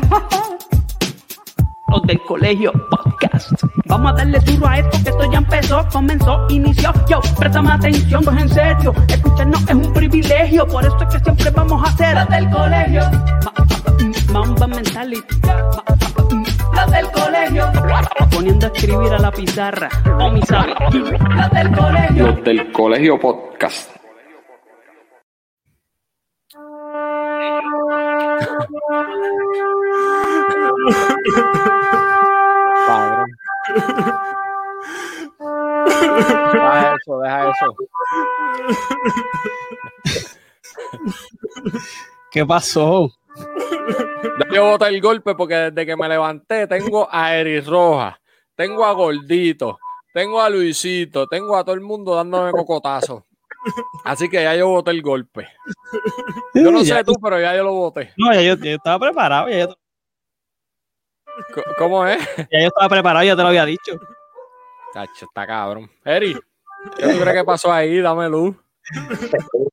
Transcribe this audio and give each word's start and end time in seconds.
Los 1.88 2.02
del 2.02 2.20
colegio 2.20 2.72
podcast. 2.90 3.52
Vamos 3.86 4.12
a 4.12 4.16
darle 4.16 4.38
duro 4.40 4.68
a 4.68 4.78
esto 4.78 4.90
que 5.02 5.10
esto 5.10 5.32
ya 5.32 5.38
empezó, 5.38 5.88
comenzó, 5.90 6.46
inició. 6.50 6.92
Yo, 7.08 7.20
préstame 7.38 7.72
atención, 7.72 8.22
pues 8.22 8.36
en 8.42 8.48
serio. 8.50 8.94
Escucharnos 9.08 9.62
es 9.62 9.74
un 9.74 9.92
privilegio, 9.94 10.66
por 10.66 10.84
esto 10.84 11.04
es 11.04 11.14
que 11.14 11.20
siempre 11.20 11.50
vamos 11.50 11.82
a 11.82 11.90
hacer 11.90 12.14
los 12.14 12.28
del 12.28 12.50
colegio. 12.50 13.02
Mamba 14.32 14.66
mentality. 14.66 15.36
Los 16.74 16.90
del 16.90 17.10
colegio. 17.10 17.72
Poniendo 18.30 18.66
a 18.66 18.68
escribir 18.68 19.12
a 19.14 19.18
la 19.18 19.30
pizarra. 19.30 19.88
O 20.20 20.30
mi 20.30 20.42
sabe. 20.42 20.74
Los 20.92 21.50
del 21.50 21.72
colegio. 21.72 22.26
Los 22.26 22.44
del 22.44 22.72
colegio 22.72 23.18
podcast. 23.18 23.97
Cabrón. 32.86 33.30
Deja 36.52 36.94
eso, 36.94 37.18
deja 37.20 37.50
eso. 37.50 37.76
¿Qué 42.30 42.44
pasó? 42.46 43.10
Yo 44.52 44.70
boté 44.70 44.88
el 44.88 45.00
golpe 45.00 45.34
porque 45.34 45.54
desde 45.54 45.86
que 45.86 45.96
me 45.96 46.08
levanté 46.08 46.66
tengo 46.66 47.08
a 47.10 47.34
Eris 47.34 47.66
Roja, 47.66 48.20
tengo 48.54 48.84
a 48.84 48.92
Gordito, 48.92 49.78
tengo 50.12 50.40
a 50.40 50.50
Luisito, 50.50 51.26
tengo 51.26 51.56
a 51.56 51.64
todo 51.64 51.74
el 51.74 51.80
mundo 51.80 52.14
dándome 52.14 52.52
cocotazo. 52.52 53.27
Así 54.04 54.28
que 54.28 54.42
ya 54.42 54.54
yo 54.54 54.68
boté 54.68 54.90
el 54.92 55.02
golpe. 55.02 55.48
Yo 56.54 56.70
no 56.70 56.84
sé 56.84 57.02
tú, 57.04 57.14
pero 57.22 57.40
ya 57.40 57.54
yo 57.56 57.64
lo 57.64 57.72
boté. 57.74 58.12
No, 58.16 58.32
ya 58.32 58.40
yo, 58.42 58.54
ya 58.56 58.70
yo 58.70 58.76
estaba 58.76 58.98
preparado, 58.98 59.48
ya 59.48 59.66
yo, 59.66 59.74
C- 61.54 61.62
¿Cómo 61.76 62.06
es? 62.06 62.18
ya 62.50 62.60
yo 62.60 62.66
estaba 62.68 62.88
preparado, 62.88 63.24
ya 63.24 63.36
te 63.36 63.42
lo 63.42 63.48
había 63.48 63.64
dicho. 63.64 63.98
Tacho, 64.92 65.26
está 65.26 65.46
cabrón. 65.46 65.90
Eri, 66.04 66.34
¿qué 66.96 67.08
tú 67.08 67.20
crees 67.20 67.36
que 67.36 67.44
pasó 67.44 67.72
ahí? 67.72 68.00
Dame 68.00 68.28
luz. 68.28 68.56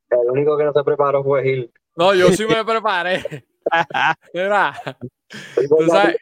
El 0.09 0.29
único 0.29 0.57
que 0.57 0.63
no 0.65 0.73
se 0.73 0.83
preparó 0.83 1.23
fue 1.23 1.43
Gil. 1.43 1.71
No, 1.95 2.13
yo 2.13 2.29
sí 2.31 2.45
me 2.45 2.63
preparé. 2.65 3.45
Mira, 4.33 4.73
tú 5.55 5.87
sabes, 5.87 6.17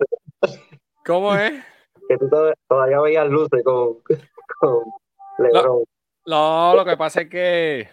¿cómo 1.05 1.35
es? 1.35 1.63
Que 2.07 2.17
tú 2.17 2.29
to- 2.29 2.53
todavía 2.67 3.01
veías 3.01 3.27
luces 3.27 3.63
con, 3.63 3.97
con 4.59 4.83
Lebron. 5.39 5.65
No, 5.65 5.83
lo 6.25 6.83
que 6.85 6.97
pasa 6.97 7.21
es 7.21 7.29
que, 7.29 7.89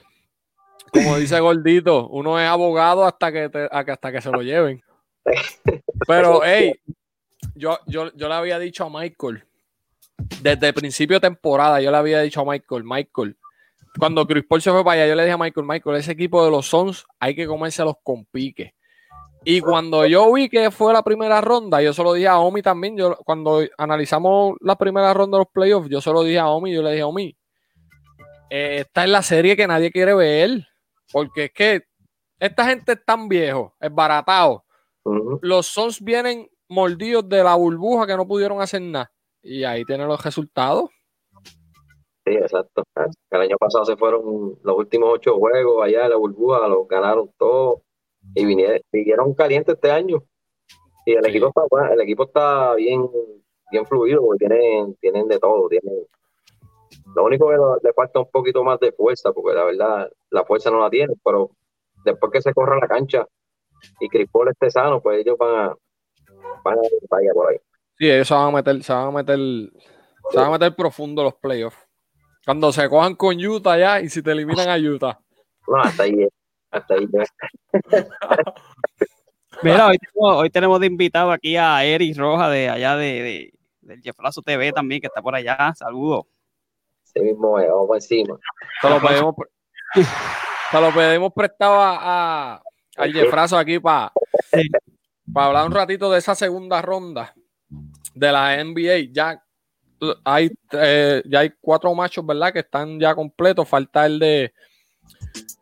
como 0.92 1.17
dice 1.17 1.41
Gordito, 1.41 2.09
uno 2.09 2.39
es 2.39 2.48
abogado 2.48 3.05
hasta 3.05 3.33
que, 3.33 3.50
a 3.70 3.78
hasta 3.78 4.12
que 4.12 4.20
se 4.20 4.31
lo 4.31 4.42
lleven. 4.42 4.83
Pero, 6.06 6.41
hey, 6.45 6.75
yo, 7.55 7.78
yo, 7.87 8.12
yo 8.14 8.28
le 8.28 8.34
había 8.34 8.59
dicho 8.59 8.84
a 8.84 8.91
Michael, 8.91 9.45
desde 10.42 10.72
principio 10.72 11.17
de 11.17 11.28
temporada, 11.28 11.81
yo 11.81 11.91
le 11.91 11.97
había 11.97 12.20
dicho 12.20 12.41
a 12.41 12.45
Michael, 12.45 12.84
Michael, 12.84 13.37
cuando 13.98 14.27
Chris 14.27 14.44
Paul 14.48 14.62
se 14.62 14.70
fue 14.70 14.84
para 14.84 15.03
allá, 15.03 15.09
yo 15.09 15.15
le 15.15 15.25
dije 15.25 15.34
a 15.34 15.39
Michael, 15.39 15.67
Michael, 15.67 15.97
ese 15.97 16.12
equipo 16.12 16.44
de 16.44 16.50
los 16.50 16.67
Suns 16.67 17.05
hay 17.19 17.34
que 17.34 17.47
comérselos 17.47 17.97
con 18.03 18.25
pique. 18.27 18.75
Y 19.42 19.61
cuando 19.61 20.05
yo 20.06 20.33
vi 20.33 20.48
que 20.48 20.70
fue 20.70 20.92
la 20.92 21.03
primera 21.03 21.41
ronda, 21.41 21.81
yo 21.81 21.94
se 21.94 22.03
lo 22.03 22.12
dije 22.12 22.28
a 22.28 22.39
Omi 22.39 22.61
también. 22.61 22.97
Yo, 22.97 23.17
cuando 23.25 23.62
analizamos 23.78 24.56
la 24.61 24.77
primera 24.77 25.15
ronda 25.15 25.39
de 25.39 25.44
los 25.44 25.53
playoffs, 25.53 25.89
yo 25.89 26.00
se 26.00 26.12
lo 26.12 26.22
dije 26.22 26.39
a 26.39 26.48
Omi, 26.48 26.75
yo 26.75 26.83
le 26.83 26.91
dije, 26.91 27.03
Omi, 27.03 27.34
eh, 28.51 28.79
esta 28.81 29.05
es 29.05 29.11
la 29.11 29.23
serie 29.23 29.56
que 29.56 29.67
nadie 29.67 29.91
quiere 29.91 30.15
ver. 30.15 30.67
Porque 31.12 31.45
es 31.47 31.53
que 31.53 31.83
esta 32.39 32.67
gente 32.67 32.93
es 32.93 33.05
tan 33.05 33.29
viejo, 33.29 33.75
es 33.81 33.93
baratado. 33.93 34.65
Los 35.43 35.67
Suns 35.67 36.01
vienen 36.03 36.48
mordidos 36.69 37.28
de 37.28 37.43
la 37.43 37.55
burbuja 37.56 38.06
que 38.06 38.17
no 38.17 38.27
pudieron 38.28 38.61
hacer 38.61 38.83
nada. 38.83 39.11
Y 39.43 39.65
ahí 39.65 39.84
tienen 39.84 40.06
los 40.06 40.23
resultados. 40.23 40.91
Sí, 42.27 42.34
exacto. 42.34 42.83
El 43.31 43.41
año 43.41 43.56
pasado 43.59 43.84
se 43.84 43.97
fueron 43.97 44.59
los 44.62 44.77
últimos 44.77 45.09
ocho 45.15 45.37
juegos 45.37 45.82
allá 45.82 46.05
de 46.05 46.11
la 46.11 46.17
burbuja, 46.17 46.69
los 46.69 46.87
ganaron 46.87 47.31
todos 47.38 47.81
y 48.34 48.44
vinieron, 48.44 48.78
vinieron 48.93 49.34
calientes 49.34 49.75
este 49.75 49.91
año. 49.91 50.22
Y 51.06 51.15
el 51.15 51.25
Sí. 51.25 51.31
equipo 51.31 51.49
está 51.49 51.62
bueno, 51.71 51.93
el 51.93 52.00
equipo 52.03 52.25
está 52.25 52.75
bien, 52.75 53.09
bien 53.72 53.87
fluido 53.87 54.21
porque 54.22 54.47
tienen, 54.47 54.94
tienen 55.00 55.27
de 55.28 55.38
todo, 55.38 55.69
tienen. 55.69 55.94
Lo 57.15 57.25
único 57.25 57.48
que 57.48 57.56
le 57.87 57.93
falta 57.93 58.21
un 58.21 58.31
poquito 58.31 58.62
más 58.62 58.78
de 58.81 58.93
fuerza, 58.93 59.32
porque 59.32 59.54
la 59.56 59.65
verdad 59.65 60.10
la 60.31 60.44
fuerza 60.44 60.71
no 60.71 60.81
la 60.81 60.91
tienen, 60.91 61.16
pero 61.25 61.50
después 62.04 62.31
que 62.32 62.41
se 62.43 62.53
corra 62.54 62.78
la 62.78 62.87
cancha 62.88 63.26
y 63.98 64.09
Chris 64.09 64.28
Paul 64.31 64.48
esté 64.48 64.71
sano, 64.71 65.00
pues 65.00 65.20
ellos 65.20 65.37
van 65.38 65.54
a, 65.54 65.75
van 66.62 66.78
a 66.78 66.82
vaya 67.10 67.32
por 67.34 67.50
ahí. 67.50 67.56
Sí, 67.99 68.10
ellos 68.10 68.28
se 68.28 68.34
van 68.34 68.49
a 68.49 68.50
meter, 68.53 68.82
se 68.82 68.93
van 68.93 69.09
a 69.09 69.10
meter, 69.10 69.38
se 70.31 70.37
van 70.38 70.47
a 70.47 70.50
meter 70.50 70.75
profundo 70.76 71.22
los 71.25 71.34
playoffs. 71.34 71.78
Cuando 72.44 72.72
se 72.72 72.88
cojan 72.88 73.15
con 73.16 73.37
Utah 73.44 73.76
ya 73.78 74.00
y 74.00 74.09
si 74.09 74.22
te 74.22 74.31
eliminan 74.32 74.69
a 74.69 74.76
Utah. 74.76 75.19
No, 75.69 75.76
hasta 75.82 76.04
ahí, 76.04 76.26
hasta 76.70 76.94
ahí. 76.94 77.06
Mira, 79.62 79.88
hoy 79.88 79.99
tenemos, 79.99 80.37
hoy 80.37 80.50
tenemos 80.50 80.81
de 80.81 80.87
invitado 80.87 81.31
aquí 81.32 81.56
a 81.56 81.84
Eric 81.84 82.16
Roja 82.16 82.49
de 82.49 82.69
allá 82.70 82.97
de, 82.97 83.04
de- 83.22 83.53
del 83.82 84.00
Jeflazo 84.03 84.41
TV 84.43 84.72
también, 84.72 85.00
que 85.00 85.09
está 85.09 85.20
por 85.20 85.34
allá. 85.34 85.75
Saludos. 85.75 86.25
Ese 87.15 87.21
mismo 87.25 87.59
es, 87.59 87.69
vamos 87.69 87.97
encima. 87.97 88.38
Se 88.81 88.88
lo 88.88 89.00
pedimos, 89.00 89.34
pre- 89.34 90.04
se 90.71 90.81
lo 90.81 90.93
pedimos 90.94 91.32
prestado 91.34 91.75
a, 91.81 92.54
a- 92.54 92.62
al 92.97 93.12
Jeffrazo 93.12 93.56
aquí 93.59 93.78
para 93.81 94.12
hablar 95.34 95.66
un 95.66 95.72
ratito 95.72 96.10
de 96.10 96.19
esa 96.19 96.34
segunda 96.34 96.82
ronda 96.82 97.34
de 98.15 98.32
la 98.32 98.62
NBA. 98.62 99.12
Ya 99.12 99.43
hay, 100.25 100.50
eh, 100.72 101.22
ya 101.26 101.41
hay 101.41 101.53
cuatro 101.60 101.94
machos, 101.94 102.25
¿verdad? 102.26 102.53
Que 102.53 102.60
están 102.60 102.99
ya 103.00 103.15
completos. 103.15 103.69
Falta 103.69 104.06
el 104.06 104.19
de 104.19 104.53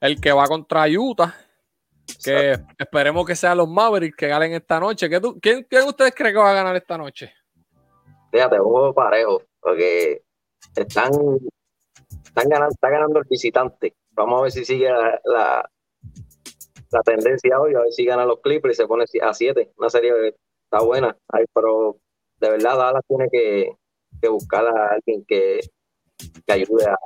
el 0.00 0.20
que 0.20 0.32
va 0.32 0.46
contra 0.46 0.86
Utah. 0.88 1.34
Que 2.24 2.56
esperemos 2.78 3.26
que 3.26 3.36
sean 3.36 3.58
los 3.58 3.68
Mavericks 3.68 4.16
que 4.16 4.28
ganen 4.28 4.52
esta 4.54 4.80
noche. 4.80 5.08
¿Qué 5.10 5.20
tú- 5.20 5.38
quién, 5.40 5.64
quién 5.68 5.86
ustedes 5.86 6.14
creen 6.14 6.34
que 6.34 6.40
va 6.40 6.50
a 6.50 6.54
ganar 6.54 6.74
esta 6.76 6.96
noche? 6.96 7.32
Fíjate, 8.32 8.58
un 8.60 8.70
juego 8.70 8.94
parejo, 8.94 9.42
porque 9.60 10.22
están, 10.74 11.12
están 12.24 12.48
ganando, 12.48 12.74
está 12.74 12.90
ganando 12.90 13.18
el 13.20 13.26
visitante. 13.28 13.94
Vamos 14.10 14.38
a 14.38 14.42
ver 14.44 14.52
si 14.52 14.64
sigue 14.64 14.90
la, 14.90 15.20
la, 15.24 15.70
la 16.90 17.02
tendencia 17.02 17.60
hoy, 17.60 17.74
a 17.74 17.80
ver 17.80 17.92
si 17.92 18.04
ganan 18.04 18.28
los 18.28 18.40
Clippers 18.40 18.74
y 18.74 18.76
se 18.76 18.86
pone 18.86 19.04
a 19.22 19.34
7. 19.34 19.72
Una 19.76 19.90
serie 19.90 20.34
está 20.64 20.84
buena, 20.84 21.16
Ay, 21.28 21.44
pero 21.52 21.98
de 22.40 22.50
verdad 22.50 22.76
Dallas 22.76 23.04
tiene 23.08 23.28
que, 23.30 23.72
que 24.20 24.28
buscar 24.28 24.66
a 24.66 24.94
alguien 24.94 25.24
que, 25.26 25.60
que 26.46 26.52
ayude 26.52 26.86
a, 26.86 26.96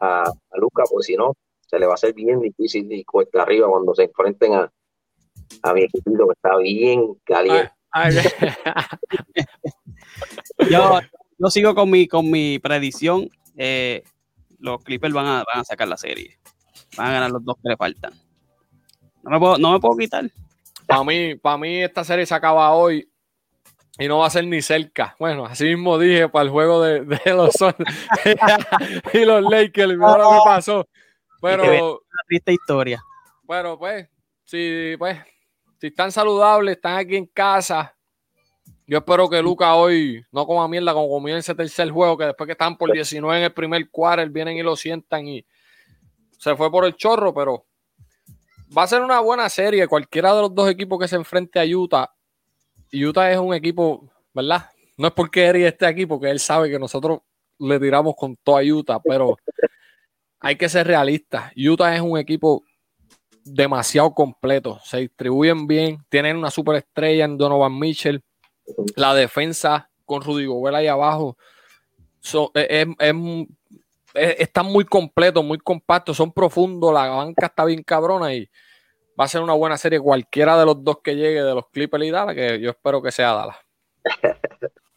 a, 0.00 0.24
a 0.24 0.58
Luca, 0.58 0.84
porque 0.90 1.04
si 1.04 1.16
no, 1.16 1.34
se 1.66 1.78
le 1.78 1.86
va 1.86 1.92
a 1.92 1.94
hacer 1.94 2.14
bien 2.14 2.40
difícil 2.40 2.90
y 2.92 3.04
cuesta 3.04 3.42
arriba 3.42 3.68
cuando 3.68 3.94
se 3.94 4.04
enfrenten 4.04 4.54
a, 4.54 4.72
a 5.62 5.74
mi 5.74 5.82
equipito 5.82 6.26
que 6.26 6.32
está 6.32 6.56
bien 6.58 7.14
caliente. 7.24 7.72
Ay, 7.90 8.16
Yo, 10.70 11.00
yo 11.38 11.50
sigo 11.50 11.74
con 11.74 11.90
mi, 11.90 12.06
con 12.08 12.30
mi 12.30 12.58
predicción. 12.58 13.28
eh, 13.56 14.02
los 14.58 14.82
Clippers 14.82 15.12
van 15.12 15.26
a, 15.26 15.44
van 15.44 15.60
a 15.60 15.64
sacar 15.64 15.88
la 15.88 15.96
serie. 15.96 16.38
Van 16.96 17.08
a 17.08 17.12
ganar 17.12 17.30
los 17.30 17.44
dos 17.44 17.56
que 17.62 17.68
le 17.68 17.76
faltan. 17.76 18.12
No 19.22 19.30
me 19.30 19.38
puedo, 19.38 19.58
no 19.58 19.72
me 19.72 19.80
puedo 19.80 19.96
quitar. 19.96 20.24
Para 20.86 21.04
mí, 21.04 21.34
para 21.34 21.58
mí 21.58 21.82
esta 21.82 22.02
serie 22.04 22.24
se 22.24 22.34
acaba 22.34 22.72
hoy 22.72 23.08
y 23.98 24.08
no 24.08 24.18
va 24.18 24.26
a 24.26 24.30
ser 24.30 24.46
ni 24.46 24.60
cerca. 24.62 25.14
Bueno, 25.18 25.44
así 25.46 25.64
mismo 25.64 25.98
dije 25.98 26.28
para 26.28 26.44
el 26.44 26.50
juego 26.50 26.82
de, 26.82 27.00
de 27.04 27.20
los 27.34 27.54
y 29.12 29.24
los 29.24 29.42
Lakers, 29.42 29.94
mira 29.96 30.18
lo 30.18 30.30
que 30.30 30.38
pasó. 30.44 30.88
Pero, 31.40 31.92
Una 31.92 32.22
triste 32.26 32.52
historia. 32.52 33.02
pero 33.46 33.78
pues, 33.78 34.08
si 34.44 34.94
pues, 34.98 35.18
si 35.78 35.88
están 35.88 36.10
saludables, 36.10 36.76
están 36.76 36.96
aquí 36.96 37.16
en 37.16 37.26
casa. 37.26 37.94
Yo 38.86 38.98
espero 38.98 39.28
que 39.30 39.40
Luca 39.40 39.74
hoy 39.74 40.24
no 40.30 40.46
coma 40.46 40.68
mierda 40.68 40.92
como 40.92 41.08
comió 41.08 41.34
en 41.34 41.40
ese 41.40 41.54
tercer 41.54 41.90
juego, 41.90 42.18
que 42.18 42.26
después 42.26 42.46
que 42.46 42.52
están 42.52 42.76
por 42.76 42.92
19 42.92 43.38
en 43.38 43.44
el 43.44 43.52
primer 43.52 43.90
quarter, 43.90 44.28
vienen 44.28 44.58
y 44.58 44.62
lo 44.62 44.76
sientan 44.76 45.26
y 45.26 45.44
se 46.38 46.54
fue 46.54 46.70
por 46.70 46.84
el 46.84 46.94
chorro, 46.94 47.32
pero 47.32 47.64
va 48.76 48.82
a 48.82 48.86
ser 48.86 49.00
una 49.00 49.20
buena 49.20 49.48
serie. 49.48 49.88
Cualquiera 49.88 50.34
de 50.34 50.42
los 50.42 50.54
dos 50.54 50.68
equipos 50.68 50.98
que 50.98 51.08
se 51.08 51.16
enfrente 51.16 51.58
a 51.58 51.64
Utah, 51.64 52.10
Utah 52.92 53.32
es 53.32 53.38
un 53.38 53.54
equipo, 53.54 54.10
¿verdad? 54.32 54.70
No 54.96 55.08
es 55.08 55.14
porque 55.14 55.44
Eri 55.44 55.64
esté 55.64 55.86
aquí, 55.86 56.06
porque 56.06 56.30
él 56.30 56.38
sabe 56.38 56.70
que 56.70 56.78
nosotros 56.78 57.20
le 57.58 57.80
tiramos 57.80 58.14
con 58.16 58.36
toda 58.36 58.62
Utah, 58.62 59.00
pero 59.00 59.36
hay 60.40 60.56
que 60.56 60.68
ser 60.68 60.86
realistas. 60.86 61.52
Utah 61.56 61.94
es 61.94 62.00
un 62.00 62.18
equipo 62.18 62.62
demasiado 63.44 64.12
completo. 64.12 64.78
Se 64.84 64.98
distribuyen 64.98 65.66
bien, 65.66 66.04
tienen 66.08 66.36
una 66.36 66.50
superestrella 66.50 67.24
en 67.24 67.36
Donovan 67.36 67.78
Mitchell. 67.78 68.22
La 68.96 69.14
defensa 69.14 69.90
con 70.04 70.22
Rudy 70.22 70.46
Gobert 70.46 70.76
ahí 70.76 70.86
abajo 70.86 71.36
so- 72.20 72.50
es- 72.54 72.86
es- 72.98 73.14
es- 74.14 74.40
están 74.40 74.66
muy 74.66 74.84
completos, 74.84 75.44
muy 75.44 75.58
compactos, 75.58 76.16
son 76.16 76.32
profundos. 76.32 76.92
La 76.92 77.08
banca 77.08 77.46
está 77.46 77.64
bien 77.64 77.82
cabrona 77.82 78.32
y 78.34 78.48
va 79.18 79.24
a 79.24 79.28
ser 79.28 79.42
una 79.42 79.54
buena 79.54 79.76
serie 79.76 80.00
cualquiera 80.00 80.58
de 80.58 80.64
los 80.66 80.82
dos 80.82 80.98
que 81.02 81.14
llegue 81.16 81.42
de 81.42 81.54
los 81.54 81.68
Clippers 81.68 82.04
y 82.04 82.10
Dallas, 82.10 82.34
que 82.34 82.60
yo 82.60 82.70
espero 82.70 83.02
que 83.02 83.12
sea 83.12 83.32
Dallas. 83.32 83.56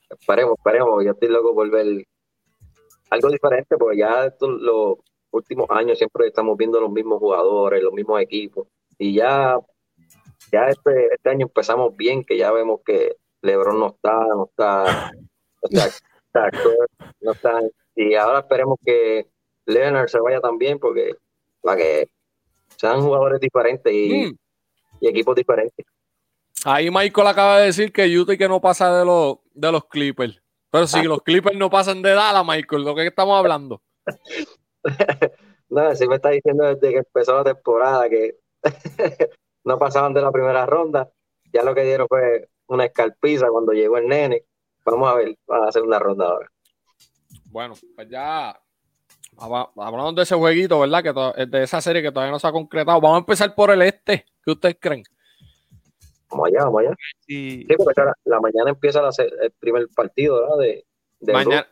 Esperemos, 0.09 0.55
esperemos. 0.57 1.03
Yo 1.05 1.11
estoy 1.11 1.27
loco 1.29 1.53
por 1.53 1.69
ver 1.69 2.05
algo 3.09 3.29
diferente, 3.29 3.77
porque 3.77 3.97
ya 3.97 4.25
estos, 4.25 4.49
los 4.61 4.97
últimos 5.31 5.67
años 5.69 5.97
siempre 5.97 6.27
estamos 6.27 6.57
viendo 6.57 6.79
los 6.79 6.91
mismos 6.91 7.19
jugadores, 7.19 7.83
los 7.83 7.93
mismos 7.93 8.21
equipos. 8.21 8.67
Y 8.97 9.13
ya, 9.13 9.57
ya 10.51 10.67
este, 10.69 11.13
este 11.13 11.29
año 11.29 11.45
empezamos 11.45 11.95
bien, 11.95 12.23
que 12.23 12.37
ya 12.37 12.51
vemos 12.51 12.81
que 12.85 13.17
LeBron 13.41 13.79
no 13.79 13.87
está, 13.87 14.13
no 14.13 14.45
está, 14.45 15.11
no 15.71 15.81
está, 15.85 16.51
no 17.21 17.31
está. 17.31 17.59
Y 17.95 18.15
ahora 18.15 18.39
esperemos 18.39 18.77
que 18.85 19.27
Leonard 19.65 20.07
se 20.09 20.19
vaya 20.19 20.39
también, 20.39 20.79
porque 20.79 21.15
para 21.61 21.77
que 21.77 22.09
sean 22.77 23.01
jugadores 23.01 23.39
diferentes 23.39 23.91
y, 23.91 24.27
Mm. 24.27 24.37
y 25.01 25.07
equipos 25.07 25.35
diferentes. 25.35 25.85
Ahí 26.65 26.89
Michael 26.91 27.27
acaba 27.27 27.59
de 27.59 27.67
decir 27.67 27.91
que 27.91 28.17
Utah 28.17 28.33
y 28.33 28.37
que 28.37 28.49
no 28.49 28.59
pasa 28.59 28.97
de 28.97 29.05
los, 29.05 29.37
de 29.53 29.71
los 29.71 29.85
Clippers. 29.85 30.41
Pero 30.69 30.85
si 30.87 31.03
los 31.03 31.21
Clippers 31.21 31.57
no 31.57 31.69
pasan 31.69 32.01
de 32.01 32.13
Dallas, 32.13 32.45
Michael, 32.45 32.83
¿de 32.83 32.95
qué 32.95 33.07
estamos 33.07 33.37
hablando? 33.37 33.81
No, 35.69 35.93
sí 35.95 36.07
me 36.07 36.15
está 36.15 36.29
diciendo 36.29 36.63
desde 36.63 36.91
que 36.93 36.97
empezó 36.99 37.35
la 37.35 37.43
temporada 37.43 38.09
que 38.09 38.37
no 39.65 39.77
pasaban 39.77 40.13
de 40.13 40.21
la 40.21 40.31
primera 40.31 40.65
ronda. 40.65 41.09
Ya 41.51 41.61
lo 41.61 41.75
que 41.75 41.83
dieron 41.83 42.07
fue 42.07 42.47
una 42.67 42.85
escarpiza 42.85 43.47
cuando 43.49 43.71
llegó 43.73 43.97
el 43.97 44.07
nene. 44.07 44.43
Vamos 44.85 45.09
a 45.09 45.15
ver, 45.15 45.37
van 45.47 45.63
a 45.63 45.67
hacer 45.67 45.83
una 45.83 45.99
ronda 45.99 46.27
ahora. 46.27 46.51
Bueno, 47.45 47.73
pues 47.95 48.09
ya 48.09 48.57
hab- 49.37 49.71
hablando 49.75 50.13
de 50.13 50.23
ese 50.23 50.35
jueguito, 50.35 50.79
¿verdad? 50.79 51.03
Que 51.35 51.45
de 51.45 51.63
esa 51.63 51.81
serie 51.81 52.01
que 52.01 52.11
todavía 52.11 52.31
no 52.31 52.39
se 52.39 52.47
ha 52.47 52.51
concretado. 52.51 52.99
Vamos 53.01 53.15
a 53.17 53.19
empezar 53.19 53.53
por 53.55 53.71
el 53.71 53.81
este. 53.81 54.25
¿Qué 54.43 54.51
ustedes 54.51 54.77
creen? 54.79 55.03
Vamos 56.29 56.47
allá, 56.47 56.65
vamos 56.65 56.81
allá. 56.81 56.95
Sí, 57.25 57.65
Sí, 57.67 57.75
porque 57.77 57.99
ahora 58.01 58.13
la 58.25 58.39
mañana 58.39 58.69
empieza 58.69 59.01
la 59.01 59.09
el 59.41 59.51
primer 59.59 59.87
partido, 59.95 60.41
¿verdad? 60.41 60.57
De, 60.57 60.85
de 61.19 61.33
Mañana. 61.33 61.67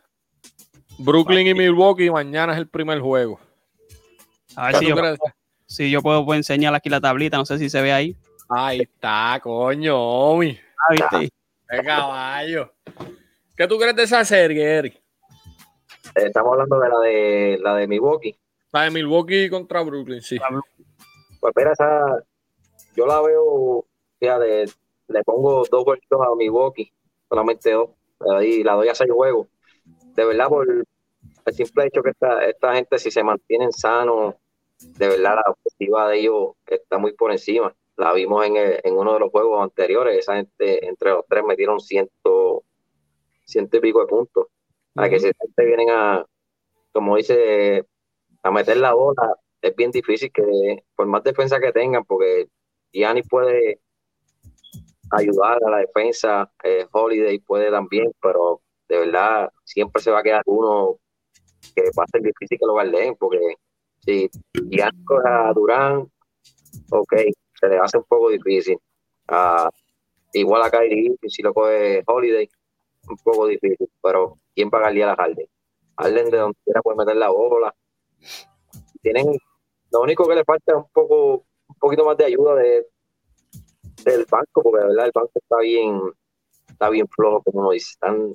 Brooklyn 0.98 1.46
y 1.46 1.54
Milwaukee, 1.54 2.10
mañana 2.10 2.52
es 2.54 2.58
el 2.58 2.68
primer 2.68 3.00
juego. 3.00 3.38
a 4.56 4.66
ver 4.66 4.72
¿Qué 4.74 4.78
si 4.78 4.86
yo, 4.88 4.96
crees? 4.96 5.18
si 5.66 5.90
yo 5.90 6.00
puedo, 6.00 6.24
puedo 6.24 6.38
enseñar 6.38 6.74
aquí 6.74 6.88
la 6.88 7.00
tablita, 7.02 7.36
no 7.36 7.44
sé 7.44 7.58
si 7.58 7.68
se 7.68 7.82
ve 7.82 7.92
ahí. 7.92 8.16
Ahí 8.48 8.80
está, 8.80 9.38
coño, 9.42 9.98
Omi. 9.98 10.58
Ah, 10.88 10.92
¿viste? 10.92 11.30
¡Qué 11.68 11.82
caballo! 11.82 12.72
¿Qué 13.56 13.66
tú 13.66 13.78
crees 13.78 13.96
de 13.96 14.02
esa 14.04 14.24
serie, 14.24 14.62
Eric? 14.62 15.02
eh, 16.16 16.26
estamos 16.26 16.52
hablando 16.52 16.78
de 16.78 16.88
la 16.88 16.98
de 17.00 17.58
la 17.60 17.76
de 17.76 17.86
Milwaukee. 17.86 18.38
La 18.72 18.82
de 18.82 18.90
Milwaukee 18.90 19.50
contra 19.50 19.82
Brooklyn, 19.82 20.22
sí. 20.22 20.38
Pues 21.40 21.52
mira, 21.56 21.72
esa, 21.72 22.22
yo 22.94 23.06
la 23.06 23.20
veo, 23.20 23.84
fíjate, 24.18 24.64
le 25.08 25.24
pongo 25.24 25.64
dos 25.70 25.84
vueltos 25.84 26.20
a 26.20 26.34
Milwaukee, 26.34 26.92
solamente 27.28 27.72
dos, 27.72 27.90
y 28.42 28.62
la 28.62 28.74
doy 28.74 28.88
a 28.88 28.94
seis 28.94 29.10
juegos. 29.10 29.48
De 30.14 30.24
verdad, 30.24 30.48
por 30.48 30.66
el 30.68 31.54
simple 31.54 31.86
hecho 31.86 32.02
que 32.02 32.10
esta, 32.10 32.44
esta 32.44 32.74
gente, 32.74 32.98
si 32.98 33.10
se 33.10 33.22
mantienen 33.22 33.72
sanos, 33.72 34.34
de 34.78 35.08
verdad 35.08 35.36
la 35.36 35.52
ofensiva 35.52 36.08
de 36.08 36.20
ellos 36.20 36.52
está 36.66 36.98
muy 36.98 37.12
por 37.12 37.32
encima. 37.32 37.74
La 37.96 38.12
vimos 38.12 38.44
en, 38.46 38.56
el- 38.56 38.80
en 38.84 38.96
uno 38.96 39.14
de 39.14 39.20
los 39.20 39.30
juegos 39.30 39.62
anteriores, 39.62 40.18
esa 40.18 40.36
gente 40.36 40.86
entre 40.86 41.10
los 41.10 41.24
tres 41.28 41.44
metieron 41.44 41.80
ciento, 41.80 42.64
ciento 43.44 43.76
y 43.78 43.80
pico 43.80 44.00
de 44.00 44.06
puntos. 44.06 44.46
A 44.96 45.08
que 45.08 45.18
si 45.20 45.26
gente 45.26 45.64
vienen 45.64 45.90
a, 45.90 46.24
como 46.92 47.16
dice, 47.16 47.84
a 48.42 48.50
meter 48.50 48.78
la 48.78 48.94
bola, 48.94 49.34
es 49.60 49.74
bien 49.76 49.90
difícil 49.90 50.30
que, 50.32 50.84
por 50.94 51.06
más 51.06 51.22
defensa 51.22 51.60
que 51.60 51.72
tengan, 51.72 52.04
porque 52.04 52.48
Giannis 52.92 53.26
puede 53.28 53.80
ayudar 55.10 55.58
a 55.64 55.70
la 55.70 55.78
defensa, 55.78 56.50
eh, 56.64 56.86
Holiday 56.90 57.38
puede 57.40 57.70
también, 57.70 58.12
pero 58.20 58.60
de 58.88 58.98
verdad 58.98 59.50
siempre 59.64 60.02
se 60.02 60.10
va 60.10 60.20
a 60.20 60.22
quedar 60.22 60.42
uno 60.46 60.96
que 61.74 61.82
va 61.98 62.04
a 62.04 62.08
ser 62.08 62.22
difícil 62.22 62.58
que 62.58 62.66
lo 62.66 62.72
guarden, 62.72 63.16
porque 63.16 63.38
si 64.00 64.28
Giannis 64.70 65.04
coge 65.06 65.28
a 65.28 65.52
Durán, 65.52 66.10
ok, 66.90 67.12
se 67.68 67.74
le 67.74 67.78
hace 67.78 67.98
un 67.98 68.04
poco 68.04 68.30
difícil. 68.30 68.78
Ah, 69.28 69.68
igual 70.32 70.62
a 70.62 70.70
Kyrie, 70.70 71.16
si 71.28 71.42
lo 71.42 71.52
coge 71.54 72.02
Holiday, 72.06 72.48
un 73.08 73.16
poco 73.18 73.46
difícil, 73.46 73.88
pero 74.02 74.38
¿quién 74.54 74.68
va 74.72 74.78
a 74.78 74.80
guardiar 74.82 75.10
a 75.10 75.16
Harden? 75.16 75.48
Harden 75.98 76.30
de 76.30 76.36
donde 76.38 76.58
quiera 76.64 76.82
puede 76.82 76.96
meter 76.98 77.16
la 77.16 77.30
bola. 77.30 77.74
Tienen, 79.02 79.26
lo 79.92 80.00
único 80.00 80.26
que 80.28 80.34
le 80.34 80.44
falta 80.44 80.72
es 80.72 80.76
un 80.78 80.88
poco, 80.92 81.44
un 81.68 81.74
poquito 81.78 82.04
más 82.04 82.16
de 82.16 82.24
ayuda 82.24 82.54
de, 82.56 82.86
del 84.04 84.26
banco, 84.30 84.62
porque 84.62 84.80
de 84.80 84.86
verdad 84.88 85.06
el 85.06 85.12
banco 85.14 85.30
está 85.34 85.58
bien, 85.58 86.00
está 86.68 86.90
bien 86.90 87.06
flojo, 87.08 87.42
como 87.42 87.60
uno 87.60 87.70
dice, 87.70 87.90
están 87.92 88.34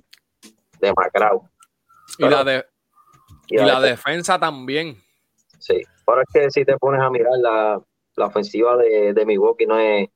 demacrados. 0.79 1.43
Y 2.17 2.27
la, 2.27 2.43
de, 2.43 2.65
y 3.47 3.55
Y 3.55 3.57
la 3.57 3.65
la- 3.79 3.81
defensa 3.81 4.39
también. 4.39 4.97
Sí, 5.59 5.79
ahora 6.07 6.23
es 6.23 6.29
que 6.33 6.49
si 6.51 6.65
te 6.65 6.75
pones 6.77 7.01
a 7.01 7.09
mirar 7.11 7.33
la, 7.37 7.81
la 8.21 8.27
ofensiva 8.27 8.77
de, 8.77 9.13
de 9.13 9.25
Milwaukee 9.25 9.65
no 9.65 9.77
es, 9.77 10.09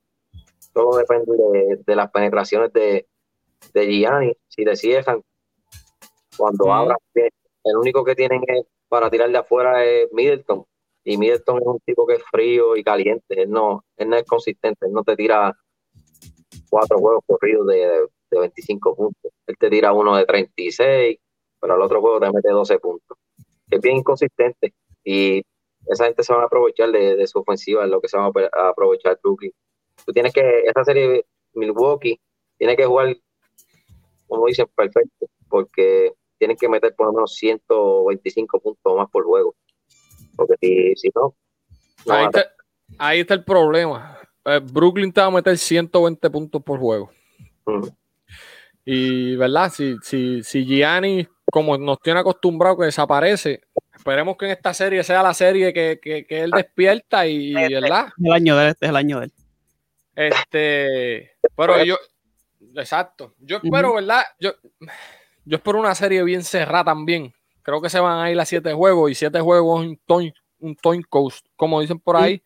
todo 0.73 0.97
depende 0.97 1.31
de, 1.35 1.79
de 1.85 1.95
las 1.95 2.11
penetraciones 2.11 2.71
de, 2.71 3.07
de 3.73 3.87
Gianni, 3.87 4.33
si 4.47 4.63
le 4.63 4.75
cierran, 4.75 5.21
cuando 6.37 6.65
Ujú. 6.65 6.73
abran, 6.73 6.97
el 7.15 7.77
único 7.77 8.03
que 8.03 8.15
tienen 8.15 8.41
es 8.47 8.65
para 8.87 9.09
tirar 9.09 9.29
de 9.31 9.37
afuera 9.37 9.83
es 9.83 10.07
Middleton, 10.13 10.63
y 11.03 11.17
Middleton 11.17 11.57
es 11.57 11.65
un 11.65 11.79
tipo 11.79 12.05
que 12.05 12.15
es 12.15 12.23
frío 12.31 12.75
y 12.75 12.83
caliente, 12.83 13.41
él 13.41 13.49
no, 13.49 13.83
él 13.97 14.09
no 14.09 14.15
es 14.17 14.25
consistente, 14.25 14.85
él 14.85 14.93
no 14.93 15.03
te 15.03 15.15
tira 15.15 15.51
cuatro 16.69 16.99
juegos 16.99 17.23
corridos 17.25 17.67
de, 17.67 17.77
de, 17.77 18.07
de 18.31 18.39
25 18.39 18.95
puntos, 18.95 19.31
él 19.47 19.55
te 19.57 19.69
tira 19.69 19.93
uno 19.93 20.15
de 20.15 20.25
36, 20.25 21.17
pero 21.59 21.73
al 21.73 21.81
otro 21.81 22.01
juego 22.01 22.19
te 22.19 22.31
mete 22.31 22.49
12 22.49 22.77
puntos, 22.79 23.17
es 23.71 23.81
bien 23.81 23.97
inconsistente, 23.97 24.73
y 25.03 25.43
esa 25.87 26.05
gente 26.05 26.23
se 26.23 26.33
van 26.33 26.41
a 26.43 26.45
aprovechar 26.45 26.91
de, 26.91 27.15
de 27.15 27.27
su 27.27 27.39
ofensiva, 27.39 27.85
lo 27.87 28.01
que 28.01 28.07
se 28.07 28.17
van 28.17 28.25
a 28.27 28.29
apro- 28.29 28.49
a 28.51 28.69
aprovechar 28.69 29.19
Brooklyn. 29.21 29.51
Tú 30.05 30.11
tienes 30.11 30.33
que, 30.33 30.61
esa 30.65 30.83
serie 30.83 31.25
Milwaukee, 31.53 32.19
tiene 32.57 32.75
que 32.75 32.85
jugar, 32.85 33.15
como 34.27 34.47
dicen, 34.47 34.67
perfecto, 34.75 35.27
porque 35.49 36.13
tienen 36.37 36.57
que 36.57 36.67
meter 36.69 36.93
por 36.95 37.07
lo 37.07 37.13
menos 37.13 37.35
125 37.35 38.59
puntos 38.59 38.95
más 38.97 39.09
por 39.09 39.23
juego. 39.23 39.55
Porque 40.35 40.55
si, 40.59 40.95
si 40.95 41.09
no, 41.15 41.33
no 42.05 42.13
Ahí 42.13 42.25
está, 42.25 42.51
ahí 42.97 43.19
está 43.21 43.33
el 43.35 43.43
problema. 43.43 44.19
Eh, 44.43 44.59
Brooklyn 44.63 45.11
te 45.11 45.21
va 45.21 45.27
a 45.27 45.31
meter 45.31 45.57
120 45.57 46.29
puntos 46.29 46.61
por 46.63 46.79
juego. 46.79 47.09
Y, 48.83 49.35
¿verdad? 49.35 49.71
Si, 49.71 49.95
si, 50.03 50.43
si 50.43 50.65
Gianni, 50.65 51.27
como 51.51 51.77
nos 51.77 51.99
tiene 52.01 52.19
acostumbrado 52.19 52.77
que 52.77 52.85
desaparece, 52.85 53.61
esperemos 53.95 54.37
que 54.37 54.45
en 54.45 54.51
esta 54.51 54.73
serie 54.73 55.03
sea 55.03 55.23
la 55.23 55.33
serie 55.33 55.73
que, 55.73 55.99
que, 56.01 56.25
que 56.25 56.41
él 56.41 56.51
despierta 56.51 57.25
y, 57.25 57.53
¿verdad? 57.53 58.07
Es 58.07 58.25
el 58.25 58.31
año 58.31 58.55
de 58.55 58.63
él, 58.63 58.69
este 58.71 58.85
es 58.85 58.89
el 58.89 58.95
año 58.95 59.19
de 59.19 59.25
él. 59.25 59.33
Este, 60.15 61.31
pero 61.55 61.83
yo, 61.83 61.97
exacto. 62.75 63.35
Yo 63.39 63.57
espero. 63.57 63.95
¿verdad? 63.95 64.23
Yo, 64.39 64.53
yo 65.43 65.57
espero 65.57 65.79
una 65.79 65.95
serie 65.95 66.23
bien 66.23 66.43
cerrada 66.43 66.85
también. 66.85 67.33
Creo 67.61 67.81
que 67.81 67.89
se 67.89 67.99
van 67.99 68.19
a 68.19 68.31
ir 68.31 68.39
a 68.39 68.45
siete 68.45 68.73
juegos 68.73 69.11
y 69.11 69.15
siete 69.15 69.39
juegos 69.39 69.81
un 69.81 69.97
toin, 70.05 70.33
un 70.59 70.75
toin 70.75 71.01
coast, 71.03 71.45
como 71.55 71.81
dicen 71.81 71.99
por 71.99 72.15
ahí. 72.15 72.43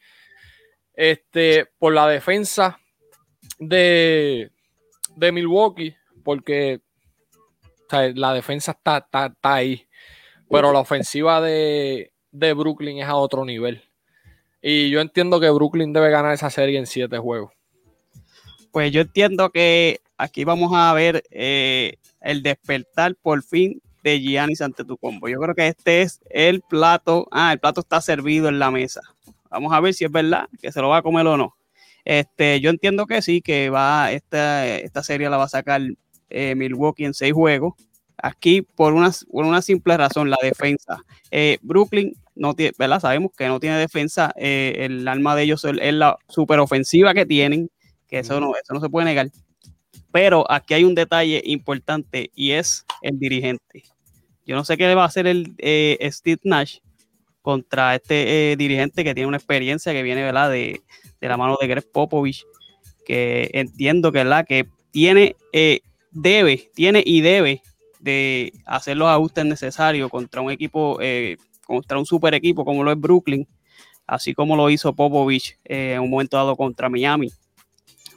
Este, 0.94 1.68
por 1.78 1.94
la 1.94 2.08
defensa 2.08 2.80
de, 3.58 4.52
de 5.16 5.32
Milwaukee, 5.32 5.96
porque 6.24 6.82
o 7.64 7.90
sea, 7.90 8.12
la 8.14 8.34
defensa 8.34 8.72
está, 8.72 8.98
está, 8.98 9.28
está 9.28 9.54
ahí, 9.54 9.88
pero 10.50 10.74
la 10.74 10.80
ofensiva 10.80 11.42
de, 11.42 12.12
de 12.32 12.54
Brooklyn 12.54 13.00
es 13.00 13.08
a 13.08 13.16
otro 13.16 13.46
nivel. 13.46 13.84
Y 14.62 14.90
yo 14.90 15.00
entiendo 15.00 15.40
que 15.40 15.50
Brooklyn 15.50 15.94
debe 15.94 16.10
ganar 16.10 16.34
esa 16.34 16.50
serie 16.50 16.78
en 16.80 16.86
siete 16.86 17.18
juegos. 17.18 17.54
Pues 18.72 18.92
yo 18.92 19.02
entiendo 19.02 19.50
que 19.52 20.02
aquí 20.18 20.44
vamos 20.44 20.72
a 20.76 20.94
ver 20.94 21.24
eh, 21.32 21.96
el 22.22 22.44
despertar 22.44 23.16
por 23.16 23.42
fin 23.42 23.82
de 24.04 24.20
Giannis 24.20 24.62
ante 24.62 24.84
tu 24.84 24.98
combo. 24.98 25.28
Yo 25.28 25.40
creo 25.40 25.56
que 25.56 25.68
este 25.68 26.02
es 26.02 26.20
el 26.30 26.62
plato. 26.62 27.28
Ah, 27.32 27.54
el 27.54 27.60
plato 27.60 27.82
está 27.82 28.02
servido 28.02 28.50
en 28.50 28.60
la 28.60 28.70
mesa. 28.70 29.02
Vamos 29.50 29.74
a 29.74 29.80
ver 29.80 29.94
si 29.94 30.06
es 30.06 30.12
verdad 30.12 30.48
que 30.62 30.72
se 30.72 30.82
lo 30.82 30.90
va 30.90 30.98
a 30.98 31.02
comer 31.02 31.26
o 31.26 31.38
no. 31.38 31.56
Este, 32.06 32.60
yo 32.62 32.70
entiendo 32.70 33.06
que 33.06 33.22
sí, 33.22 33.42
que 33.42 33.70
va 33.70 34.12
esta, 34.12 34.68
esta 34.68 35.04
serie 35.04 35.30
la 35.30 35.38
va 35.38 35.46
a 35.46 35.50
sacar 35.50 35.82
eh, 36.30 36.56
Milwaukee 36.56 37.06
en 37.06 37.14
seis 37.14 37.34
juegos. 37.34 37.74
Aquí 38.22 38.62
por 38.62 38.94
una, 38.94 39.12
por 39.32 39.46
una 39.46 39.62
simple 39.62 39.98
razón, 39.98 40.30
la 40.30 40.38
defensa. 40.42 41.04
Eh, 41.32 41.58
Brooklyn 41.62 42.14
no 42.36 42.54
tiene, 42.54 42.74
¿verdad? 42.78 43.00
Sabemos 43.00 43.32
que 43.38 43.48
no 43.48 43.60
tiene 43.60 43.78
defensa. 43.78 44.34
eh, 44.36 44.74
el 44.80 45.08
alma 45.08 45.36
de 45.36 45.44
ellos 45.44 45.66
es 45.66 45.94
la 45.94 46.18
super 46.28 46.60
ofensiva 46.60 47.14
que 47.14 47.26
tienen, 47.26 47.70
que 48.08 48.20
eso 48.20 48.40
no, 48.40 48.54
eso 48.56 48.74
no 48.74 48.82
se 48.82 48.90
puede 48.90 49.06
negar. 49.06 49.30
Pero 50.12 50.50
aquí 50.50 50.74
hay 50.74 50.84
un 50.84 50.96
detalle 50.96 51.42
importante 51.46 52.32
y 52.34 52.52
es 52.52 52.86
el 53.02 53.20
dirigente. 53.20 53.84
Yo 54.46 54.56
no 54.56 54.66
sé 54.66 54.78
qué 54.78 54.94
va 54.96 55.04
a 55.04 55.08
hacer 55.08 55.28
el 55.28 55.54
eh, 55.60 55.98
Steve 56.12 56.42
Nash 56.44 56.80
contra 57.42 57.96
este 57.96 58.52
eh, 58.52 58.56
dirigente 58.58 59.04
que 59.04 59.14
tiene 59.14 59.28
una 59.28 59.38
experiencia 59.38 59.94
que 59.94 60.04
viene 60.04 60.24
¿verdad? 60.24 60.50
De, 60.50 60.82
de 61.22 61.28
la 61.28 61.38
mano 61.38 61.58
de 61.60 61.68
Greg 61.68 61.90
Popovich, 61.92 62.46
que 63.06 63.50
entiendo 63.54 64.12
que, 64.12 64.24
la 64.24 64.44
que 64.44 64.68
tiene, 64.92 65.36
eh, 65.54 65.82
debe, 66.12 66.70
tiene 66.74 67.04
y 67.06 67.22
debe 67.22 67.62
de 68.00 68.54
hacer 68.66 68.98
los 68.98 69.10
ajustes 69.10 69.46
necesarios 69.46 70.10
contra 70.10 70.42
un 70.42 70.52
equipo, 70.52 70.98
eh, 71.02 71.38
contra 71.66 72.00
un 72.00 72.06
super 72.06 72.34
equipo 72.34 72.66
como 72.66 72.84
lo 72.84 72.92
es 72.92 73.00
Brooklyn, 73.00 73.48
así 74.08 74.34
como 74.34 74.56
lo 74.58 74.70
hizo 74.70 74.96
Popovich 74.96 75.58
eh, 75.66 75.94
en 75.96 76.02
un 76.02 76.10
momento 76.12 76.38
dado 76.38 76.56
contra 76.58 76.90
Miami. 76.90 77.32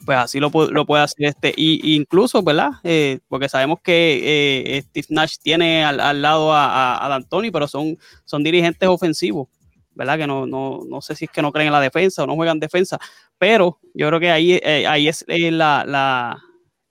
Pues 0.04 0.18
así 0.18 0.40
lo, 0.40 0.50
lo 0.50 0.84
puede 0.84 1.04
hacer 1.04 1.26
este, 1.26 1.54
y, 1.56 1.94
incluso, 1.94 2.42
¿verdad? 2.42 2.72
Eh, 2.82 3.20
porque 3.28 3.48
sabemos 3.48 3.78
que 3.82 4.82
Steve 4.88 5.06
Nash 5.10 5.36
tiene 5.40 5.84
al, 5.84 6.00
al 6.00 6.20
lado 6.20 6.52
a, 6.52 6.94
a, 6.96 7.06
a 7.06 7.08
D'Antoni, 7.08 7.52
pero 7.52 7.68
son, 7.68 7.96
son 8.24 8.42
dirigentes 8.42 8.88
ofensivos, 8.88 9.48
¿verdad? 9.94 10.18
Que 10.18 10.26
no, 10.26 10.44
no, 10.46 10.80
no 10.88 11.00
sé 11.02 11.14
si 11.14 11.26
es 11.26 11.30
que 11.30 11.40
no 11.40 11.52
creen 11.52 11.68
en 11.68 11.72
la 11.74 11.80
defensa 11.80 12.24
o 12.24 12.26
no 12.26 12.34
juegan 12.34 12.58
defensa, 12.58 12.98
pero 13.38 13.78
yo 13.94 14.08
creo 14.08 14.18
que 14.18 14.30
ahí, 14.32 14.60
ahí 14.64 15.06
es 15.08 15.24
la, 15.28 15.84
la- 15.86 16.42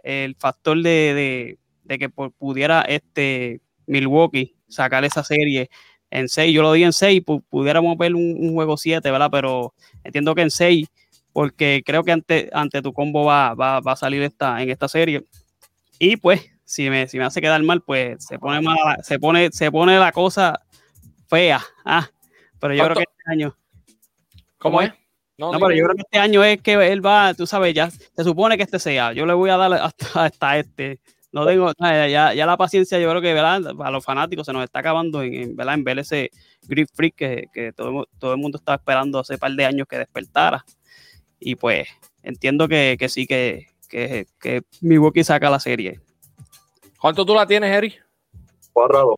el 0.04 0.36
factor 0.36 0.82
de- 0.82 1.58
de 1.84 2.00
que 2.00 2.10
pu- 2.10 2.34
pudiera 2.38 2.82
este 2.82 3.62
Milwaukee 3.88 4.56
sacar 4.68 5.04
esa 5.06 5.24
serie 5.24 5.70
en 6.10 6.28
6. 6.30 6.54
Yo 6.54 6.62
lo 6.62 6.74
di 6.74 6.84
en 6.84 6.94
6, 6.94 7.22
pudiéramos 7.50 7.98
ver 7.98 8.16
un, 8.16 8.36
un 8.40 8.54
juego 8.54 8.78
7, 8.78 9.10
¿verdad? 9.12 9.30
Pero 9.32 9.74
entiendo 10.04 10.36
que 10.36 10.42
en 10.42 10.52
6, 10.52 10.88
porque 11.34 11.82
creo 11.86 12.04
que 12.04 12.12
ante, 12.12 12.50
ante 12.54 12.82
tu 12.82 12.92
combo 12.94 13.26
va, 13.26 13.54
va, 13.54 13.80
va 13.80 13.94
a 13.94 13.96
salir 13.96 14.22
esta, 14.24 14.62
en 14.62 14.70
esta 14.70 14.88
serie. 14.88 15.24
Y 16.00 16.18
pues, 16.18 16.42
si 16.66 16.90
me, 16.90 17.08
si 17.08 17.18
me 17.18 17.26
hace 17.26 17.42
quedar 17.42 17.62
mal, 17.64 17.82
pues 17.82 18.26
se 18.26 18.38
pone, 18.40 18.60
mala- 18.62 18.98
se 19.04 19.20
pone, 19.20 19.52
se 19.52 19.72
pone 19.72 19.98
la 19.98 20.12
cosa 20.12 20.62
fea. 21.28 21.62
Ah, 21.86 22.10
pero 22.60 22.74
yo 22.74 22.84
creo 22.86 22.96
que 22.98 23.04
este 23.04 23.32
año. 23.32 23.56
¿Cómo 24.58 24.78
¿Cómo 24.78 24.82
es? 24.82 24.94
No, 25.38 25.52
pero 25.60 25.72
yo 25.76 25.84
creo 25.86 25.96
que 25.96 26.02
este 26.04 26.20
año 26.20 26.44
es 26.44 26.62
que 26.62 26.74
él 26.92 27.04
va, 27.04 27.34
tú 27.34 27.48
sabes, 27.48 27.74
ya 27.74 27.90
se 27.90 28.24
supone 28.24 28.58
que 28.58 28.64
este 28.64 28.78
sea. 28.80 29.12
Yo 29.14 29.26
le 29.26 29.34
voy 29.34 29.50
a 29.50 29.58
dar 29.58 29.74
hasta, 29.74 30.26
hasta 30.26 30.60
este. 30.60 31.00
No 31.32 31.46
tengo, 31.46 31.72
ya, 31.80 32.34
ya, 32.34 32.46
la 32.46 32.58
paciencia, 32.58 33.00
yo 33.00 33.10
creo 33.10 33.22
que 33.22 33.34
¿verdad? 33.34 33.74
a 33.80 33.92
los 33.92 34.04
fanáticos 34.04 34.46
se 34.46 34.52
nos 34.52 34.66
está 34.66 34.80
acabando 34.80 35.22
en, 35.22 35.34
en, 35.34 35.56
¿verdad? 35.56 35.76
en 35.76 35.84
ver 35.86 36.00
ese 36.00 36.30
Grip 36.64 36.90
Freak 36.94 37.16
que, 37.16 37.48
que 37.54 37.72
todo, 37.72 38.06
todo, 38.20 38.34
el 38.34 38.38
mundo 38.38 38.58
estaba 38.58 38.76
esperando 38.76 39.20
hace 39.20 39.36
un 39.36 39.40
par 39.40 39.52
de 39.54 39.66
años 39.66 39.88
que 39.88 39.98
despertara. 39.98 40.66
Y 41.40 41.56
pues 41.56 41.88
entiendo 42.22 42.68
que, 42.68 42.98
que 43.00 43.08
sí, 43.08 43.26
que, 43.28 43.68
que, 43.88 44.28
que 44.42 44.64
Milwaukee 44.82 45.24
saca 45.24 45.50
la 45.50 45.60
serie. 45.60 46.02
¿Cuánto 47.00 47.26
tú 47.26 47.34
la 47.34 47.48
tienes, 47.48 47.72
Eri? 47.72 47.96
4 48.74 48.98
a 48.98 49.02
2. 49.02 49.16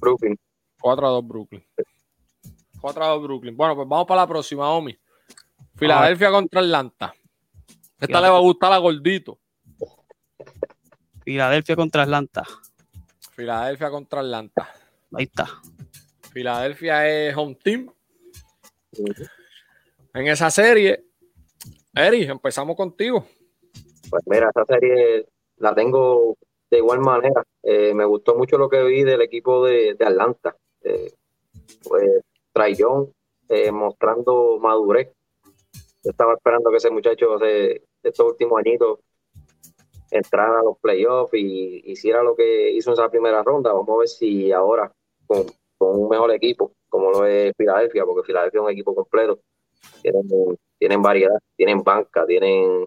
Brooklyn. 0.00 0.38
4 0.80 1.06
a 1.06 1.10
2 1.10 1.28
Brooklyn. 1.28 1.64
4 2.80 3.04
a 3.04 3.08
2 3.08 3.22
Brooklyn. 3.22 3.56
Bueno, 3.56 3.76
pues 3.76 3.86
vamos 3.86 4.06
para 4.06 4.22
la 4.22 4.26
próxima, 4.26 4.70
Omi. 4.70 4.96
Filadelfia 5.76 6.30
contra 6.30 6.60
Atlanta. 6.60 7.14
Esta 7.66 8.06
Fíjate. 8.06 8.22
le 8.24 8.30
va 8.30 8.36
a 8.38 8.40
gustar 8.40 8.72
a 8.72 8.78
Gordito. 8.78 9.38
Filadelfia 11.24 11.76
contra 11.76 12.02
Atlanta. 12.02 12.42
Filadelfia 13.32 13.90
contra 13.90 14.20
Atlanta. 14.20 14.68
Ahí 15.12 15.24
está. 15.24 15.48
Filadelfia 16.32 17.08
es 17.08 17.36
home 17.36 17.56
team. 17.62 17.90
En 20.14 20.26
esa 20.26 20.50
serie, 20.50 21.04
Eri, 21.94 22.24
empezamos 22.24 22.76
contigo. 22.76 23.26
Pues 24.10 24.22
mira, 24.26 24.48
esta 24.48 24.64
serie 24.66 25.26
la 25.58 25.74
tengo 25.74 26.36
de 26.70 26.78
igual 26.78 27.00
manera. 27.00 27.44
Eh, 27.62 27.94
me 27.94 28.04
gustó 28.04 28.34
mucho 28.34 28.58
lo 28.58 28.68
que 28.68 28.82
vi 28.82 29.04
del 29.04 29.22
equipo 29.22 29.64
de, 29.64 29.94
de 29.94 30.04
Atlanta. 30.04 30.56
Eh, 30.82 31.12
pues 31.84 32.22
Trae 32.52 32.74
Young, 32.74 33.08
eh, 33.48 33.70
mostrando 33.70 34.58
madurez. 34.58 35.10
Yo 36.02 36.10
estaba 36.10 36.34
esperando 36.34 36.70
que 36.70 36.78
ese 36.78 36.90
muchacho 36.90 37.38
de, 37.38 37.82
de 38.02 38.08
estos 38.08 38.26
últimos 38.26 38.58
añitos 38.58 38.98
entrara 40.12 40.60
a 40.60 40.62
los 40.62 40.78
playoffs 40.78 41.34
y 41.34 41.82
hiciera 41.90 42.22
lo 42.22 42.36
que 42.36 42.70
hizo 42.70 42.90
en 42.90 42.94
esa 42.94 43.10
primera 43.10 43.42
ronda. 43.42 43.72
Vamos 43.72 43.88
a 43.88 43.98
ver 43.98 44.08
si 44.08 44.52
ahora 44.52 44.92
con, 45.26 45.46
un 45.78 46.08
mejor 46.08 46.30
equipo, 46.32 46.72
como 46.88 47.10
lo 47.10 47.26
es 47.26 47.52
Filadelfia, 47.56 48.04
porque 48.04 48.26
Filadelfia 48.26 48.58
es 48.60 48.64
un 48.64 48.70
equipo 48.70 48.94
completo. 48.94 49.40
Tienen, 50.00 50.22
tienen 50.78 51.02
variedad, 51.02 51.38
tienen 51.56 51.82
banca, 51.82 52.24
tienen 52.26 52.86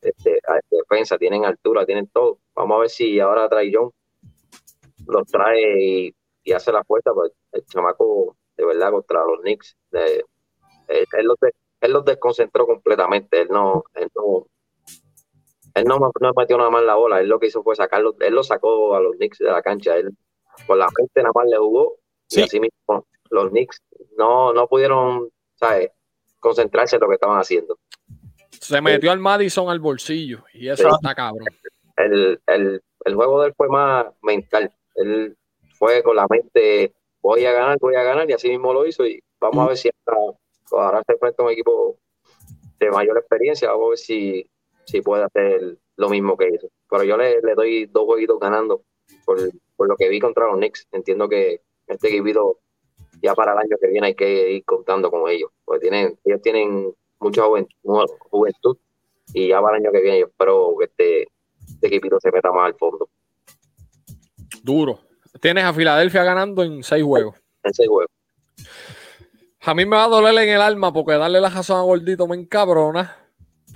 este, 0.00 0.40
defensa, 0.70 1.18
tienen 1.18 1.44
altura, 1.44 1.86
tienen 1.86 2.08
todo. 2.08 2.40
Vamos 2.54 2.76
a 2.76 2.80
ver 2.80 2.90
si 2.90 3.20
ahora 3.20 3.48
trae 3.48 3.70
John 3.72 3.90
los 5.06 5.26
trae 5.28 6.12
y, 6.44 6.52
hace 6.52 6.72
la 6.72 6.84
fuerza, 6.84 7.12
pues 7.12 7.32
el 7.52 7.64
chamaco 7.66 8.36
de 8.56 8.64
verdad 8.64 8.90
contra 8.90 9.24
los 9.24 9.40
Knicks, 9.40 9.76
él, 9.92 10.24
él 10.88 11.26
los 11.26 11.38
de- 11.40 11.54
él 11.80 11.92
los 11.92 12.04
desconcentró 12.04 12.66
completamente, 12.66 13.42
él 13.42 13.48
no, 13.50 13.84
él 13.94 14.08
no, 14.14 14.46
él 15.76 15.84
no, 15.84 15.98
no 15.98 16.32
metió 16.36 16.56
nada 16.58 16.70
más 16.70 16.82
la 16.82 16.94
bola, 16.96 17.20
él 17.20 17.28
lo 17.28 17.38
que 17.38 17.46
hizo 17.46 17.62
fue 17.62 17.76
sacarlo, 17.76 18.14
él 18.20 18.34
lo 18.34 18.42
sacó 18.42 18.94
a 18.94 19.00
los 19.00 19.16
Knicks 19.16 19.38
de 19.38 19.46
la 19.50 19.62
cancha, 19.62 19.96
él 19.96 20.10
con 20.66 20.78
la 20.78 20.88
mente 20.98 21.22
nada 21.22 21.32
más 21.34 21.46
le 21.46 21.56
jugó 21.58 21.96
Sí. 22.28 22.40
y 22.40 22.42
así 22.44 22.58
mismo 22.60 23.06
los 23.30 23.50
Knicks 23.50 23.80
no, 24.16 24.52
no 24.52 24.66
pudieron, 24.66 25.28
¿sabes? 25.54 25.90
concentrarse 26.40 26.96
en 26.96 27.00
lo 27.02 27.08
que 27.08 27.14
estaban 27.14 27.38
haciendo. 27.40 27.78
Se 28.60 28.80
metió 28.80 29.10
al 29.10 29.18
Madison 29.18 29.68
al 29.68 29.80
bolsillo 29.80 30.44
y 30.54 30.68
eso 30.68 30.82
Sí. 30.88 30.88
está 30.94 31.14
cabrón. 31.14 31.46
el, 31.96 32.40
el, 32.46 32.82
el 33.04 33.14
juego 33.14 33.40
de 33.42 33.48
él 33.48 33.54
fue 33.56 33.68
más 33.68 34.06
mental. 34.22 34.72
Él 34.94 35.36
fue 35.78 36.02
con 36.02 36.16
la 36.16 36.26
mente, 36.28 36.94
voy 37.20 37.44
a 37.44 37.52
ganar, 37.52 37.78
voy 37.80 37.94
a 37.96 38.02
ganar, 38.02 38.28
y 38.30 38.32
así 38.32 38.48
mismo 38.48 38.72
lo 38.72 38.86
hizo. 38.86 39.04
Y 39.06 39.22
vamos 39.40 39.64
a 39.64 39.68
ver 39.68 39.76
si 39.76 39.90
ahora, 40.06 40.38
ahora 40.72 41.02
se 41.06 41.12
enfrenta 41.14 41.42
a 41.42 41.46
un 41.46 41.52
equipo 41.52 41.98
de 42.78 42.90
mayor 42.90 43.18
experiencia, 43.18 43.70
vamos 43.70 43.86
a 43.86 43.88
ver 43.90 43.98
si, 43.98 44.50
si 44.86 45.02
puede 45.02 45.24
hacer 45.24 45.76
lo 45.96 46.08
mismo 46.08 46.36
que 46.36 46.48
hizo. 46.54 46.68
Pero 46.88 47.04
yo 47.04 47.16
le, 47.16 47.40
le 47.42 47.54
doy 47.54 47.86
dos 47.86 48.04
jueguitos 48.04 48.38
ganando 48.40 48.82
por, 49.24 49.38
por 49.76 49.88
lo 49.88 49.96
que 49.96 50.08
vi 50.08 50.20
contra 50.20 50.46
los 50.46 50.56
Knicks. 50.56 50.86
Entiendo 50.92 51.28
que 51.28 51.60
este 51.86 52.08
equipo 52.08 52.58
ya 53.22 53.34
para 53.34 53.52
el 53.52 53.58
año 53.58 53.76
que 53.80 53.88
viene 53.88 54.08
hay 54.08 54.14
que 54.14 54.52
ir 54.52 54.64
contando 54.64 55.10
con 55.10 55.28
ellos, 55.30 55.50
porque 55.64 55.80
tienen, 55.88 56.18
ellos 56.24 56.40
tienen 56.42 56.92
mucha 57.18 57.42
juven- 57.42 57.68
mu- 57.82 58.06
juventud 58.30 58.76
y 59.32 59.48
ya 59.48 59.60
para 59.60 59.76
el 59.78 59.84
año 59.84 59.92
que 59.92 60.02
viene 60.02 60.20
yo 60.20 60.26
espero 60.26 60.74
que 60.78 60.84
este, 60.84 61.22
este 61.66 61.86
equipito 61.86 62.18
se 62.20 62.30
meta 62.30 62.52
más 62.52 62.66
al 62.66 62.74
fondo 62.74 63.08
Duro. 64.62 65.00
Tienes 65.40 65.64
a 65.64 65.72
Filadelfia 65.72 66.24
ganando 66.24 66.62
en 66.62 66.82
seis 66.82 67.02
juegos. 67.04 67.36
en 67.62 67.70
ese 67.70 67.86
juego. 67.86 68.10
A 69.62 69.74
mí 69.74 69.84
me 69.84 69.96
va 69.96 70.04
a 70.04 70.08
doler 70.08 70.36
en 70.44 70.54
el 70.54 70.60
alma 70.62 70.92
porque 70.92 71.12
darle 71.12 71.40
la 71.40 71.50
razón 71.50 71.78
a 71.78 71.82
Gordito 71.82 72.26
me 72.26 72.36
encabrona. 72.36 73.16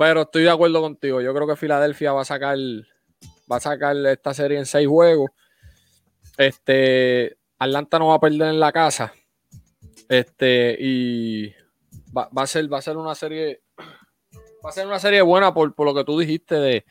Pero 0.01 0.23
estoy 0.23 0.45
de 0.45 0.51
acuerdo 0.51 0.81
contigo. 0.81 1.21
Yo 1.21 1.35
creo 1.35 1.47
que 1.47 1.57
Filadelfia 1.57 2.15
va 2.15 2.23
a 2.23 2.25
sacar, 2.25 2.57
va 2.57 3.57
a 3.57 3.61
sacar 3.61 3.95
esta 4.07 4.33
serie 4.33 4.57
en 4.57 4.65
seis 4.65 4.89
juegos. 4.89 5.31
Este, 6.39 7.37
Atlanta 7.59 7.99
no 7.99 8.09
va 8.09 8.15
a 8.15 8.21
perder 8.21 8.49
en 8.49 8.61
la 8.61 8.73
casa. 8.73 9.13
Este, 10.09 10.75
y 10.81 11.51
va, 12.17 12.31
va 12.37 12.43
a 12.45 12.47
ser, 12.47 12.73
va 12.73 12.79
a 12.79 12.83
ser 12.83 12.97
una 12.97 13.15
serie. 13.15 13.61
Va 14.65 14.71
a 14.71 14.73
ser 14.73 14.87
una 14.87 14.99
serie 14.99 15.21
buena 15.21 15.53
por, 15.53 15.75
por 15.75 15.87
lo 15.87 15.95
que 15.95 16.05
tú 16.05 16.19
dijiste 16.19 16.55
de, 16.55 16.85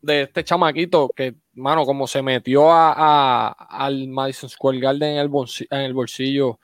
de 0.00 0.22
este 0.22 0.44
chamaquito 0.44 1.10
que, 1.14 1.34
mano, 1.54 1.84
como 1.84 2.06
se 2.06 2.22
metió 2.22 2.70
a, 2.72 2.92
a- 2.96 3.52
al 3.84 4.08
Madison 4.08 4.48
Square 4.48 4.80
Garden 4.80 5.10
en 5.14 5.18
el, 5.18 5.28
bolsi- 5.30 5.66
en 5.70 5.80
el 5.80 5.92
bolsillo, 5.92 6.58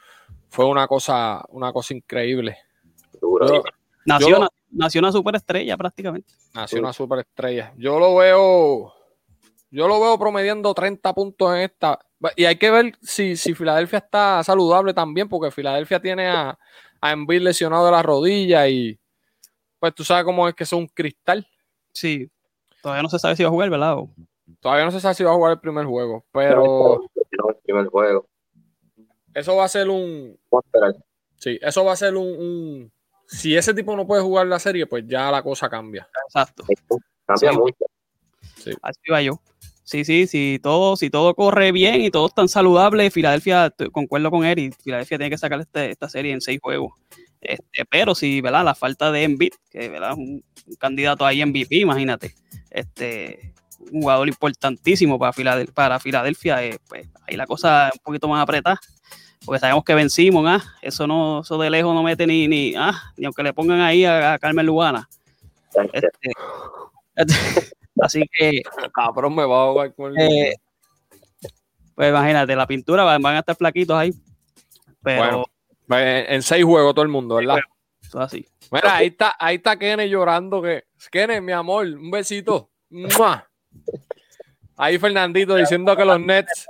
fue 0.48 0.64
una 0.64 0.86
cosa, 0.86 1.44
una 1.50 1.70
cosa 1.70 1.92
increíble. 1.94 2.56
Yo- 3.46 3.62
Nació, 4.06 4.28
Yo- 4.40 4.48
nació 4.74 5.00
una 5.00 5.12
superestrella 5.12 5.76
prácticamente. 5.76 6.32
Nació 6.54 6.80
una 6.80 6.92
superestrella. 6.92 7.72
Yo 7.76 7.98
lo 7.98 8.14
veo, 8.16 8.92
yo 9.70 9.88
lo 9.88 10.00
veo 10.00 10.18
promediando 10.18 10.74
30 10.74 11.12
puntos 11.14 11.54
en 11.54 11.60
esta. 11.62 11.98
Y 12.36 12.44
hay 12.44 12.56
que 12.56 12.70
ver 12.70 12.96
si, 13.02 13.36
si 13.36 13.54
Filadelfia 13.54 13.98
está 13.98 14.42
saludable 14.44 14.94
también, 14.94 15.28
porque 15.28 15.50
Filadelfia 15.50 16.00
tiene 16.00 16.28
a, 16.28 16.58
a 17.00 17.12
Embiid 17.12 17.42
lesionado 17.42 17.84
de 17.86 17.92
la 17.92 18.02
rodilla 18.02 18.66
y 18.68 18.98
pues 19.78 19.94
tú 19.94 20.02
sabes 20.04 20.24
cómo 20.24 20.48
es 20.48 20.54
que 20.54 20.64
es 20.64 20.72
un 20.72 20.86
cristal. 20.88 21.46
Sí. 21.92 22.30
Todavía 22.82 23.02
no 23.02 23.08
se 23.10 23.18
sabe 23.18 23.36
si 23.36 23.42
va 23.42 23.48
a 23.48 23.52
jugar, 23.52 23.70
¿verdad? 23.70 23.98
O- 23.98 24.10
Todavía 24.60 24.84
no 24.84 24.90
se 24.90 25.00
sabe 25.00 25.14
si 25.14 25.24
va 25.24 25.30
a 25.30 25.34
jugar 25.34 25.52
el 25.52 25.60
primer 25.60 25.84
juego, 25.86 26.24
pero 26.32 27.00
No, 27.38 27.48
el 27.50 27.56
primer 27.64 27.86
juego. 27.86 28.26
eso 29.34 29.56
va 29.56 29.64
a 29.64 29.68
ser 29.68 29.88
un, 29.88 30.38
sí, 31.36 31.58
eso 31.62 31.84
va 31.84 31.92
a 31.92 31.96
ser 31.96 32.14
un, 32.16 32.26
un- 32.28 32.92
si 33.26 33.56
ese 33.56 33.74
tipo 33.74 33.96
no 33.96 34.06
puede 34.06 34.22
jugar 34.22 34.46
la 34.46 34.58
serie, 34.58 34.86
pues 34.86 35.04
ya 35.06 35.30
la 35.30 35.42
cosa 35.42 35.68
cambia. 35.68 36.08
Exacto. 36.28 36.64
Cambia 37.26 37.52
Sí. 37.52 37.58
mucho. 37.58 37.84
Así 38.82 39.00
va 39.12 39.22
yo. 39.22 39.40
Sí, 39.82 40.04
sí, 40.04 40.26
sí, 40.26 40.58
todo, 40.62 40.96
si 40.96 41.10
todo 41.10 41.34
corre 41.34 41.70
bien 41.70 42.00
y 42.00 42.10
todo 42.10 42.30
tan 42.30 42.48
saludable, 42.48 43.10
Filadelfia, 43.10 43.70
concuerdo 43.92 44.30
con 44.30 44.44
Eric, 44.44 44.74
Filadelfia 44.82 45.18
tiene 45.18 45.30
que 45.30 45.36
sacar 45.38 45.60
este- 45.60 45.90
esta 45.90 46.08
serie 46.08 46.32
en 46.32 46.40
seis 46.40 46.58
juegos. 46.62 46.92
Este, 47.42 47.84
pero 47.90 48.14
sí, 48.14 48.40
¿verdad? 48.40 48.64
La 48.64 48.74
falta 48.74 49.12
de 49.12 49.24
Embiid, 49.24 49.52
que 49.70 49.90
¿verdad? 49.90 50.12
es 50.12 50.16
un, 50.16 50.42
un 50.66 50.74
candidato 50.76 51.26
ahí 51.26 51.42
MVP, 51.42 51.76
imagínate. 51.76 52.34
Este, 52.70 53.52
un 53.92 54.00
jugador 54.00 54.26
importantísimo 54.28 55.18
para 55.18 55.34
Filadelfia, 55.34 55.74
para 55.74 56.00
Filadelfia 56.00 56.64
eh, 56.64 56.78
pues 56.88 57.06
ahí 57.28 57.36
la 57.36 57.46
cosa 57.46 57.88
es 57.88 57.94
un 57.96 58.02
poquito 58.02 58.26
más 58.28 58.42
apretada. 58.42 58.80
Porque 59.44 59.60
sabemos 59.60 59.84
que 59.84 59.94
vencimos, 59.94 60.44
¿ah? 60.46 60.62
Eso 60.80 61.06
no, 61.06 61.40
eso 61.40 61.58
de 61.58 61.70
lejos 61.70 61.94
no 61.94 62.02
mete 62.02 62.26
ni, 62.26 62.48
ni, 62.48 62.74
ah, 62.76 63.12
ni 63.16 63.26
aunque 63.26 63.42
le 63.42 63.52
pongan 63.52 63.80
ahí 63.80 64.04
a, 64.04 64.38
Carmen 64.38 64.64
Lugana. 64.64 65.08
Este, 65.92 66.32
así 68.00 68.24
que. 68.32 68.62
Cabrón, 68.92 69.34
me 69.34 69.44
va 69.44 69.56
a 69.56 69.62
ahogar 69.62 69.94
con. 69.94 70.18
Eh, 70.18 70.54
pues 71.94 72.10
imagínate, 72.10 72.56
la 72.56 72.66
pintura 72.66 73.04
van, 73.04 73.24
a 73.26 73.38
estar 73.38 73.56
flaquitos 73.56 73.96
ahí. 73.96 74.14
Pero. 75.02 75.44
Pues, 75.86 76.26
en 76.28 76.42
seis 76.42 76.64
juegos 76.64 76.94
todo 76.94 77.04
el 77.04 77.10
mundo, 77.10 77.34
¿verdad? 77.36 77.58
Eso 78.00 78.20
así. 78.20 78.46
Mira, 78.70 78.96
ahí 78.96 79.08
está, 79.08 79.36
ahí 79.38 79.56
está 79.56 79.78
Kene 79.78 80.08
llorando 80.08 80.62
que. 80.62 80.84
Kene, 81.10 81.40
mi 81.40 81.52
amor, 81.52 81.86
un 81.86 82.10
besito. 82.10 82.70
Ahí 84.76 84.98
Fernandito 84.98 85.54
diciendo 85.54 85.94
que 85.96 86.04
los 86.04 86.18
Nets, 86.18 86.66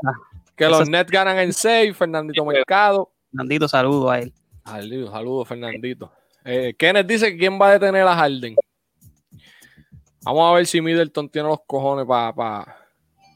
que 0.56 0.68
los 0.68 0.88
Nets 0.88 1.10
ganan 1.10 1.38
en 1.38 1.52
seis. 1.52 1.96
Fernandito 1.96 2.44
Mercado. 2.44 3.12
Fernandito, 3.30 3.68
saludo 3.68 4.10
a 4.10 4.20
él. 4.20 4.32
Saludos, 4.64 5.10
saludo, 5.10 5.44
Fernandito. 5.44 6.12
Eh, 6.44 6.74
Kenneth 6.78 7.06
dice 7.06 7.36
quién 7.36 7.58
va 7.60 7.68
a 7.68 7.72
detener 7.72 8.06
a 8.06 8.14
Harden. 8.14 8.56
Vamos 10.22 10.50
a 10.50 10.54
ver 10.56 10.66
si 10.66 10.80
Middleton 10.80 11.28
tiene 11.28 11.48
los 11.48 11.60
cojones 11.66 12.06
para 12.06 12.84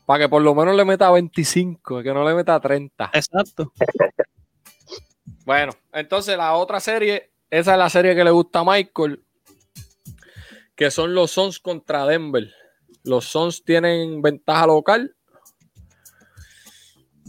para 0.08 0.24
que 0.24 0.28
por 0.30 0.40
lo 0.40 0.54
menos 0.54 0.74
le 0.74 0.86
meta 0.86 1.10
25, 1.10 2.02
que 2.02 2.14
no 2.14 2.26
le 2.26 2.34
meta 2.34 2.58
30. 2.58 3.10
Exacto. 3.12 3.70
Bueno, 5.44 5.72
entonces 5.92 6.34
la 6.34 6.54
otra 6.54 6.80
serie, 6.80 7.30
esa 7.50 7.72
es 7.72 7.78
la 7.78 7.90
serie 7.90 8.14
que 8.14 8.24
le 8.24 8.30
gusta 8.30 8.60
a 8.60 8.64
Michael, 8.64 9.22
que 10.74 10.90
son 10.90 11.14
los 11.14 11.30
Suns 11.30 11.58
contra 11.58 12.06
Denver. 12.06 12.50
Los 13.04 13.26
Suns 13.26 13.62
tienen 13.64 14.22
ventaja 14.22 14.66
local. 14.66 15.14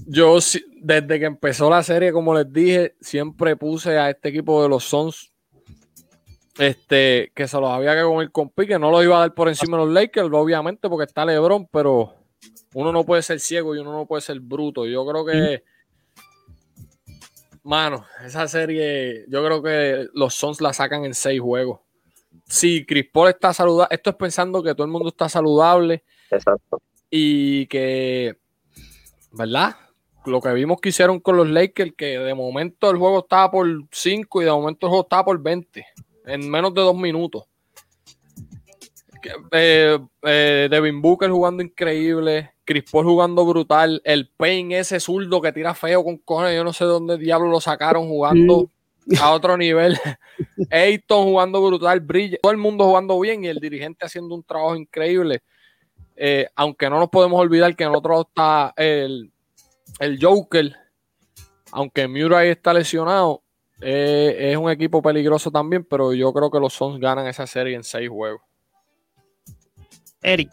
Yo 0.08 0.38
desde 0.82 1.20
que 1.20 1.26
empezó 1.26 1.70
la 1.70 1.84
serie, 1.84 2.12
como 2.12 2.34
les 2.34 2.52
dije, 2.52 2.96
siempre 3.02 3.56
puse 3.56 3.98
a 3.98 4.10
este 4.10 4.30
equipo 4.30 4.62
de 4.62 4.70
los 4.70 4.84
Suns 4.84 5.32
este, 6.60 7.32
que 7.34 7.48
se 7.48 7.60
los 7.60 7.70
había 7.70 7.96
que 7.96 8.04
comer 8.04 8.32
con 8.32 8.50
pique. 8.50 8.78
No 8.78 8.92
lo 8.92 9.02
iba 9.02 9.18
a 9.18 9.22
dar 9.22 9.34
por 9.34 9.48
encima 9.48 9.78
de 9.78 9.86
los 9.86 9.94
Lakers, 9.94 10.30
obviamente, 10.32 10.90
porque 10.90 11.06
está 11.06 11.26
LeBron, 11.26 11.68
pero 11.72 12.14
uno 12.74 12.92
no 12.92 13.06
puede 13.06 13.22
ser 13.22 13.40
ciego 13.40 13.76
y 13.76 13.80
uno 13.80 13.94
no 13.94 14.06
puede 14.06 14.22
ser 14.22 14.40
bruto. 14.40 14.86
Yo 14.86 15.06
creo 15.06 15.26
que, 15.26 15.64
mano, 17.64 18.06
esa 18.26 18.48
serie, 18.48 19.26
yo 19.30 19.44
creo 19.44 19.64
que 19.64 20.08
los 20.14 20.36
Suns 20.36 20.60
la 20.60 20.74
sacan 20.74 21.06
en 21.06 21.14
seis 21.14 21.40
juegos. 21.40 21.80
Si 22.46 22.86
Chris 22.86 23.08
Paul 23.12 23.30
está 23.30 23.54
saludable, 23.54 23.96
esto 23.96 24.10
es 24.10 24.16
pensando 24.18 24.62
que 24.62 24.74
todo 24.74 24.86
el 24.86 24.92
mundo 24.92 25.10
está 25.10 25.30
saludable. 25.30 26.04
Exacto. 26.30 26.82
Y 27.10 27.68
que, 27.68 28.38
¿verdad? 29.32 29.76
Lo 30.26 30.42
que 30.42 30.54
vimos 30.54 30.80
que 30.82 30.90
hicieron 30.90 31.20
con 31.20 31.38
los 31.38 31.50
Lakers, 31.50 31.94
que 31.98 32.20
de 32.20 32.34
momento 32.34 32.90
el 32.92 32.98
juego 32.98 33.20
estaba 33.20 33.52
por 33.52 33.68
5 33.92 34.42
y 34.42 34.46
de 34.46 34.52
momento 34.52 34.86
el 34.86 34.90
juego 34.90 35.04
estaba 35.04 35.26
por 35.26 35.42
20 35.42 35.86
en 36.30 36.50
menos 36.50 36.74
de 36.74 36.82
dos 36.82 36.96
minutos. 36.96 37.44
Eh, 39.52 40.00
eh, 40.24 40.68
Devin 40.72 41.02
Booker 41.02 41.30
jugando 41.30 41.62
increíble, 41.62 42.52
Chris 42.64 42.86
Paul 42.90 43.06
jugando 43.06 43.46
brutal, 43.46 44.02
el 44.06 44.30
Payne 44.30 44.80
ese 44.80 45.00
zurdo 45.00 45.42
que 45.42 45.52
tira 45.52 45.74
feo 45.74 46.04
con 46.04 46.18
cojones, 46.20 46.56
yo 46.56 46.64
no 46.64 46.72
sé 46.72 46.86
dónde 46.86 47.18
diablo 47.18 47.50
lo 47.50 47.60
sacaron 47.60 48.08
jugando 48.08 48.70
a 49.20 49.32
otro 49.32 49.58
nivel. 49.58 49.98
Ayton 50.72 51.26
jugando 51.26 51.62
brutal, 51.62 52.00
brilla, 52.00 52.38
todo 52.42 52.52
el 52.54 52.58
mundo 52.58 52.86
jugando 52.86 53.20
bien 53.20 53.44
y 53.44 53.48
el 53.48 53.60
dirigente 53.60 54.06
haciendo 54.06 54.36
un 54.36 54.44
trabajo 54.44 54.76
increíble. 54.76 55.42
Eh, 56.16 56.48
aunque 56.56 56.90
no 56.90 57.00
nos 57.00 57.10
podemos 57.10 57.40
olvidar 57.40 57.76
que 57.76 57.86
en 57.86 57.96
otro 57.96 58.22
está 58.22 58.74
el, 58.78 59.32
el 60.00 60.20
Joker, 60.22 60.76
aunque 61.72 62.08
Murray 62.08 62.50
está 62.50 62.74
lesionado, 62.74 63.44
es 63.82 64.58
un 64.58 64.70
equipo 64.70 65.02
peligroso 65.02 65.52
también, 65.52 65.86
pero 65.86 66.14
yo 66.14 66.34
creo 66.34 66.52
que 66.52 66.60
los 66.60 66.74
Suns 66.74 67.00
ganan 67.00 67.28
esa 67.28 67.48
serie 67.48 67.76
en 67.76 67.84
seis 67.84 68.10
juegos. 68.10 68.42
Eric. 70.22 70.50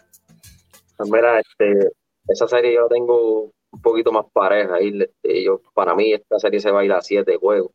Pues 0.96 1.10
mira, 1.10 1.40
este, 1.40 1.90
esa 2.28 2.46
serie 2.48 2.74
yo 2.74 2.88
tengo 2.88 3.52
un 3.70 3.82
poquito 3.82 4.12
más 4.12 4.26
pareja. 4.32 4.80
Y 4.80 5.02
este, 5.02 5.44
yo, 5.44 5.60
para 5.74 5.94
mí 5.94 6.12
esta 6.12 6.38
serie 6.38 6.60
se 6.60 6.70
va 6.70 6.80
a 6.80 6.84
ir 6.84 6.92
a 6.92 7.02
siete 7.02 7.36
juegos. 7.36 7.72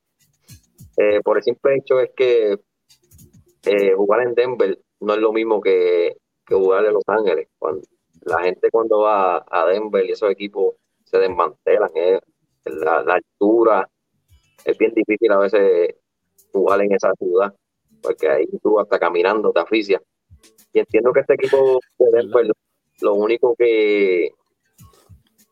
Eh, 0.97 1.21
por 1.23 1.37
el 1.37 1.43
simple 1.43 1.75
hecho 1.77 1.99
es 1.99 2.11
que 2.15 2.59
eh, 3.65 3.93
jugar 3.95 4.21
en 4.27 4.35
Denver 4.35 4.77
no 4.99 5.13
es 5.13 5.19
lo 5.19 5.31
mismo 5.31 5.61
que, 5.61 6.17
jugar 6.47 6.85
en 6.85 6.93
Los 6.93 7.03
Ángeles. 7.07 7.47
Cuando, 7.57 7.81
la 8.23 8.41
gente 8.41 8.69
cuando 8.71 9.01
va 9.01 9.45
a 9.49 9.65
Denver 9.65 10.05
y 10.05 10.11
esos 10.11 10.29
equipos 10.29 10.75
se 11.11 11.17
desmantelan, 11.17 11.89
eh, 11.95 12.19
la, 12.65 13.03
altura, 13.15 13.87
es 14.63 14.77
bien 14.77 14.93
difícil 14.93 15.31
a 15.31 15.39
veces 15.39 15.95
jugar 16.51 16.81
en 16.81 16.93
esa 16.93 17.11
ciudad, 17.19 17.53
porque 18.01 18.29
ahí 18.29 18.47
tú 18.63 18.79
hasta 18.79 18.97
caminando 18.97 19.51
te 19.51 19.59
asfixias. 19.59 20.01
Y 20.73 20.79
entiendo 20.79 21.11
que 21.11 21.19
este 21.19 21.33
equipo 21.33 21.79
de 21.99 22.11
Denver, 22.11 22.47
lo 23.01 23.13
único 23.15 23.55
que, 23.57 24.29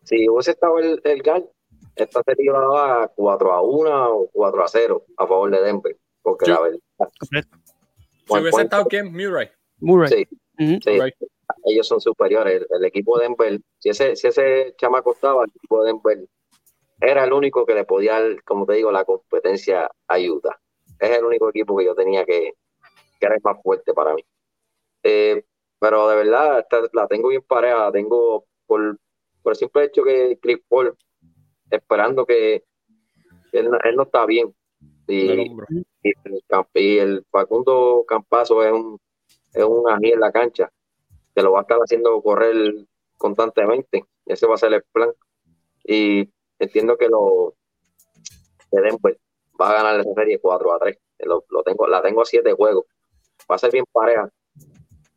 si 0.04 0.30
hubiese 0.30 0.52
estado 0.52 0.80
el, 0.80 1.02
el 1.04 1.22
GAL, 1.22 1.50
esta 1.95 2.24
sería 2.24 2.54
daba 2.54 3.12
4 3.13 3.54
a 3.54 3.62
1 3.62 4.13
o 4.13 4.30
4 4.32 4.63
a 4.63 4.67
0 4.67 5.06
a 5.17 5.28
favor 5.28 5.52
de 5.52 5.62
Denver. 5.62 5.98
Porque 6.22 6.50
la 6.50 6.62
verdad. 6.62 6.80
Si 8.26 8.38
hubiese 8.38 8.62
estado 8.62 8.86
quién? 8.86 9.12
Murray. 9.12 9.50
Murray. 9.80 10.10
Sí, 10.10 10.28
ellos 11.66 11.88
son 11.88 12.02
superiores. 12.02 12.66
El, 12.70 12.86
equipo 12.86 13.18
de 13.18 13.28
Denver, 13.28 13.60
si 13.80 13.90
ese, 13.90 14.16
si 14.16 14.28
ese 14.28 14.74
chamaco 14.78 15.14
estaba, 15.14 15.44
el 15.44 15.52
equipo 15.56 15.84
de 15.84 15.92
Denver 15.92 16.28
era 17.02 17.24
el 17.24 17.34
único 17.34 17.66
que 17.66 17.74
le 17.74 17.86
podía, 17.86 18.20
como 18.46 18.66
te 18.66 18.74
digo, 18.74 18.92
la 18.92 19.06
competencia 19.06 19.90
ayuda. 20.08 20.60
Es 21.00 21.12
el 21.12 21.24
único 21.24 21.50
equipo 21.50 21.78
que 21.78 21.86
yo 21.86 21.96
tenía 21.96 22.26
que, 22.26 22.54
que 23.20 23.26
era 23.26 23.36
el 23.36 23.42
más 23.44 23.62
fuerte 23.64 23.94
para 23.94 24.14
mí. 24.14 24.24
Eh, 25.04 25.44
pero 25.80 26.10
de 26.10 26.16
verdad, 26.18 26.66
la 26.94 27.08
tengo 27.08 27.30
bien 27.30 27.42
pareja. 27.42 27.92
Tengo 27.92 28.46
por, 28.68 28.98
por 29.42 29.54
el 29.54 29.58
simple 29.58 29.86
hecho 29.86 30.04
que 30.04 30.38
Chris 30.42 30.60
Paul, 30.68 30.96
esperando 31.72 32.26
que 32.26 32.64
él, 33.54 33.70
no 33.96 34.04
está 34.04 34.26
bien. 34.26 34.54
Y, 35.08 35.58
el, 36.74 37.26
Facundo 37.32 38.04
Campazo 38.08 38.64
es 38.64 38.72
un, 38.72 39.00
es 39.54 39.64
un 39.64 39.90
ají 39.90 40.12
en 40.12 40.20
la 40.20 40.32
cancha, 40.32 40.72
que 41.36 41.42
lo 41.42 41.52
va 41.52 41.60
a 41.60 41.62
estar 41.62 41.80
haciendo 41.80 42.22
correr 42.22 42.86
constantemente. 43.18 44.06
Ese 44.26 44.48
va 44.48 44.56
a 44.56 44.58
ser 44.58 44.74
el 44.74 44.84
plan. 44.92 45.12
Y 45.84 46.30
entiendo 46.60 46.98
que 46.98 47.08
lo 47.08 47.56
de 48.72 48.82
Denver 48.82 49.20
va 49.60 49.72
a 49.72 49.74
ganar 49.74 50.00
esa 50.00 50.13
serie 50.13 50.39
4 50.39 50.74
a 50.74 50.80
3. 50.80 50.98
Lo, 51.20 51.44
tengo, 51.63 51.88
la 51.88 52.02
tengo 52.02 52.22
a 52.22 52.26
7 52.26 52.54
juegos. 52.54 52.86
Va 53.50 53.56
a 53.56 53.60
ser 53.60 53.72
bien 53.72 53.86
pareja 53.92 54.30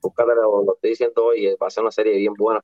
búscate, 0.02 0.34
lo, 0.34 0.64
lo 0.64 0.74
estoy 0.74 0.90
diciendo 0.90 1.26
hoy, 1.26 1.54
va 1.60 1.68
a 1.68 1.70
ser 1.70 1.82
una 1.82 1.92
serie 1.92 2.16
bien 2.16 2.34
buena, 2.34 2.60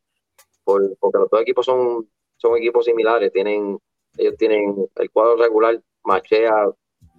porque 0.65 1.19
los 1.19 1.31
dos 1.31 1.41
equipos 1.41 1.65
son, 1.65 2.11
son 2.37 2.57
equipos 2.57 2.85
similares, 2.85 3.33
tienen, 3.33 3.79
ellos 4.17 4.35
tienen 4.37 4.89
el 4.97 5.11
cuadro 5.11 5.37
regular, 5.37 5.81
machea 6.05 6.67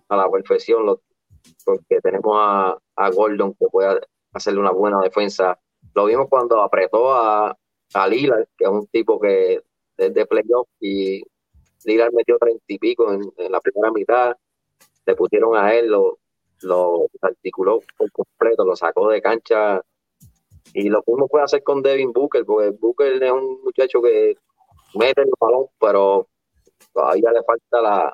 a 0.09 0.15
la 0.15 0.29
perfección, 0.29 0.99
porque 1.65 2.01
tenemos 2.01 2.35
a, 2.37 2.77
Gordon 3.11 3.53
que 3.53 3.65
puede 3.71 4.01
hacerle 4.33 4.59
una 4.59 4.71
buena 4.71 4.99
defensa. 5.01 5.57
Lo 5.95 6.05
vimos 6.05 6.27
cuando 6.29 6.61
apretó 6.61 7.13
a, 7.13 7.55
a 7.93 8.09
que 8.09 8.25
es 8.59 8.69
un 8.69 8.87
tipo 8.87 9.19
que 9.19 9.61
es 9.97 10.13
de 10.13 10.25
playoff, 10.25 10.67
y 10.79 11.23
Lillard 11.85 12.13
metió 12.13 12.37
treinta 12.37 12.63
y 12.67 12.77
pico 12.77 13.11
en, 13.13 13.51
la 13.51 13.59
primera 13.59 13.91
mitad, 13.91 14.35
le 15.05 15.15
pusieron 15.15 15.55
a 15.55 15.73
él, 15.73 15.87
lo, 15.87 16.17
lo 16.61 17.07
articuló 17.21 17.79
por 17.97 18.11
completo, 18.11 18.65
lo 18.65 18.75
sacó 18.75 19.09
de 19.09 19.21
cancha 19.21 19.81
y 20.73 20.89
lo 20.89 21.03
mismo 21.05 21.27
puede 21.27 21.45
hacer 21.45 21.63
con 21.63 21.81
Devin 21.81 22.11
Booker, 22.13 22.45
porque 22.45 22.69
Booker 22.71 23.21
es 23.23 23.31
un 23.31 23.61
muchacho 23.63 24.01
que 24.01 24.35
mete 24.95 25.21
el 25.21 25.31
balón, 25.39 25.65
pero 25.79 26.27
todavía 26.93 27.31
le 27.31 27.43
falta 27.43 27.81
la, 27.81 28.13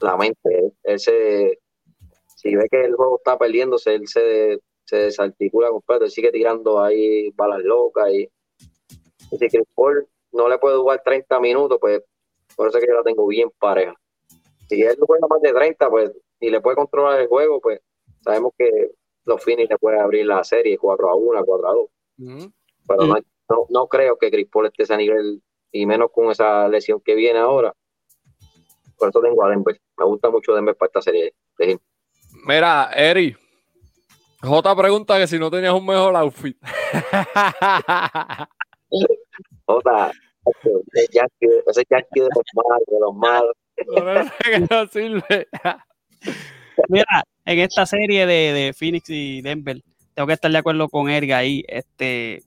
la 0.00 0.16
mente. 0.16 0.72
Él, 0.84 1.00
si 1.00 2.54
ve 2.54 2.68
que 2.70 2.84
el 2.84 2.94
juego 2.94 3.16
está 3.18 3.36
perdiéndose, 3.36 3.94
él 3.94 4.06
se, 4.06 4.60
se 4.88 4.96
desarticula 4.96 5.68
completo, 5.68 6.06
él 6.06 6.10
sigue 6.10 6.32
tirando 6.32 6.82
ahí 6.82 7.30
balas 7.36 7.62
locas. 7.62 8.10
Y, 8.10 8.26
si 9.30 9.48
Chris 9.48 9.66
Paul 9.74 10.08
no 10.32 10.48
le 10.48 10.58
puede 10.58 10.78
jugar 10.78 11.02
30 11.04 11.38
minutos, 11.40 11.76
pues 11.78 12.02
por 12.56 12.68
eso 12.68 12.78
es 12.78 12.84
que 12.84 12.90
yo 12.90 12.96
la 12.96 13.02
tengo 13.02 13.26
bien 13.26 13.50
pareja. 13.58 13.94
Si 14.66 14.80
él 14.80 14.96
juega 14.98 15.26
más 15.28 15.42
de 15.42 15.52
30, 15.52 15.90
pues 15.90 16.12
y 16.40 16.48
le 16.48 16.62
puede 16.62 16.76
controlar 16.76 17.20
el 17.20 17.26
juego, 17.26 17.60
pues 17.60 17.80
sabemos 18.22 18.52
que 18.56 18.92
los 19.24 19.44
fines 19.44 19.68
le 19.68 19.76
puede 19.76 20.00
abrir 20.00 20.24
la 20.24 20.42
serie 20.42 20.78
4 20.78 21.10
a 21.10 21.14
1, 21.14 21.44
4 21.44 21.68
a 21.68 21.72
2. 21.72 21.90
Pero 22.88 23.06
no, 23.06 23.66
no, 23.68 23.88
creo 23.88 24.16
que 24.16 24.30
Chris 24.30 24.48
Paul 24.50 24.66
esté 24.66 24.84
a 24.84 24.84
ese 24.84 24.96
nivel, 24.96 25.42
y 25.70 25.84
menos 25.84 26.10
con 26.10 26.30
esa 26.30 26.66
lesión 26.68 27.00
que 27.00 27.14
viene 27.14 27.40
ahora. 27.40 27.74
Por 28.96 29.10
eso 29.10 29.20
tengo 29.20 29.44
a 29.44 29.50
Denver. 29.50 29.78
Me 29.98 30.04
gusta 30.06 30.30
mucho 30.30 30.54
Denver 30.54 30.74
para 30.74 30.88
esta 30.88 31.02
serie. 31.02 31.34
Mira, 32.46 32.90
Eri, 32.94 33.36
J 34.40 34.76
pregunta 34.76 35.18
que 35.18 35.26
si 35.26 35.38
no 35.38 35.50
tenías 35.50 35.72
un 35.72 35.84
mejor 35.84 36.14
outfit. 36.16 36.56
J, 39.66 40.12
ese 40.46 41.08
Yankee, 41.12 41.46
ese 41.66 41.82
Yankee 41.90 42.20
de 42.20 42.28
los 42.28 42.44
malos, 42.54 42.86
de 42.86 43.00
los 43.00 43.14
malos. 43.14 43.56
que 44.44 44.60
no 44.60 44.86
sirve. 44.86 45.48
Mira, 46.88 47.24
en 47.44 47.58
esta 47.58 47.84
serie 47.86 48.26
de, 48.26 48.52
de, 48.52 48.72
Phoenix 48.72 49.10
y 49.10 49.42
Denver, 49.42 49.82
tengo 50.14 50.26
que 50.26 50.32
estar 50.34 50.50
de 50.50 50.58
acuerdo 50.58 50.88
con 50.88 51.10
Erga 51.10 51.38
ahí. 51.38 51.64
Este, 51.66 52.42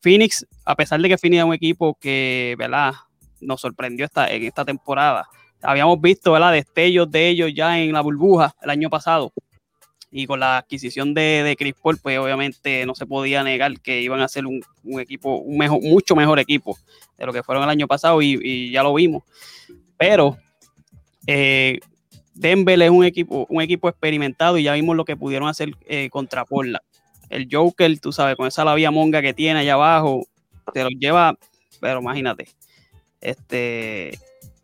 Phoenix, 0.00 0.46
a 0.64 0.74
pesar 0.74 1.00
de 1.00 1.08
que 1.08 1.18
Phoenix 1.18 1.40
es 1.40 1.44
un 1.44 1.54
equipo 1.54 1.94
que, 1.94 2.56
¿verdad? 2.58 2.92
Nos 3.40 3.60
sorprendió 3.60 4.04
esta, 4.04 4.28
en 4.28 4.42
esta 4.44 4.64
temporada. 4.64 5.28
Habíamos 5.62 6.00
visto, 6.00 6.32
¿verdad? 6.32 6.52
Destellos 6.52 7.10
de 7.10 7.28
ellos 7.28 7.52
ya 7.54 7.78
en 7.78 7.92
la 7.92 8.00
burbuja 8.00 8.54
el 8.62 8.70
año 8.70 8.90
pasado. 8.90 9.32
Y 10.12 10.26
con 10.26 10.40
la 10.40 10.58
adquisición 10.58 11.14
de, 11.14 11.42
de 11.44 11.56
Chris 11.56 11.74
Paul, 11.80 11.98
pues 11.98 12.18
obviamente 12.18 12.84
no 12.84 12.94
se 12.94 13.06
podía 13.06 13.44
negar 13.44 13.80
que 13.80 14.00
iban 14.00 14.20
a 14.20 14.28
ser 14.28 14.44
un, 14.46 14.60
un 14.82 15.00
equipo, 15.00 15.36
un 15.36 15.56
mejor, 15.56 15.80
mucho 15.82 16.16
mejor 16.16 16.40
equipo 16.40 16.76
de 17.16 17.26
lo 17.26 17.32
que 17.32 17.42
fueron 17.42 17.62
el 17.62 17.70
año 17.70 17.86
pasado 17.86 18.20
y, 18.20 18.70
ya 18.70 18.82
lo 18.82 18.94
vimos. 18.94 19.22
Pero 19.96 20.36
eh, 21.26 21.78
Denver 22.34 22.80
es 22.82 22.90
un 22.90 23.04
equipo, 23.04 23.46
un 23.48 23.62
equipo 23.62 23.88
experimentado 23.88 24.58
y 24.58 24.64
ya 24.64 24.72
vimos 24.72 24.96
lo 24.96 25.04
que 25.04 25.16
pudieron 25.16 25.48
hacer 25.48 25.72
eh, 25.86 26.08
contra 26.10 26.44
Portland. 26.44 26.82
El 27.28 27.48
Joker, 27.50 27.98
tú 28.00 28.12
sabes, 28.12 28.34
con 28.34 28.48
esa 28.48 28.64
labia 28.64 28.90
monga 28.90 29.22
que 29.22 29.32
tiene 29.32 29.60
allá 29.60 29.74
abajo, 29.74 30.26
te 30.72 30.82
lo 30.82 30.88
lleva, 30.90 31.36
pero 31.80 32.00
imagínate, 32.00 32.48
este, 33.20 34.08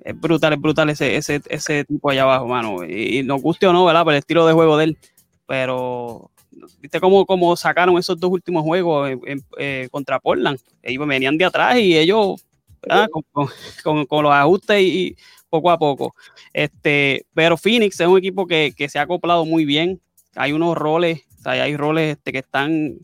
es 0.01 0.21
brutal, 0.21 0.55
es 0.55 0.61
brutal 0.61 0.91
ese, 0.91 1.17
ese, 1.17 1.41
ese 1.49 1.85
tipo 1.85 2.11
allá 2.11 2.23
abajo, 2.23 2.49
mano. 2.49 2.85
Y, 2.85 3.19
y, 3.19 3.23
nos 3.23 3.41
guste 3.43 3.67
o 3.67 3.73
no, 3.73 3.85
¿verdad? 3.85 4.05
Por 4.05 4.15
el 4.15 4.19
estilo 4.19 4.47
de 4.47 4.53
juego 4.53 4.77
de 4.77 4.85
él, 4.85 4.99
pero 5.47 6.31
viste 6.81 7.01
cómo, 7.01 7.25
cómo 7.27 7.57
sacaron 7.57 7.99
esos 7.99 8.19
dos 8.19 8.31
últimos 8.31 8.63
juegos 8.63 9.11
en, 9.11 9.21
en, 9.27 9.45
eh, 9.59 9.89
contra 9.91 10.21
Portland. 10.21 10.59
Ellos 10.83 11.07
venían 11.07 11.39
de 11.39 11.45
atrás 11.45 11.79
y 11.79 11.97
ellos, 11.97 12.45
con, 13.33 13.49
con, 13.83 14.07
con, 14.07 14.23
los 14.25 14.33
ajustes 14.33 14.81
y, 14.81 14.85
y 14.85 15.17
poco 15.49 15.71
a 15.71 15.79
poco. 15.79 16.15
Este, 16.53 17.27
pero 17.35 17.57
Phoenix 17.57 18.01
es 18.01 18.07
un 18.07 18.19
equipo 18.19 18.47
que, 18.47 18.73
que, 18.77 18.89
se 18.89 18.99
ha 18.99 19.03
acoplado 19.03 19.45
muy 19.45 19.65
bien. 19.65 20.01
Hay 20.35 20.53
unos 20.53 20.77
roles, 20.77 21.23
o 21.39 21.43
sea, 21.43 21.53
hay 21.53 21.77
roles 21.77 22.17
este, 22.17 22.33
que 22.33 22.39
están. 22.39 22.99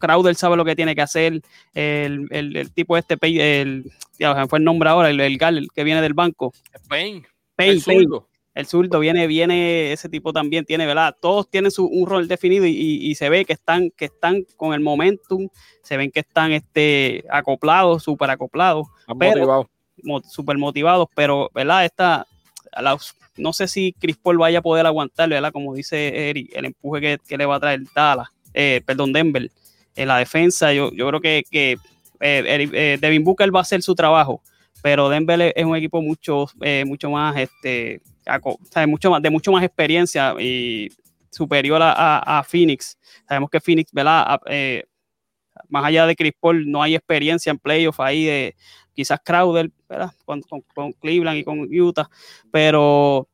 Crowder 0.00 0.34
sabe 0.34 0.56
lo 0.56 0.64
que 0.64 0.74
tiene 0.74 0.96
que 0.96 1.02
hacer. 1.02 1.40
El, 1.74 2.26
el, 2.30 2.56
el 2.56 2.72
tipo 2.72 2.96
este, 2.96 3.16
el, 3.20 3.92
ya 4.18 4.46
fue 4.48 4.58
el 4.58 4.64
nombre 4.64 4.88
ahora, 4.88 5.10
el, 5.10 5.20
el 5.20 5.38
Gal 5.38 5.68
que 5.72 5.84
viene 5.84 6.02
del 6.02 6.14
banco. 6.14 6.52
Payne. 6.88 7.24
Payne, 7.54 7.80
el. 7.86 8.08
El 8.54 8.66
zurdo 8.66 8.98
viene, 8.98 9.26
viene, 9.26 9.92
ese 9.92 10.08
tipo 10.08 10.32
también 10.32 10.64
tiene, 10.64 10.86
¿verdad? 10.86 11.16
Todos 11.20 11.48
tienen 11.48 11.70
su, 11.70 11.86
un 11.86 12.06
rol 12.06 12.28
definido 12.28 12.66
y, 12.66 12.70
y, 12.70 13.10
y, 13.10 13.14
se 13.14 13.30
ve 13.30 13.44
que 13.44 13.54
están, 13.54 13.90
que 13.90 14.06
están 14.06 14.44
con 14.56 14.74
el 14.74 14.80
momentum, 14.80 15.48
se 15.82 15.96
ven 15.96 16.10
que 16.10 16.20
están 16.20 16.52
este, 16.52 17.24
acoplados, 17.30 18.02
súper 18.02 18.30
acoplados. 18.30 18.88
Pero, 19.18 19.68
súper 20.28 20.58
motivados, 20.58 21.08
pero, 21.14 21.50
¿verdad? 21.54 21.84
Esta, 21.84 22.26
la, 22.72 22.98
no 23.36 23.52
sé 23.52 23.68
si 23.68 23.94
Chris 23.98 24.16
Paul 24.16 24.38
vaya 24.38 24.58
a 24.58 24.62
poder 24.62 24.86
aguantar, 24.86 25.28
¿verdad? 25.28 25.52
Como 25.52 25.74
dice 25.74 26.30
Eric, 26.30 26.50
el 26.54 26.66
empuje 26.66 27.00
que, 27.00 27.18
que 27.26 27.38
le 27.38 27.46
va 27.46 27.56
a 27.56 27.60
traer 27.60 27.82
Dallas, 27.94 28.28
eh, 28.52 28.82
perdón, 28.84 29.12
Denver, 29.12 29.50
en 29.96 30.08
la 30.08 30.18
defensa. 30.18 30.72
Yo, 30.72 30.90
yo 30.92 31.08
creo 31.08 31.20
que, 31.20 31.44
que 31.50 31.72
eh, 32.20 32.68
eh, 32.72 32.98
Devin 33.00 33.24
Booker 33.24 33.54
va 33.54 33.60
a 33.60 33.62
hacer 33.62 33.82
su 33.82 33.94
trabajo, 33.94 34.42
pero 34.82 35.08
Denver 35.08 35.52
es 35.54 35.64
un 35.64 35.76
equipo 35.76 36.02
mucho, 36.02 36.46
eh, 36.60 36.84
mucho 36.86 37.10
más, 37.10 37.36
este, 37.36 38.00
mucho 38.86 39.10
más, 39.10 39.22
de 39.22 39.30
mucho 39.30 39.52
más 39.52 39.64
experiencia 39.64 40.34
y 40.38 40.90
superior 41.30 41.80
a, 41.82 42.38
a, 42.38 42.44
Phoenix. 42.44 42.98
Sabemos 43.26 43.50
que 43.50 43.60
Phoenix, 43.60 43.92
¿verdad? 43.92 44.40
Eh, 44.46 44.84
más 45.68 45.84
allá 45.84 46.06
de 46.06 46.16
Chris 46.16 46.32
Paul, 46.38 46.70
no 46.70 46.82
hay 46.82 46.94
experiencia 46.94 47.50
en 47.50 47.58
playoff 47.58 48.00
ahí 48.00 48.24
de 48.24 48.56
quizás 48.94 49.20
Crowder, 49.24 49.70
¿verdad? 49.88 50.12
Con, 50.24 50.42
con, 50.42 50.62
con 50.74 50.92
Cleveland 50.92 51.38
y 51.38 51.44
con 51.44 51.60
Utah, 51.60 52.08
pero 52.50 53.28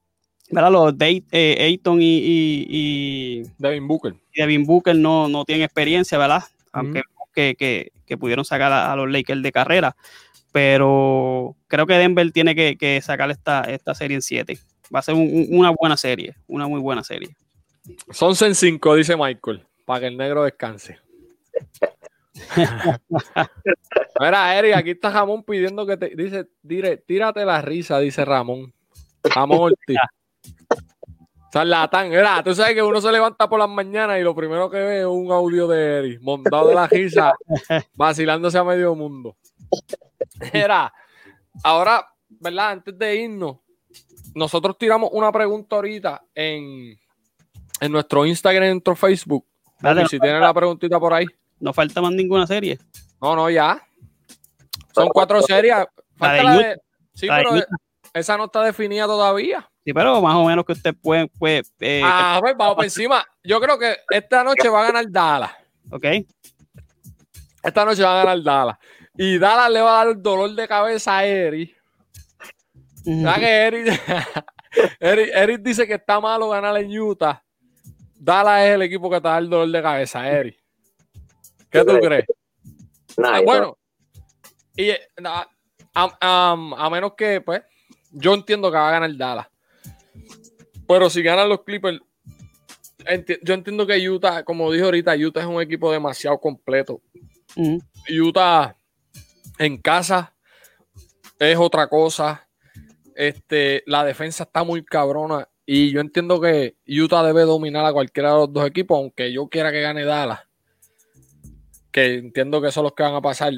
¿verdad? 0.50 0.70
los 0.70 0.96
de, 0.96 1.24
eh, 1.30 1.56
Ayton 1.60 2.00
y, 2.00 2.18
y, 2.18 2.66
y, 2.68 3.42
Devin 3.58 3.88
Booker, 3.88 4.14
y 4.32 4.40
Devin 4.40 4.64
Booker 4.64 4.96
no, 4.96 5.28
no 5.28 5.44
tienen 5.44 5.64
experiencia, 5.64 6.18
¿verdad? 6.18 6.44
Aunque 6.72 7.00
mm 7.00 7.02
-hmm. 7.02 7.32
que, 7.34 7.54
que, 7.56 7.92
que, 8.06 8.16
pudieron 8.16 8.44
sacar 8.44 8.72
a, 8.72 8.92
a, 8.92 8.96
los 8.96 9.10
Lakers 9.10 9.42
de 9.42 9.52
carrera, 9.52 9.96
pero 10.52 11.56
creo 11.66 11.86
que 11.86 11.94
Denver 11.94 12.30
tiene 12.32 12.54
que, 12.54 12.76
que 12.76 13.00
sacar 13.00 13.30
esta, 13.30 13.62
esta 13.62 13.94
serie 13.94 14.16
en 14.16 14.22
7. 14.22 14.58
Va 14.94 15.00
a 15.00 15.02
ser 15.02 15.14
un, 15.14 15.46
una 15.50 15.70
buena 15.70 15.96
serie, 15.96 16.34
una 16.46 16.66
muy 16.66 16.80
buena 16.80 17.04
serie. 17.04 17.28
Son 18.10 18.34
en 18.40 18.54
5, 18.54 18.94
dice 18.94 19.16
Michael, 19.16 19.66
para 19.84 20.00
que 20.00 20.06
el 20.06 20.16
negro 20.16 20.44
descanse. 20.44 20.98
Mira, 24.20 24.58
Eri, 24.58 24.72
aquí 24.72 24.90
está 24.90 25.10
Ramón 25.10 25.42
pidiendo 25.42 25.86
que 25.86 25.96
te 25.96 26.14
dice, 26.14 26.48
dire, 26.62 26.98
tírate 26.98 27.44
la 27.44 27.60
risa, 27.62 27.98
dice 27.98 28.24
Ramón. 28.24 28.72
Ramón 29.22 29.58
Ortiz. 29.72 29.98
Charlatán, 31.50 32.10
mira, 32.10 32.42
tú 32.42 32.54
sabes 32.54 32.74
que 32.74 32.82
uno 32.82 33.00
se 33.00 33.10
levanta 33.10 33.48
por 33.48 33.58
las 33.58 33.70
mañanas 33.70 34.20
y 34.20 34.22
lo 34.22 34.34
primero 34.34 34.68
que 34.68 34.76
ve 34.76 35.00
es 35.00 35.06
un 35.06 35.32
audio 35.32 35.66
de 35.66 35.98
Eri, 35.98 36.18
montado 36.18 36.68
de 36.68 36.74
la 36.74 36.86
risa, 36.86 37.32
vacilándose 37.94 38.58
a 38.58 38.64
medio 38.64 38.94
mundo. 38.94 39.34
Era, 40.52 40.92
ahora, 41.64 42.06
¿verdad? 42.28 42.70
Antes 42.72 42.98
de 42.98 43.16
irnos, 43.16 43.56
nosotros 44.34 44.76
tiramos 44.78 45.10
una 45.12 45.32
pregunta 45.32 45.76
ahorita 45.76 46.22
en, 46.34 46.98
en 47.80 47.92
nuestro 47.92 48.26
Instagram, 48.26 48.64
en 48.64 48.72
nuestro 48.72 48.96
Facebook. 48.96 49.46
Dale, 49.80 50.06
si 50.06 50.18
tienen 50.18 50.40
la 50.40 50.52
preguntita 50.52 50.98
por 50.98 51.14
ahí. 51.14 51.26
No 51.60 51.72
falta 51.72 52.00
más 52.00 52.12
ninguna 52.12 52.46
serie. 52.46 52.78
No, 53.20 53.34
no, 53.34 53.50
ya. 53.50 53.80
Son 54.94 55.08
cuatro 55.08 55.40
series. 55.42 55.74
Falta 56.16 56.42
la 56.42 56.56
de, 56.56 56.76
sí, 57.14 57.26
la 57.26 57.36
pero 57.36 57.54
de 57.54 57.64
esa 58.14 58.36
no 58.36 58.44
está 58.46 58.62
definida 58.62 59.06
todavía. 59.06 59.68
Sí, 59.84 59.92
pero 59.92 60.20
más 60.20 60.34
o 60.34 60.44
menos 60.44 60.64
que 60.64 60.72
usted 60.72 60.94
puede. 61.00 61.28
puede 61.28 61.62
eh, 61.80 62.02
ah, 62.04 62.38
pues 62.40 62.54
vamos 62.56 62.76
por 62.76 62.84
encima. 62.84 63.24
Yo 63.42 63.60
creo 63.60 63.78
que 63.78 63.96
esta 64.10 64.44
noche 64.44 64.68
va 64.68 64.82
a 64.82 64.86
ganar 64.86 65.10
Dallas. 65.10 65.52
Ok. 65.90 66.04
Esta 67.62 67.84
noche 67.84 68.02
va 68.02 68.20
a 68.20 68.24
ganar 68.24 68.42
Dallas. 68.42 68.78
Y 69.16 69.38
Dallas 69.38 69.70
le 69.70 69.80
va 69.80 69.92
a 69.92 70.04
dar 70.04 70.14
el 70.14 70.22
dolor 70.22 70.50
de 70.54 70.68
cabeza 70.68 71.18
a 71.18 71.24
Eri. 71.24 71.74
¿Sabes 73.22 73.38
que 73.38 73.66
Eric, 73.66 73.86
Eric, 75.00 75.30
Eric, 75.32 75.62
dice 75.62 75.86
que 75.86 75.94
está 75.94 76.20
malo 76.20 76.50
ganar 76.50 76.76
en 76.76 76.90
Utah? 76.98 77.42
Dallas 78.14 78.66
es 78.66 78.74
el 78.74 78.82
equipo 78.82 79.08
que 79.08 79.16
te 79.16 79.28
da 79.28 79.38
el 79.38 79.48
dolor 79.48 79.70
de 79.70 79.82
cabeza, 79.82 80.28
Eric. 80.28 80.58
¿Qué 81.70 81.84
tú 81.84 81.98
crees? 81.98 82.26
Nah, 83.16 83.36
ah, 83.36 83.40
bueno, 83.40 83.78
y 84.76 84.90
a, 84.90 85.48
a, 85.94 86.56
a, 86.76 86.90
menos 86.90 87.14
que, 87.14 87.40
pues, 87.40 87.62
yo 88.12 88.34
entiendo 88.34 88.70
que 88.70 88.76
va 88.76 88.88
a 88.88 88.92
ganar 88.92 89.16
Dallas. 89.16 89.48
Pero 90.86 91.10
si 91.10 91.22
ganan 91.22 91.48
los 91.48 91.62
Clippers, 91.64 92.00
enti 93.04 93.38
yo 93.42 93.54
entiendo 93.54 93.86
que 93.86 94.08
Utah, 94.08 94.44
como 94.44 94.70
dije 94.70 94.84
ahorita, 94.84 95.16
Utah 95.16 95.40
es 95.40 95.46
un 95.46 95.60
equipo 95.60 95.90
demasiado 95.90 96.38
completo. 96.38 97.00
Uh 97.56 97.62
-huh. 97.62 98.28
Utah 98.28 98.76
en 99.58 99.78
casa 99.78 100.34
es 101.38 101.56
otra 101.56 101.88
cosa. 101.88 102.47
Este, 103.18 103.82
la 103.86 104.04
defensa 104.04 104.44
está 104.44 104.62
muy 104.62 104.84
cabrona. 104.84 105.48
Y 105.66 105.90
yo 105.90 106.00
entiendo 106.00 106.40
que 106.40 106.76
Utah 106.86 107.24
debe 107.24 107.42
dominar 107.42 107.84
a 107.84 107.92
cualquiera 107.92 108.32
de 108.32 108.38
los 108.38 108.52
dos 108.52 108.66
equipos, 108.66 108.96
aunque 108.96 109.32
yo 109.32 109.48
quiera 109.48 109.72
que 109.72 109.82
gane 109.82 110.04
Dallas 110.04 110.48
que 111.90 112.14
entiendo 112.14 112.60
que 112.60 112.70
son 112.70 112.84
los 112.84 112.92
que 112.92 113.02
van 113.02 113.14
a 113.14 113.20
pasar. 113.20 113.52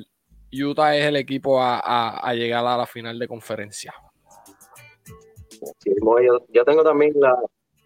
Utah 0.50 0.96
es 0.96 1.04
el 1.04 1.16
equipo 1.16 1.58
a, 1.60 2.32
llegar 2.34 2.66
a 2.66 2.76
la 2.76 2.86
final 2.86 3.18
de 3.18 3.28
conferencia. 3.28 3.94
Yo, 6.48 6.64
tengo 6.64 6.82
también 6.82 7.12
la. 7.16 7.36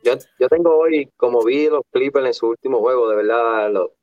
Yo, 0.02 0.12
yo, 0.38 0.48
tengo 0.48 0.78
hoy, 0.78 1.10
como 1.16 1.42
vi 1.42 1.68
los 1.68 1.82
Clippers 1.90 2.26
en 2.26 2.34
su 2.34 2.46
último 2.46 2.78
juego, 2.78 3.08
de 3.08 3.16
verdad, 3.16 3.70
lo, 3.70 3.94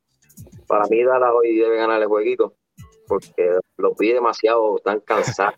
para 0.67 0.85
mí 0.87 1.03
Dallas 1.03 1.31
hoy 1.33 1.55
debe 1.55 1.77
ganar 1.77 2.01
el 2.01 2.07
jueguito, 2.07 2.55
porque 3.07 3.57
los 3.77 3.95
vi 3.97 4.11
demasiado, 4.11 4.77
están 4.77 4.99
cansados, 4.99 5.55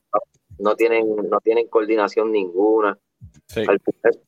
no 0.60 0.76
tienen, 0.76 1.16
no 1.30 1.40
tienen 1.40 1.68
coordinación 1.68 2.32
ninguna. 2.32 2.98
Sí. 3.48 3.64
Al, 3.68 3.80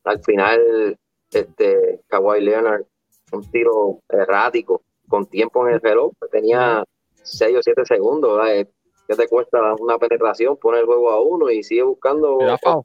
al, 0.04 0.24
final, 0.24 0.98
este, 1.30 2.00
Kawhi 2.08 2.40
Leonard, 2.40 2.84
un 3.32 3.50
tiro 3.50 4.00
errático, 4.08 4.82
con 5.08 5.26
tiempo 5.26 5.66
en 5.66 5.74
el 5.74 5.80
reloj, 5.80 6.12
tenía 6.30 6.84
6 7.22 7.56
o 7.58 7.62
7 7.62 7.84
segundos, 7.84 8.36
¿verdad? 8.36 8.68
¿Qué 9.08 9.14
te 9.14 9.28
cuesta 9.28 9.58
una 9.78 9.98
penetración? 9.98 10.56
Pone 10.56 10.80
el 10.80 10.86
juego 10.86 11.10
a 11.10 11.22
uno 11.22 11.48
y 11.50 11.62
sigue 11.62 11.82
buscando. 11.82 12.38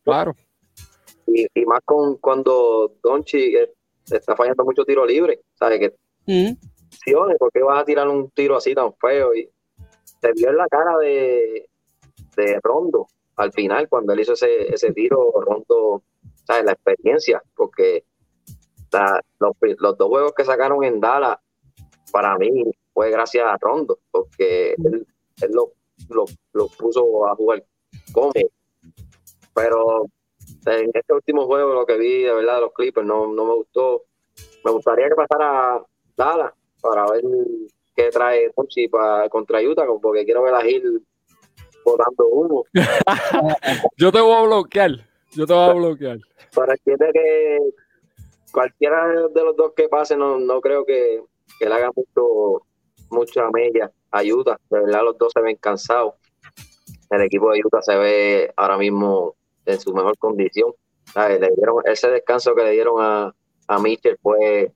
Claro. 0.04 0.36
Y, 1.26 1.48
y, 1.54 1.66
más 1.66 1.80
con 1.84 2.18
cuando 2.18 2.94
Donchi 3.02 3.56
eh, 3.56 3.72
está 4.10 4.36
fallando 4.36 4.64
mucho 4.64 4.84
tiro 4.84 5.06
libre, 5.06 5.42
¿sabes? 5.56 5.80
Que, 5.80 5.96
mm. 6.28 6.54
¿Por 7.40 7.52
qué 7.52 7.64
vas 7.64 7.82
a 7.82 7.86
tirar 7.86 8.08
un 8.08 8.30
tiro 8.32 8.58
así 8.58 8.76
tan 8.76 8.94
feo? 8.96 9.34
Y 9.34 9.50
se 10.22 10.32
vio 10.34 10.50
en 10.50 10.58
la 10.58 10.68
cara 10.68 10.98
de, 10.98 11.70
de 12.36 12.60
Rondo 12.62 13.08
al 13.36 13.52
final, 13.52 13.88
cuando 13.90 14.14
él 14.14 14.20
hizo 14.20 14.34
ese, 14.34 14.74
ese 14.74 14.92
tiro, 14.94 15.32
Rondo, 15.36 16.04
¿sabes? 16.46 16.66
La 16.66 16.74
experiencia, 16.74 17.42
porque 17.56 18.04
los, 19.40 19.56
los 19.80 19.98
dos 19.98 20.08
juegos 20.08 20.34
que 20.34 20.46
sacaron 20.46 20.84
en 20.84 21.00
Dallas 21.00 21.38
para 22.12 22.38
mí 22.38 22.64
fue 22.94 23.10
gracias 23.10 23.46
a 23.46 23.58
Rondo, 23.60 24.00
porque 24.12 24.74
él, 24.74 25.08
él 25.42 25.52
lo, 25.52 25.72
lo, 26.10 26.26
lo, 26.54 26.68
puso 26.68 27.26
a 27.28 27.36
jugar 27.36 27.64
como. 28.12 28.32
Pero 29.54 30.06
en 30.66 30.92
este 30.94 31.14
último 31.14 31.46
juego 31.46 31.74
lo 31.74 31.86
que 31.86 31.98
vi 31.98 32.24
de 32.24 32.34
verdad 32.34 32.56
de 32.56 32.62
los 32.62 32.74
Clippers 32.74 33.08
no, 33.08 33.28
no 33.28 33.46
me 33.46 33.54
gustó. 33.56 34.04
Me 34.64 34.72
gustaría 34.72 35.10
que 35.10 35.16
pasara 35.16 35.84
Dallas 36.16 36.54
para 36.82 37.10
ver 37.12 37.24
qué 37.96 38.10
trae 38.10 38.50
Ponchi 38.52 38.88
para 38.88 39.30
contra 39.30 39.62
Utah, 39.62 39.86
porque 40.02 40.26
quiero 40.26 40.44
ver 40.44 40.54
a 40.54 40.62
Gil 40.62 41.06
botando 41.84 42.28
humo. 42.28 42.66
Yo 43.98 44.12
te 44.12 44.20
voy 44.22 44.34
a 44.34 44.42
bloquear. 44.44 44.92
Yo 45.32 45.46
te 45.46 45.54
voy 45.54 45.70
a 45.70 45.74
bloquear. 45.74 46.18
Para 46.54 46.76
que 46.78 46.96
que 47.14 47.60
cualquiera 48.52 49.08
de 49.34 49.44
los 49.44 49.56
dos 49.56 49.74
que 49.76 49.88
pase, 49.88 50.16
no, 50.18 50.40
no 50.40 50.60
creo 50.62 50.86
que, 50.86 51.22
que 51.60 51.66
le 51.68 51.74
haga 51.76 51.90
mucho, 51.96 52.64
mucha 53.10 53.50
mella 53.52 53.92
a 54.12 54.22
Utah. 54.24 54.58
De 54.70 54.80
verdad, 54.82 55.04
los 55.04 55.18
dos 55.18 55.32
se 55.34 55.42
ven 55.42 55.56
cansados. 55.58 56.16
El 57.10 57.22
equipo 57.22 57.52
de 57.52 57.62
Utah 57.66 57.82
se 57.82 57.96
ve 57.98 58.54
ahora 58.56 58.78
mismo 58.78 59.36
en 59.66 59.80
su 59.80 59.94
mejor 59.94 60.18
condición. 60.18 60.74
¿sabes? 61.14 61.40
Le 61.40 61.50
dieron 61.56 61.78
ese 61.86 62.10
descanso 62.10 62.56
que 62.56 62.64
le 62.64 62.72
dieron 62.72 62.96
a, 63.00 63.34
a 63.68 63.80
Mitchell 63.80 64.18
fue 64.22 64.72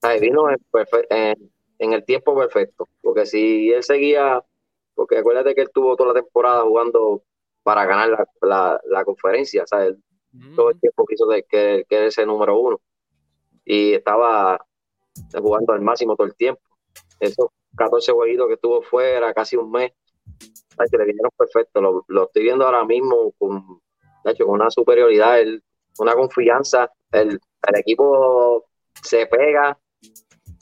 ¿sabes? 0.00 0.20
vino 0.20 0.48
en, 0.50 0.56
perfe- 0.72 1.06
en- 1.10 1.50
en 1.78 1.92
el 1.92 2.04
tiempo 2.04 2.36
perfecto. 2.36 2.88
Porque 3.02 3.26
si 3.26 3.70
él 3.72 3.82
seguía, 3.82 4.42
porque 4.96 5.18
acuérdate 5.18 5.54
que 5.54 5.60
él 5.60 5.70
tuvo 5.72 5.94
toda 5.94 6.12
la 6.12 6.20
temporada 6.20 6.62
jugando 6.62 7.22
para 7.62 7.84
ganar 7.86 8.08
la, 8.10 8.26
la, 8.42 8.80
la 8.86 9.04
conferencia, 9.04 9.64
¿sabes? 9.66 9.94
todo 10.54 10.70
el 10.70 10.80
tiempo 10.80 11.06
quiso 11.06 11.26
de- 11.26 11.44
que, 11.44 11.84
que 11.88 11.96
era 11.96 12.06
ese 12.06 12.26
número 12.26 12.58
uno. 12.58 12.80
Y 13.64 13.94
estaba 13.94 14.60
jugando 15.34 15.72
al 15.72 15.80
máximo 15.80 16.14
todo 16.14 16.26
el 16.26 16.34
tiempo. 16.36 16.60
Esos 17.20 17.46
14 17.76 18.12
jueguitos 18.12 18.46
que 18.48 18.54
estuvo 18.54 18.82
fuera, 18.82 19.32
casi 19.32 19.56
un 19.56 19.70
mes, 19.70 19.92
ay, 20.78 20.86
que 20.90 20.98
le 20.98 21.04
vinieron 21.06 21.30
perfecto. 21.38 21.80
Lo, 21.80 22.04
lo 22.08 22.24
estoy 22.24 22.42
viendo 22.42 22.66
ahora 22.66 22.84
mismo 22.84 23.32
con, 23.38 23.80
de 24.24 24.32
hecho, 24.32 24.44
con 24.44 24.56
una 24.56 24.70
superioridad, 24.70 25.40
el- 25.40 25.62
una 25.98 26.14
confianza. 26.14 26.92
El, 27.12 27.30
el 27.30 27.76
equipo 27.78 28.66
se 29.02 29.26
pega, 29.26 29.78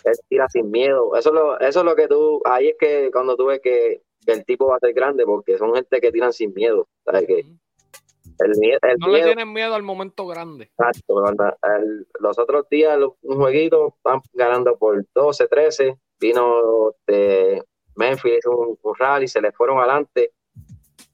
él 0.04 0.14
tira 0.28 0.48
sin 0.48 0.70
miedo. 0.70 1.16
Eso 1.16 1.30
es 1.30 1.34
lo, 1.34 1.58
eso 1.58 1.80
es 1.80 1.84
lo 1.84 1.96
que 1.96 2.06
tú, 2.06 2.40
ahí 2.44 2.68
es 2.68 2.76
que 2.78 3.10
cuando 3.12 3.34
tú 3.36 3.46
ves 3.46 3.60
que, 3.60 4.03
que 4.26 4.32
el 4.32 4.44
tipo 4.44 4.66
va 4.68 4.76
a 4.76 4.80
ser 4.80 4.92
grande, 4.92 5.24
porque 5.24 5.56
son 5.58 5.74
gente 5.74 6.00
que 6.00 6.12
tiran 6.12 6.32
sin 6.32 6.52
miedo. 6.54 6.88
¿sabes? 7.04 7.26
Que 7.26 7.38
el, 7.40 8.52
el 8.82 8.98
No 8.98 9.08
le 9.08 9.22
tienen 9.22 9.52
miedo 9.52 9.74
al 9.74 9.82
momento 9.82 10.26
grande. 10.26 10.70
Exacto, 10.78 11.24
el- 11.28 12.06
los 12.20 12.38
otros 12.38 12.68
días, 12.68 12.98
los- 12.98 13.12
un 13.22 13.36
jueguito, 13.36 13.96
van 14.02 14.20
ganando 14.32 14.76
por 14.76 15.04
12, 15.14 15.46
13. 15.48 15.98
Vino 16.20 16.92
de 17.06 17.62
Memphis, 17.96 18.38
hizo 18.38 18.50
un, 18.56 18.78
un 18.82 18.94
rally, 18.98 19.28
se 19.28 19.40
le 19.40 19.52
fueron 19.52 19.78
adelante. 19.78 20.32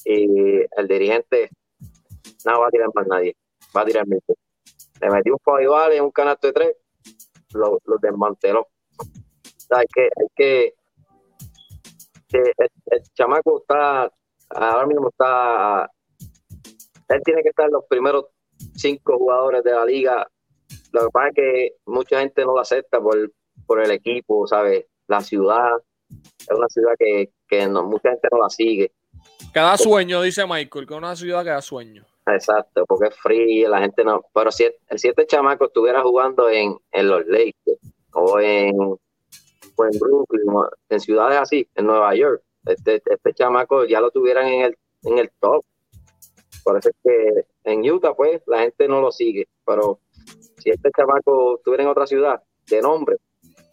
Y 0.04 0.60
el 0.76 0.88
dirigente, 0.88 1.50
no 2.46 2.60
va 2.60 2.68
a 2.68 2.70
tirar 2.70 2.88
más 2.94 3.06
nadie, 3.06 3.36
va 3.76 3.82
a 3.82 3.84
tirar 3.84 4.06
Mitchell. 4.06 4.36
Le 5.00 5.10
metió 5.10 5.32
un 5.34 5.38
foul 5.42 5.92
en 5.92 6.04
un 6.04 6.10
canasto 6.10 6.46
de 6.46 6.52
tres, 6.52 6.76
lo, 7.54 7.78
lo 7.84 7.96
desmanteló. 8.00 8.60
O 8.98 9.04
sea, 9.56 9.78
hay 9.78 9.86
que, 9.92 10.02
hay 10.04 10.26
que, 10.34 10.74
que 12.30 12.38
el, 12.38 12.68
el 12.86 13.02
chamaco 13.14 13.60
está, 13.60 14.12
ahora 14.50 14.86
mismo 14.86 15.08
está, 15.08 15.90
él 17.08 17.20
tiene 17.24 17.42
que 17.42 17.50
estar 17.50 17.66
en 17.66 17.72
los 17.72 17.84
primeros 17.88 18.26
cinco 18.74 19.18
jugadores 19.18 19.64
de 19.64 19.72
la 19.72 19.84
liga. 19.84 20.26
Lo 20.92 21.02
que 21.02 21.10
pasa 21.12 21.28
es 21.28 21.34
que 21.34 21.68
mucha 21.86 22.20
gente 22.20 22.44
no 22.44 22.54
lo 22.54 22.60
acepta 22.60 23.00
por, 23.00 23.32
por 23.66 23.82
el 23.82 23.90
equipo, 23.90 24.46
¿sabes? 24.46 24.86
La 25.06 25.20
ciudad 25.20 25.78
es 26.08 26.50
una 26.50 26.68
ciudad 26.68 26.92
que, 26.98 27.30
que 27.48 27.66
no, 27.66 27.84
mucha 27.84 28.10
gente 28.10 28.28
no 28.30 28.38
la 28.38 28.50
sigue. 28.50 28.92
Que 29.52 29.60
da 29.60 29.76
sueño, 29.76 30.22
dice 30.22 30.46
Michael, 30.46 30.86
que 30.86 30.94
es 30.94 30.98
una 30.98 31.16
ciudad 31.16 31.44
que 31.44 31.50
da 31.50 31.62
sueño. 31.62 32.04
Exacto, 32.26 32.84
porque 32.86 33.08
es 33.08 33.16
frío, 33.16 33.68
la 33.68 33.80
gente 33.80 34.04
no. 34.04 34.22
Pero 34.32 34.50
si, 34.52 34.68
si 34.96 35.08
este 35.08 35.26
chamaco 35.26 35.66
estuviera 35.66 36.02
jugando 36.02 36.48
en, 36.48 36.76
en 36.92 37.08
los 37.08 37.26
Lakers 37.26 37.80
o 38.12 38.40
en, 38.40 38.96
o 39.80 39.84
en 39.84 39.98
Brooklyn, 39.98 40.48
o 40.50 40.68
en 40.88 41.00
ciudades 41.00 41.38
así, 41.38 41.66
en 41.74 41.86
Nueva 41.86 42.14
York, 42.14 42.42
este, 42.66 43.02
este 43.04 43.32
chamaco 43.34 43.84
ya 43.84 44.00
lo 44.00 44.10
tuvieran 44.10 44.46
en 44.46 44.62
el, 44.62 44.76
en 45.04 45.18
el 45.18 45.30
top. 45.40 45.64
Por 46.64 46.76
eso 46.78 46.90
es 46.90 46.96
que 47.02 47.46
en 47.64 47.90
Utah, 47.90 48.14
pues, 48.14 48.42
la 48.46 48.60
gente 48.60 48.86
no 48.88 49.00
lo 49.00 49.10
sigue. 49.10 49.48
Pero 49.64 49.98
si 50.58 50.70
este 50.70 50.90
chamaco 50.96 51.56
estuviera 51.56 51.84
en 51.84 51.88
otra 51.88 52.06
ciudad 52.06 52.42
de 52.68 52.82
nombre, 52.82 53.16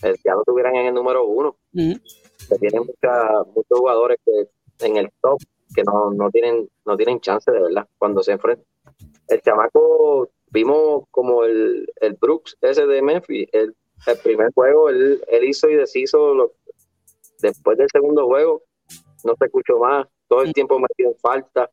eh, 0.04 0.14
ya 0.24 0.34
lo 0.36 0.44
tuvieran 0.44 0.76
en 0.76 0.88
el 0.88 0.94
número 0.94 1.26
uno. 1.26 1.58
Ujú. 1.74 2.00
Que 2.50 2.56
tienen 2.60 2.84
mucha- 2.86 3.44
muchos 3.54 3.78
jugadores 3.80 4.20
que 4.26 4.86
en 4.86 4.98
el 4.98 5.10
top 5.22 5.40
que 5.76 5.84
no, 5.84 6.12
no 6.12 6.30
tienen 6.32 6.70
no 6.86 6.96
tienen 6.96 7.20
chance 7.20 7.52
de 7.52 7.60
verdad 7.62 7.86
cuando 7.98 8.24
se 8.24 8.32
enfrentan. 8.32 8.66
El 9.28 9.42
chamaco, 9.42 10.30
vimos 10.50 11.04
como 11.12 11.44
el, 11.44 11.92
el 12.00 12.14
Brooks 12.14 12.58
ese 12.62 12.86
de 12.88 13.02
Memphis, 13.02 13.50
el, 13.52 13.76
el 14.06 14.18
primer 14.20 14.52
juego, 14.54 14.90
él, 14.90 15.22
él 15.28 15.44
hizo 15.46 15.70
y 15.70 15.76
deshizo 15.76 16.34
lo- 16.34 16.54
después 17.42 17.78
del 17.78 17.88
segundo 17.92 18.26
juego, 18.28 18.64
no 19.24 19.34
se 19.38 19.46
escuchó 19.46 19.78
más, 19.80 20.08
todo 20.28 20.42
el 20.44 20.54
tiempo 20.54 20.80
metido 20.80 21.12
en 21.12 21.18
falta. 21.20 21.70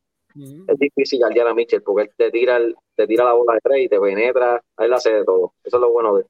Es 0.66 0.78
difícil 0.78 1.20
guardiar 1.20 1.46
a 1.48 1.54
Mitchell 1.54 1.82
porque 1.82 2.02
él 2.02 2.10
te 2.16 2.30
tira, 2.30 2.56
el- 2.56 2.74
te 2.96 3.06
tira 3.06 3.24
la 3.24 3.34
bola 3.34 3.54
de 3.54 3.60
tres 3.62 3.84
y 3.84 3.88
te 3.88 4.00
penetra, 4.00 4.60
él 4.78 4.92
hace 4.92 5.12
de 5.12 5.24
todo. 5.24 5.54
Eso 5.62 5.76
es 5.76 5.80
lo 5.80 5.92
bueno 5.92 6.16
de 6.16 6.22
él. 6.22 6.28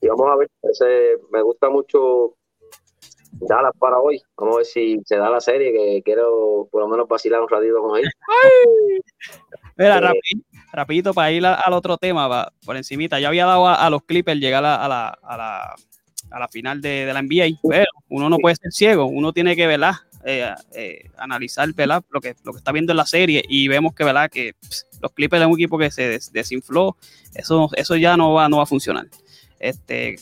Y 0.00 0.08
vamos 0.08 0.26
a 0.30 0.36
ver, 0.36 0.48
ese, 0.62 1.18
me 1.30 1.42
gusta 1.42 1.68
mucho 1.68 2.34
Dallas 3.32 3.72
para 3.78 4.00
hoy. 4.00 4.20
Vamos 4.36 4.54
a 4.54 4.56
ver 4.58 4.66
si 4.66 5.00
se 5.04 5.16
da 5.16 5.30
la 5.30 5.40
serie, 5.40 5.72
que 5.72 6.02
quiero 6.02 6.68
por 6.70 6.82
lo 6.82 6.88
menos 6.88 7.06
vacilar 7.06 7.40
un 7.40 7.48
ratito 7.48 7.80
con 7.82 7.98
él. 7.98 8.04
Mira, 9.76 10.12
Eh, 10.12 10.20
rapidito 10.72 11.14
para 11.14 11.32
ir 11.32 11.44
al 11.44 11.72
otro 11.72 11.96
tema, 11.96 12.28
va, 12.28 12.52
por 12.64 12.76
encimita. 12.76 13.18
Yo 13.20 13.28
había 13.28 13.46
dado 13.46 13.68
a, 13.68 13.90
los 13.90 14.02
Clippers 14.04 14.40
llegar 14.40 14.64
a, 14.64 14.84
a 14.84 14.88
la, 14.88 15.18
la, 15.22 15.74
la 16.38 16.48
final 16.48 16.80
de, 16.80 17.06
la 17.12 17.22
NBA, 17.22 17.58
pero 17.68 17.90
uno 18.08 18.28
no 18.28 18.38
puede 18.38 18.56
ser 18.56 18.72
ciego, 18.72 19.06
uno 19.06 19.32
tiene 19.32 19.56
que 19.56 19.66
¿verdad? 19.66 19.94
Eh, 20.24 20.46
eh, 20.74 21.10
analizar 21.16 21.72
¿verdad? 21.72 22.04
Lo, 22.10 22.20
que, 22.20 22.34
lo 22.44 22.52
que 22.52 22.58
está 22.58 22.72
viendo 22.72 22.92
en 22.92 22.98
la 22.98 23.06
serie 23.06 23.42
y 23.48 23.68
vemos 23.68 23.94
que, 23.94 24.04
¿verdad? 24.04 24.30
que 24.30 24.52
pss, 24.60 24.86
los 25.00 25.12
Clippers 25.12 25.40
es 25.42 25.48
un 25.48 25.54
equipo 25.54 25.78
que 25.78 25.90
se 25.90 26.08
des- 26.08 26.30
desinfló, 26.30 26.96
eso, 27.34 27.70
eso 27.74 27.96
ya 27.96 28.16
no 28.16 28.34
va, 28.34 28.48
no 28.48 28.58
va 28.58 28.64
a 28.64 28.66
funcionar. 28.66 29.06
Este, 29.58 30.16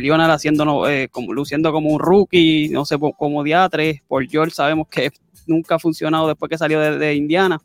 Leonard 0.00 0.30
haciendo, 0.30 0.88
eh, 0.88 1.08
como, 1.08 1.32
luciendo 1.32 1.72
como 1.72 1.90
un 1.90 2.00
rookie, 2.00 2.68
no 2.70 2.84
sé 2.84 2.98
como 2.98 3.42
diatre, 3.42 4.02
por 4.06 4.26
George 4.28 4.54
sabemos 4.54 4.88
que 4.88 5.10
nunca 5.46 5.76
ha 5.76 5.78
funcionado 5.78 6.28
después 6.28 6.50
que 6.50 6.58
salió 6.58 6.80
de, 6.80 6.98
de 6.98 7.14
Indiana. 7.14 7.58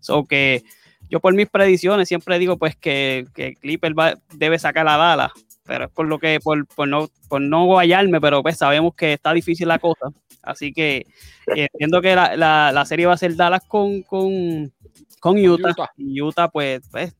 So 0.00 0.24
que 0.24 0.62
yo 1.10 1.20
por 1.20 1.34
mis 1.34 1.48
predicciones 1.48 2.08
siempre 2.08 2.38
digo 2.38 2.56
pues 2.56 2.76
que, 2.76 3.26
que 3.34 3.54
Clipper 3.54 3.98
va, 3.98 4.14
debe 4.34 4.58
sacar 4.58 4.86
a 4.88 4.96
Dallas, 4.96 5.32
pero 5.64 5.84
es 5.86 5.90
por 5.90 6.06
lo 6.06 6.18
que, 6.18 6.40
por, 6.40 6.66
por 6.66 6.88
no, 6.88 7.08
por 7.28 7.40
no 7.40 7.64
guayarme, 7.66 8.20
pero 8.20 8.42
pues 8.42 8.56
sabemos 8.58 8.94
que 8.94 9.14
está 9.14 9.32
difícil 9.32 9.68
la 9.68 9.78
cosa. 9.78 10.06
Así 10.42 10.72
que 10.72 11.06
eh, 11.54 11.68
entiendo 11.72 12.00
que 12.00 12.14
la, 12.14 12.36
la- 12.36 12.72
la 12.72 12.84
serie 12.86 13.06
va 13.06 13.14
a 13.14 13.18
ser 13.18 13.34
Dallas 13.36 13.62
con, 13.66 14.02
con, 14.02 14.72
con 15.20 15.36
Utah. 15.38 15.70
Utah. 15.70 15.90
Y 15.96 16.20
Utah, 16.22 16.48
pues, 16.48 16.80
pues 16.90 17.14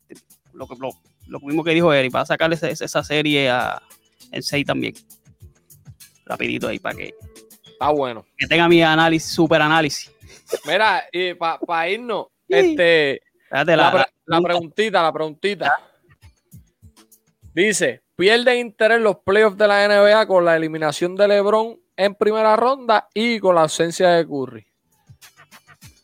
lo, 0.55 0.67
lo, 0.79 0.91
lo 1.27 1.41
mismo 1.41 1.63
que 1.65 1.73
dijo 1.73 1.93
Eric, 1.93 2.15
va 2.15 2.23
a 2.23 2.27
sacar 2.27 2.51
ese- 2.53 2.71
esa 2.73 3.03
serie 3.05 3.51
a, 3.51 3.83
en 4.33 4.43
6 4.43 4.65
también. 4.67 4.95
Rapidito 6.25 6.69
ahí 6.69 6.79
para 6.79 6.97
que, 6.97 7.15
Está 7.67 7.91
bueno. 7.91 8.25
que 8.37 8.47
tenga 8.47 8.69
mi 8.69 8.83
análisis, 8.83 9.31
super 9.31 9.61
análisis. 9.63 10.11
Mira, 10.67 11.05
para 11.67 11.89
irnos, 11.91 12.27
Sí. 12.49 12.55
este, 12.55 13.21
la, 13.51 13.65
la- 13.65 13.91
pre- 13.91 14.01
la- 14.27 14.37
la 14.39 14.41
preguntita, 14.43 15.03
la 15.03 15.13
preguntita. 15.13 15.73
Dice, 17.55 18.03
pierde 18.15 18.59
interés 18.59 19.01
los 19.01 19.19
playoffs 19.19 19.57
de 19.57 19.67
la 19.69 19.85
NBA 19.89 20.27
con 20.27 20.45
la 20.45 20.57
eliminación 20.57 21.17
de 21.17 21.29
LeBron 21.29 21.81
en 21.97 22.15
primera 22.15 22.55
ronda 22.57 23.09
y 23.15 23.41
con 23.41 23.55
la 23.55 23.63
ausencia 23.63 24.11
de 24.11 24.27
Curry. 24.27 24.67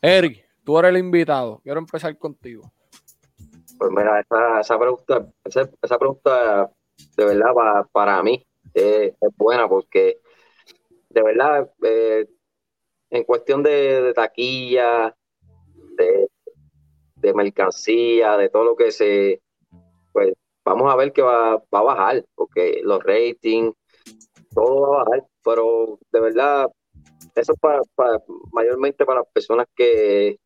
Eric, 0.02 0.44
tú 0.64 0.78
eres 0.78 0.90
el 0.90 0.98
invitado. 0.98 1.60
Quiero 1.62 1.78
empezar 1.78 2.16
contigo. 2.18 2.70
Pues 3.78 3.90
mira, 3.90 4.20
esa, 4.20 4.60
esa 4.60 4.78
pregunta, 4.78 5.26
esa, 5.44 5.68
esa 5.82 5.98
pregunta 5.98 6.70
de 7.16 7.24
verdad 7.24 7.52
para, 7.54 7.84
para 7.84 8.22
mí 8.22 8.44
eh, 8.74 9.14
es 9.20 9.30
buena 9.36 9.68
porque 9.68 10.18
de 11.10 11.22
verdad 11.22 11.70
eh, 11.82 12.26
en 13.10 13.24
cuestión 13.24 13.62
de, 13.62 14.02
de 14.02 14.14
taquilla, 14.14 15.14
de, 15.96 16.28
de 17.24 17.32
mercancía, 17.34 18.36
de 18.36 18.50
todo 18.50 18.64
lo 18.64 18.76
que 18.76 18.92
se, 18.92 19.40
pues 20.12 20.34
vamos 20.64 20.92
a 20.92 20.96
ver 20.96 21.12
que 21.12 21.22
va, 21.22 21.56
va 21.56 21.78
a 21.78 21.82
bajar 21.82 22.24
porque 22.34 22.80
los 22.84 23.02
ratings, 23.02 23.74
todo 24.54 24.90
va 24.90 25.00
a 25.00 25.04
bajar, 25.04 25.24
pero 25.42 25.98
de 26.12 26.20
verdad 26.20 26.70
eso 27.34 27.52
es 27.52 27.58
para, 27.60 27.80
para- 27.94 28.22
mayormente 28.52 29.04
para 29.06 29.20
las 29.20 29.28
personas 29.32 29.66
que, 29.74 30.38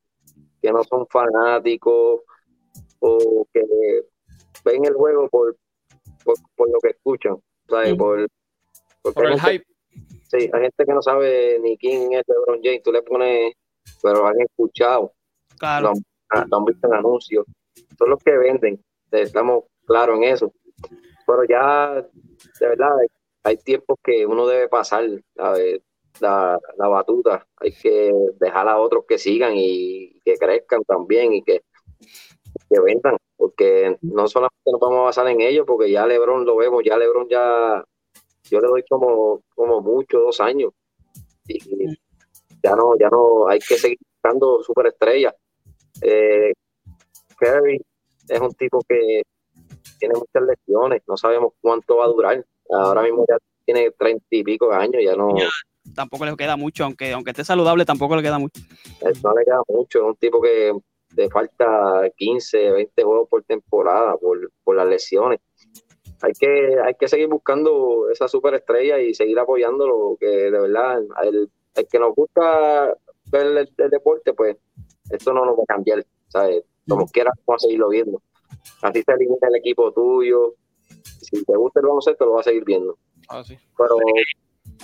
que 0.62 0.72
no 0.72 0.84
son 0.84 1.06
fanáticos 1.08 2.22
o 3.00 3.46
que 3.52 3.62
ven 4.64 4.84
el 4.84 4.94
juego 4.94 5.28
por, 5.28 5.56
por, 6.24 6.36
por 6.56 6.70
lo 6.70 6.78
que 6.80 6.90
escuchan, 6.90 7.36
¿sabes? 7.68 7.94
Por, 7.96 8.26
Por 9.02 9.26
el 9.26 9.40
gente- 9.40 9.50
hype. 9.52 9.64
Sí, 10.30 10.50
hay 10.52 10.60
gente 10.60 10.84
que 10.84 10.92
no 10.92 11.00
sabe 11.02 11.58
ni 11.62 11.76
quién 11.78 12.12
es 12.12 12.22
LeBron 12.28 12.60
James, 12.62 12.82
tú 12.82 12.92
le 12.92 13.02
pones, 13.02 13.54
pero 14.02 14.26
han 14.26 14.38
escuchado, 14.42 15.12
claro. 15.58 15.92
Lo 16.48 16.56
han 16.56 16.64
visto 16.64 16.86
en 16.86 16.94
anuncios. 16.94 17.46
son 17.98 18.10
los 18.10 18.22
que 18.22 18.36
venden, 18.36 18.82
estamos 19.10 19.64
claros 19.86 20.16
en 20.16 20.24
eso. 20.24 20.52
Pero 21.26 21.44
ya, 21.44 21.94
de 22.60 22.68
verdad, 22.68 22.96
hay, 23.42 23.56
tiempos 23.58 23.98
que 24.02 24.26
uno 24.26 24.46
debe 24.46 24.68
pasar 24.68 25.04
la, 25.34 26.58
la 26.76 26.88
batuta, 26.88 27.46
hay 27.56 27.72
que 27.72 28.12
dejar 28.40 28.68
a 28.68 28.78
otros 28.78 29.04
que 29.06 29.18
sigan 29.18 29.52
y 29.56 30.20
que 30.24 30.34
crezcan 30.36 30.82
también 30.84 31.32
y 31.32 31.42
que, 31.42 31.62
que 32.68 32.80
vendan, 32.80 33.16
porque 33.36 33.96
no 34.02 34.28
solamente 34.28 34.70
nos 34.70 34.80
vamos 34.80 34.98
a 34.98 35.02
basar 35.02 35.28
en 35.28 35.40
ellos, 35.40 35.64
porque 35.66 35.90
ya 35.90 36.06
Lebron 36.06 36.44
lo 36.44 36.56
vemos, 36.56 36.82
ya 36.84 36.98
Lebron 36.98 37.28
ya, 37.28 37.84
yo 38.50 38.60
le 38.60 38.68
doy 38.68 38.84
como, 38.88 39.42
como 39.54 39.80
mucho, 39.80 40.20
dos 40.20 40.40
años, 40.40 40.72
y 41.46 41.58
ya 42.62 42.74
no, 42.76 42.96
ya 42.98 43.08
no, 43.08 43.48
hay 43.48 43.58
que 43.58 43.76
seguir 43.76 43.98
buscando 44.14 44.62
superestrellas. 44.62 45.34
Eh, 46.02 46.52
Curry 47.38 47.80
es 48.28 48.40
un 48.40 48.52
tipo 48.54 48.80
que 48.88 49.22
tiene 49.98 50.14
muchas 50.14 50.42
lesiones, 50.42 51.02
no 51.06 51.16
sabemos 51.16 51.52
cuánto 51.60 51.96
va 51.96 52.04
a 52.04 52.08
durar. 52.08 52.44
Ahora 52.70 53.02
mismo 53.02 53.24
ya 53.28 53.36
tiene 53.64 53.90
treinta 53.92 54.26
y 54.30 54.44
pico 54.44 54.68
de 54.70 54.76
años, 54.76 55.02
ya 55.02 55.14
no. 55.16 55.36
Ya, 55.36 55.48
tampoco 55.94 56.24
le 56.24 56.36
queda 56.36 56.56
mucho, 56.56 56.84
aunque, 56.84 57.12
aunque 57.12 57.30
esté 57.30 57.44
saludable, 57.44 57.84
tampoco 57.84 58.16
le 58.16 58.22
queda 58.22 58.38
mucho. 58.38 58.60
No 59.22 59.34
le 59.34 59.44
queda 59.44 59.62
mucho, 59.68 59.98
es 59.98 60.04
un 60.04 60.16
tipo 60.16 60.40
que 60.40 60.72
le 61.16 61.30
falta 61.30 62.10
15, 62.16 62.70
20 62.72 63.02
juegos 63.02 63.28
por 63.28 63.42
temporada 63.44 64.16
por, 64.16 64.50
por 64.62 64.76
las 64.76 64.86
lesiones. 64.86 65.40
Hay 66.20 66.32
que, 66.32 66.76
hay 66.84 66.94
que 66.94 67.08
seguir 67.08 67.28
buscando 67.28 68.10
esa 68.10 68.26
superestrella 68.28 68.98
y 68.98 69.14
seguir 69.14 69.38
apoyándolo, 69.38 70.16
que 70.18 70.26
de 70.26 70.50
verdad, 70.50 71.00
el, 71.22 71.48
el 71.74 71.86
que 71.86 71.98
nos 71.98 72.14
gusta 72.14 72.96
ver 73.30 73.46
el, 73.46 73.70
el, 73.76 73.90
deporte, 73.90 74.32
pues 74.32 74.56
esto 75.10 75.32
no 75.32 75.44
nos 75.44 75.56
va 75.58 75.62
a 75.62 75.74
cambiar, 75.74 76.04
¿sabes? 76.28 76.64
Como 76.88 77.06
quiera, 77.06 77.30
vamos 77.46 77.62
a 77.62 77.66
seguirlo 77.66 77.88
viendo. 77.88 78.22
Así 78.82 79.02
se 79.02 79.12
elimina 79.12 79.48
el 79.48 79.56
equipo 79.56 79.92
tuyo. 79.92 80.54
Si 81.20 81.44
te 81.44 81.56
gusta 81.56 81.80
el 81.80 81.86
baloncesto, 81.86 82.24
lo 82.24 82.32
vas 82.32 82.46
a 82.46 82.50
seguir 82.50 82.64
viendo. 82.64 82.98
Ah, 83.28 83.42
sí. 83.44 83.58
Pero 83.76 83.96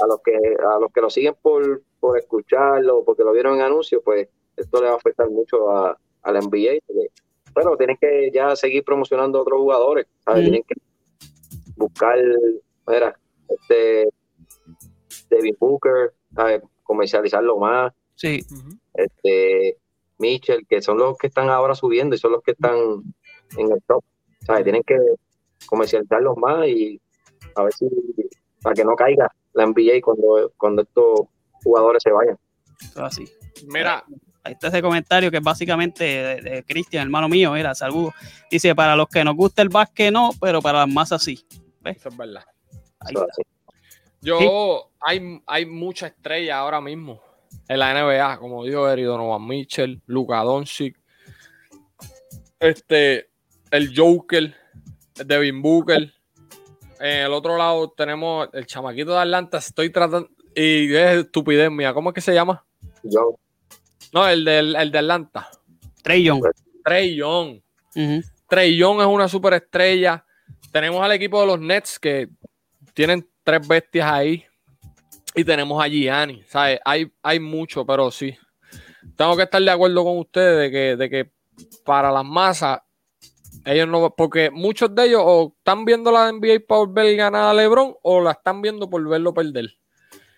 a 0.02 0.06
los 0.06 0.20
que 0.22 0.34
a 0.34 0.78
los 0.78 0.92
que 0.92 1.00
lo 1.00 1.10
siguen 1.10 1.34
por, 1.40 1.82
por 2.00 2.18
escucharlo, 2.18 3.04
porque 3.04 3.24
lo 3.24 3.32
vieron 3.32 3.56
en 3.56 3.62
anuncios, 3.62 4.02
pues 4.04 4.28
esto 4.56 4.80
le 4.80 4.88
va 4.88 4.94
a 4.94 4.96
afectar 4.96 5.28
mucho 5.30 5.70
a, 5.70 5.98
a 6.22 6.32
la 6.32 6.40
NBA. 6.40 6.80
Porque, 6.86 7.08
bueno, 7.54 7.76
tienen 7.76 7.96
que 7.96 8.30
ya 8.32 8.54
seguir 8.56 8.84
promocionando 8.84 9.38
a 9.38 9.42
otros 9.42 9.60
jugadores, 9.60 10.06
¿sabes? 10.24 10.42
Mm. 10.42 10.44
Tienen 10.44 10.62
que 10.64 10.74
buscar, 11.76 12.18
mira, 12.86 13.18
este 13.48 14.08
David 15.30 15.56
Booker, 15.58 16.12
¿sabes? 16.34 16.62
comercializarlo 16.82 17.56
más, 17.56 17.94
Sí, 18.14 18.44
este 18.94 19.76
Mitchell, 20.18 20.66
que 20.68 20.80
son 20.82 20.98
los 20.98 21.16
que 21.18 21.26
están 21.28 21.48
ahora 21.50 21.74
subiendo 21.74 22.14
y 22.14 22.18
son 22.18 22.32
los 22.32 22.42
que 22.42 22.52
están 22.52 22.76
en 23.56 23.72
el 23.72 23.82
top. 23.86 24.04
¿sabes? 24.46 24.64
Tienen 24.64 24.82
que 24.82 24.98
comercializarlos 25.66 26.36
más 26.36 26.66
y 26.68 27.00
a 27.56 27.62
ver 27.62 27.72
si 27.72 27.86
para 28.62 28.74
que 28.74 28.84
no 28.84 28.94
caiga 28.96 29.30
la 29.52 29.66
NBA 29.66 30.00
cuando, 30.02 30.52
cuando 30.56 30.82
estos 30.82 31.20
jugadores 31.62 32.02
se 32.02 32.10
vayan. 32.10 32.38
así. 32.96 33.24
Mira, 33.66 34.04
Ahí 34.46 34.52
está 34.52 34.68
ese 34.68 34.82
comentario 34.82 35.30
que 35.30 35.38
es 35.38 35.42
básicamente 35.42 36.04
de, 36.04 36.40
de 36.42 36.64
Cristian, 36.64 37.04
hermano 37.04 37.30
mío, 37.30 37.56
era 37.56 37.74
saludos. 37.74 38.12
Dice, 38.50 38.74
para 38.74 38.94
los 38.94 39.08
que 39.08 39.24
nos 39.24 39.34
gusta 39.34 39.62
el 39.62 39.70
básquet 39.70 40.12
no, 40.12 40.32
pero 40.38 40.60
para 40.60 40.80
las 40.80 40.88
masas 40.88 41.22
sí. 41.22 41.46
eso 41.82 42.08
es 42.10 42.16
verdad. 42.16 42.44
Ahí 43.00 43.14
Eso 43.14 43.22
está. 43.22 43.32
así. 43.32 43.42
Yo, 44.20 44.90
hay, 45.00 45.42
hay 45.46 45.64
mucha 45.66 46.08
estrella 46.08 46.58
ahora 46.58 46.82
mismo 46.82 47.22
en 47.68 47.78
la 47.78 47.94
NBA, 47.94 48.38
como 48.38 48.64
dijo 48.64 48.88
Eri 48.88 49.02
Donovan 49.02 49.46
Mitchell, 49.46 50.00
Luka 50.06 50.42
Doncic, 50.42 50.98
este, 52.60 53.30
el 53.70 53.92
Joker, 53.96 54.54
el 55.18 55.26
Devin 55.26 55.62
Booker. 55.62 56.12
En 57.00 57.26
el 57.26 57.32
otro 57.32 57.56
lado 57.56 57.90
tenemos 57.90 58.48
el 58.52 58.66
chamaquito 58.66 59.12
de 59.12 59.18
Atlanta, 59.18 59.58
estoy 59.58 59.90
tratando, 59.90 60.30
y 60.54 60.94
es 60.94 61.24
estupidez 61.24 61.70
mía, 61.70 61.92
¿cómo 61.92 62.10
es 62.10 62.14
que 62.14 62.20
se 62.20 62.34
llama? 62.34 62.64
Yo, 63.02 63.38
No, 64.12 64.28
el, 64.28 64.44
del, 64.44 64.76
el 64.76 64.90
de 64.90 64.98
Atlanta, 64.98 65.50
Trey 66.02 66.22
Young. 66.24 66.44
Trey 66.84 67.16
Young. 67.16 67.60
Trey 68.48 68.76
Young 68.76 69.00
es 69.00 69.06
una 69.06 69.28
superestrella. 69.28 70.24
Tenemos 70.70 71.02
al 71.02 71.12
equipo 71.12 71.40
de 71.40 71.46
los 71.46 71.60
Nets 71.60 71.98
que 71.98 72.28
tienen 72.92 73.28
tres 73.42 73.66
bestias 73.66 74.10
ahí. 74.10 74.44
Y 75.34 75.44
tenemos 75.44 75.82
a 75.82 75.88
Gianni. 75.88 76.42
¿sabes? 76.46 76.80
Hay, 76.84 77.12
hay 77.22 77.40
mucho, 77.40 77.84
pero 77.84 78.10
sí. 78.10 78.36
Tengo 79.16 79.36
que 79.36 79.42
estar 79.44 79.62
de 79.62 79.70
acuerdo 79.70 80.04
con 80.04 80.18
ustedes 80.18 80.58
de 80.58 80.70
que, 80.70 80.96
de 80.96 81.10
que 81.10 81.30
para 81.84 82.10
las 82.10 82.24
masas, 82.24 82.80
ellos 83.64 83.88
no. 83.88 84.14
Porque 84.14 84.50
muchos 84.50 84.94
de 84.94 85.06
ellos 85.06 85.22
o 85.24 85.54
están 85.58 85.84
viendo 85.84 86.10
la 86.10 86.30
NBA 86.30 86.66
por 86.66 86.92
ver 86.92 87.16
ganar 87.16 87.44
a 87.44 87.54
LeBron 87.54 87.94
o 88.02 88.20
la 88.20 88.32
están 88.32 88.62
viendo 88.62 88.88
por 88.88 89.06
verlo 89.08 89.32
perder. 89.34 89.76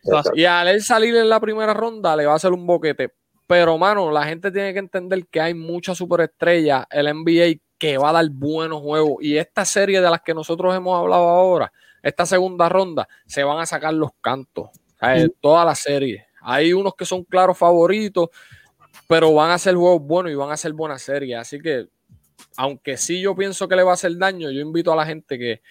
exacto. 0.03 0.33
Y 0.35 0.45
al 0.45 0.69
él 0.69 0.83
salir 0.83 1.15
en 1.17 1.29
la 1.29 1.41
primera 1.41 1.75
ronda 1.75 2.17
le 2.17 2.27
va 2.27 2.33
a 2.33 2.37
hacer 2.37 2.53
un 2.53 2.67
boquete. 2.67 3.13
Pero, 3.47 3.79
mano, 3.79 4.11
la 4.11 4.25
gente 4.25 4.51
tiene 4.51 4.73
que 4.73 4.81
entender 4.81 5.27
que 5.29 5.41
hay 5.41 5.55
muchas 5.55 5.97
superestrellas 5.97 6.85
en 6.91 7.05
la 7.05 7.15
NBA 7.15 7.61
que 7.79 7.99
va 7.99 8.11
a 8.11 8.15
dar 8.15 8.29
buenos 8.31 8.81
juegos. 8.81 9.19
Y 9.21 9.37
esta 9.37 9.65
serie 9.65 10.01
de 10.01 10.11
las 10.11 10.21
que 10.23 10.35
nosotros 10.35 10.75
hemos 10.75 10.99
hablado 10.99 11.29
ahora, 11.29 11.73
esta 12.03 12.27
segunda 12.27 12.69
ronda, 12.69 13.09
se 13.27 13.45
van 13.45 13.59
a 13.59 13.67
sacar 13.67 13.95
los 13.95 14.11
cantos. 14.21 14.71
Toda 15.41 15.65
la 15.65 15.75
serie. 15.75 16.27
Hay 16.41 16.73
unos 16.73 16.95
que 16.95 17.05
son 17.05 17.25
claros 17.25 17.59
favoritos, 17.59 18.29
pero 19.09 19.33
van 19.35 19.51
a 19.51 19.59
ser 19.59 19.75
juegos 19.75 20.03
buenos 20.03 20.33
y 20.33 20.35
van 20.35 20.51
a 20.51 20.57
ser 20.57 20.73
buenas 20.73 21.03
series. 21.03 21.39
Así 21.39 21.59
que, 21.61 21.87
aunque 22.57 22.97
sí 22.97 23.21
yo 23.21 23.35
pienso 23.35 23.69
que 23.69 23.77
le 23.77 23.83
va 23.83 23.93
a 23.93 23.95
hacer 23.95 24.17
daño, 24.17 24.51
yo 24.51 24.61
invito 24.61 24.93
a 24.93 24.97
la 24.97 25.07
gente 25.07 25.39
que, 25.39 25.63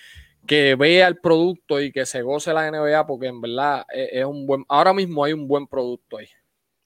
que 0.46 0.76
vea 0.76 1.08
el 1.08 1.18
producto 1.18 1.82
y 1.82 1.92
que 1.92 2.06
se 2.06 2.22
goce 2.22 2.54
la 2.54 2.70
NBA 2.70 3.08
porque 3.08 3.28
en 3.28 3.42
verdad 3.42 3.86
es, 3.94 4.10
es 4.12 4.26
un 4.26 4.46
buen, 4.46 4.66
ahora 4.68 4.94
mismo 4.94 5.24
hay 5.24 5.34
un 5.34 5.48
buen 5.48 5.68
producto 5.68 6.18
ahí. 6.18 6.28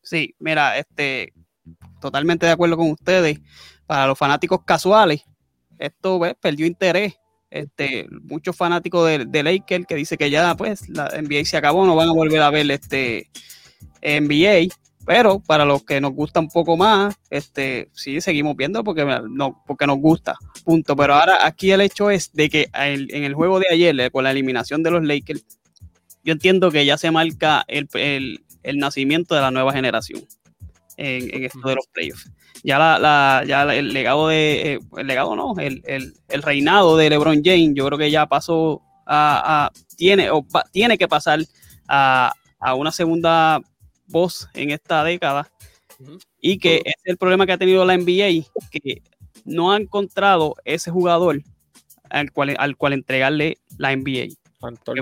Sí, 0.01 0.33
mira, 0.39 0.77
este, 0.77 1.33
totalmente 1.99 2.45
de 2.45 2.51
acuerdo 2.51 2.77
con 2.77 2.91
ustedes. 2.91 3.39
Para 3.85 4.07
los 4.07 4.17
fanáticos 4.17 4.63
casuales, 4.63 5.23
esto 5.79 6.19
¿ves? 6.19 6.35
perdió 6.39 6.67
interés. 6.67 7.15
Este, 7.51 8.07
muchos 8.23 8.55
fanáticos 8.55 9.07
de, 9.07 9.25
de 9.25 9.43
Lakers 9.43 9.85
que 9.87 9.95
dice 9.95 10.17
que 10.17 10.29
ya 10.29 10.55
pues 10.55 10.87
la 10.89 11.09
NBA 11.19 11.45
se 11.45 11.57
acabó, 11.57 11.85
no 11.85 11.95
van 11.95 12.09
a 12.09 12.13
volver 12.13 12.41
a 12.41 12.49
ver 12.51 12.69
este 12.71 13.29
NBA. 14.01 14.73
Pero 15.05 15.39
para 15.39 15.65
los 15.65 15.83
que 15.83 15.99
nos 15.99 16.13
gusta 16.13 16.39
un 16.39 16.49
poco 16.49 16.77
más, 16.77 17.15
este, 17.31 17.89
sí 17.93 18.21
seguimos 18.21 18.55
viendo 18.55 18.83
porque, 18.83 19.03
no, 19.29 19.63
porque 19.65 19.87
nos 19.87 19.97
gusta. 19.97 20.35
Punto. 20.63 20.95
Pero 20.95 21.15
ahora 21.15 21.47
aquí 21.47 21.71
el 21.71 21.81
hecho 21.81 22.11
es 22.11 22.31
de 22.33 22.49
que 22.49 22.69
en 22.73 23.23
el 23.23 23.33
juego 23.33 23.59
de 23.59 23.65
ayer, 23.71 23.99
eh, 23.99 24.11
con 24.11 24.23
la 24.23 24.31
eliminación 24.31 24.83
de 24.83 24.91
los 24.91 25.03
Lakers, 25.03 25.43
yo 26.23 26.33
entiendo 26.33 26.69
que 26.69 26.85
ya 26.85 26.97
se 26.97 27.09
marca 27.09 27.63
el, 27.67 27.87
el- 27.93 28.43
el 28.61 28.77
nacimiento 28.77 29.33
de 29.35 29.41
la 29.41 29.51
nueva 29.51 29.71
generación 29.71 30.21
en, 30.99 31.33
en 31.33 31.43
esto 31.45 31.67
de 31.67 31.75
los 31.75 31.87
playoffs. 31.87 32.29
Ya, 32.63 32.77
la, 32.77 32.99
la- 32.99 33.43
ya 33.47 33.63
el 33.73 33.93
legado 33.93 34.27
de, 34.27 34.73
eh, 34.73 34.79
el 34.97 35.07
legado 35.07 35.35
no, 35.35 35.55
el, 35.59 35.81
el- 35.85 36.13
el 36.27 36.41
reinado 36.43 36.97
de 36.97 37.09
LeBron 37.09 37.41
James, 37.43 37.71
yo 37.73 37.85
creo 37.85 37.97
que 37.97 38.11
ya 38.11 38.25
pasó 38.27 38.81
a, 39.05 39.65
a- 39.67 39.71
tiene, 39.95 40.29
o 40.29 40.43
pa- 40.43 40.65
tiene 40.71 40.97
que 40.97 41.07
pasar 41.07 41.39
a, 41.87 42.33
a 42.59 42.73
una 42.75 42.91
segunda 42.91 43.61
voz 44.07 44.47
en 44.53 44.71
esta 44.71 45.03
década. 45.03 45.49
Y 46.41 46.59
que 46.59 46.81
es 46.85 46.93
el 47.03 47.17
problema 47.17 47.45
que 47.45 47.51
ha 47.53 47.57
tenido 47.57 47.83
la 47.85 47.93
NBA, 47.97 48.45
que 48.71 49.01
no 49.45 49.71
ha 49.71 49.77
encontrado 49.77 50.55
ese 50.65 50.91
jugador 50.91 51.41
al 52.09 52.31
cual, 52.31 52.55
al 52.57 52.75
cual 52.77 52.93
entregarle 52.93 53.57
la 53.77 53.91
NBA. 53.95 54.33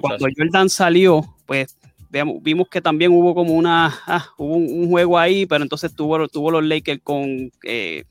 Cuando 0.01 0.19
Jordan 0.37 0.69
salió, 0.69 1.21
pues 1.45 1.75
veamos- 2.09 2.37
vimos 2.41 2.67
que 2.69 2.81
también 2.81 3.11
hubo 3.11 3.33
como 3.35 3.53
una, 3.53 3.93
ah, 4.07 4.25
hubo 4.37 4.55
un, 4.55 4.67
un 4.83 4.89
juego 4.89 5.17
ahí, 5.17 5.45
pero 5.45 5.63
entonces 5.63 5.93
tuvo, 5.95 6.27
tuvo 6.27 6.51
los 6.51 6.63
Lakers 6.63 7.01
con 7.03 7.51
eh, 7.63 8.03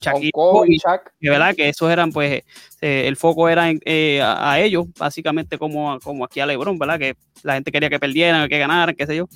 Shaquille 0.00 0.30
O'Neal, 0.34 0.80
que 1.20 1.30
verdad 1.30 1.54
que 1.54 1.68
esos 1.68 1.90
eran 1.90 2.10
pues 2.10 2.42
eh, 2.80 3.04
el 3.06 3.16
foco 3.16 3.48
era 3.48 3.68
en- 3.68 3.80
eh, 3.84 4.20
a, 4.22 4.52
a 4.52 4.60
ellos 4.60 4.86
básicamente 4.98 5.58
como, 5.58 5.98
como 6.00 6.24
aquí 6.24 6.40
a 6.40 6.46
LeBron 6.46 6.78
verdad 6.78 6.98
que 6.98 7.16
la 7.42 7.54
gente 7.54 7.70
quería 7.70 7.90
que 7.90 8.00
perdieran 8.00 8.48
que 8.48 8.58
ganaran 8.58 8.94
qué 8.94 9.06
sé 9.06 9.16
yo. 9.16 9.28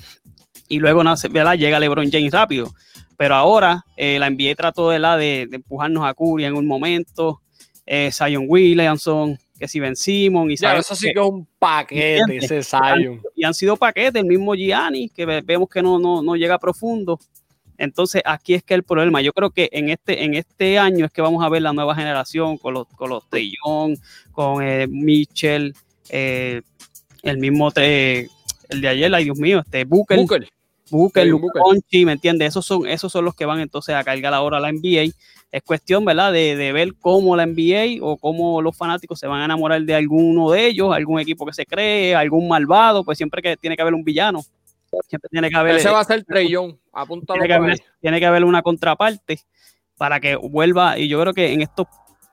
Y 0.69 0.79
luego 0.79 1.05
¿verdad? 1.31 1.59
llega 1.59 1.79
LeBron 1.79 2.11
James 2.11 2.33
rápido. 2.33 2.73
Pero 3.19 3.35
ahora 3.35 3.85
eh, 3.97 4.19
la 4.19 4.29
NBA 4.31 4.55
trató 4.57 4.89
de, 4.91 4.99
la 4.99 5.17
de, 5.19 5.47
de 5.49 5.57
empujarnos 5.57 6.05
a 6.05 6.15
Curry 6.15 6.47
en 6.47 6.55
un 6.57 6.67
momento 6.67 7.43
eh, 7.87 8.11
Zion 8.11 8.47
Williamson 8.49 9.39
que 9.65 9.69
si 9.69 9.81
Ben 9.81 9.97
Simon 9.97 10.51
y 10.51 10.57
Ya, 10.57 10.77
eso 10.77 10.95
sí 10.95 11.07
que- 11.09 11.15
que 11.15 11.21
es 11.21 11.27
un 11.27 11.47
paquete 11.59 12.37
ese 12.37 12.63
Zion. 12.63 13.21
y 13.35 13.45
han 13.45 13.55
sido 13.55 13.77
paquetes, 13.77 14.21
el 14.21 14.27
mismo 14.29 14.55
Gianni, 14.55 15.09
que 15.09 15.25
ve- 15.25 15.41
vemos 15.43 15.69
que 15.71 15.83
no, 15.83 15.99
no, 15.99 16.23
no 16.23 16.37
llega 16.37 16.59
profundo. 16.59 17.19
Entonces, 17.79 18.23
aquí 18.25 18.55
es 18.55 18.63
que 18.63 18.75
el 18.75 18.83
problema, 18.85 19.21
yo 19.23 19.33
creo 19.33 19.51
que 19.51 19.69
en 19.73 19.89
este, 19.89 20.23
en 20.23 20.35
este 20.35 20.79
año 20.79 21.07
es 21.07 21.13
que 21.13 21.23
vamos 21.23 21.43
a 21.45 21.49
ver 21.49 21.63
la 21.63 21.73
nueva 21.73 21.95
generación 21.95 22.57
con 22.59 22.75
los, 22.75 22.87
con 22.89 23.09
los 23.11 23.25
Young, 23.33 23.97
con 24.33 24.63
eh, 24.63 24.87
Mitchell, 24.87 25.75
eh, 26.11 26.61
el 27.23 27.39
mismo, 27.39 27.73
eh, 27.77 28.29
el 28.69 28.81
de 28.81 28.89
ayer, 28.89 29.15
ay 29.15 29.25
Dios 29.25 29.39
mío, 29.39 29.61
este 29.61 29.85
Booker, 29.85 30.19
Booker. 30.19 30.49
Booker, 30.91 31.25
Devin 31.25 31.41
Booker. 31.41 31.63
Doncic, 31.65 32.07
¿me 32.07 32.13
entiendes? 32.13 32.49
Esos 32.49 32.67
son, 32.67 32.87
esos 32.87 33.11
son 33.11 33.25
los 33.25 33.35
que 33.35 33.47
van 33.47 33.61
entonces 33.61 33.95
a 33.95 34.05
cargar 34.05 34.35
ahora 34.35 34.61
la 34.61 34.71
NBA. 34.73 35.13
Es 35.51 35.63
cuestión, 35.63 36.05
¿verdad? 36.05 36.33
De, 36.33 36.57
de 36.57 36.73
ver 36.73 36.95
cómo 37.01 37.37
la 37.37 37.47
NBA 37.47 37.99
o 38.05 38.17
cómo 38.17 38.61
los 38.61 38.77
fanáticos 38.77 39.19
se 39.21 39.27
van 39.27 39.41
a 39.41 39.45
enamorar 39.45 39.81
de 39.83 39.95
alguno 39.95 40.51
de 40.51 40.67
ellos, 40.67 40.93
algún 40.95 41.21
equipo 41.21 41.47
que 41.47 41.53
se 41.53 41.65
cree, 41.65 42.15
algún 42.15 42.49
malvado, 42.49 43.05
pues 43.05 43.17
siempre 43.19 43.41
que 43.41 43.57
tiene 43.57 43.77
que 43.77 43.83
haber 43.83 43.95
un 43.95 44.03
villano. 44.05 44.43
Siempre 45.09 45.29
tiene 45.31 45.51
que 45.51 45.57
haber, 45.57 45.77
Ese 45.77 45.91
va 45.91 46.01
a 46.01 46.05
ser 46.05 46.25
Young. 46.49 46.75
Apúntalo 46.93 47.41
tiene 47.41 47.49
que 47.49 47.55
haber, 47.55 47.81
tiene 48.01 48.21
que 48.21 48.27
haber 48.27 48.45
una 48.45 48.63
contraparte 48.63 49.41
para 49.97 50.21
que 50.21 50.37
vuelva. 50.37 50.99
Y 50.99 51.09
yo 51.09 51.21
creo 51.21 51.33
que 51.35 51.53
en 51.53 51.63
estos, 51.63 51.87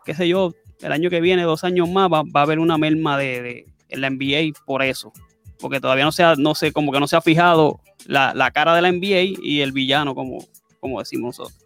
qué 0.06 0.14
sé 0.14 0.28
yo, 0.28 0.54
el 0.82 0.92
año 0.92 1.10
que 1.10 1.22
viene, 1.22 1.44
dos 1.44 1.64
años 1.64 1.90
más, 1.90 2.12
va, 2.12 2.24
va 2.24 2.42
a 2.42 2.44
haber 2.44 2.60
una 2.60 2.78
merma 2.78 3.18
de, 3.18 3.42
de- 3.42 3.66
en 3.90 4.02
la 4.02 4.10
NBA 4.10 4.54
por 4.66 4.82
eso. 4.84 5.12
Porque 5.60 5.80
todavía 5.80 6.06
no 6.06 6.12
se 6.12 6.24
ha, 6.24 6.36
no 6.36 6.56
sé, 6.56 6.72
como 6.72 6.92
que 6.92 7.00
no 7.00 7.08
se 7.08 7.16
ha 7.16 7.22
fijado 7.22 7.80
la, 8.06 8.34
la 8.34 8.52
cara 8.52 8.76
de 8.76 8.82
la 8.82 8.92
NBA 8.92 9.40
y 9.44 9.62
el 9.62 9.72
villano, 9.72 10.14
como, 10.16 10.46
como 10.80 11.00
decimos 11.00 11.38
nosotros. 11.40 11.66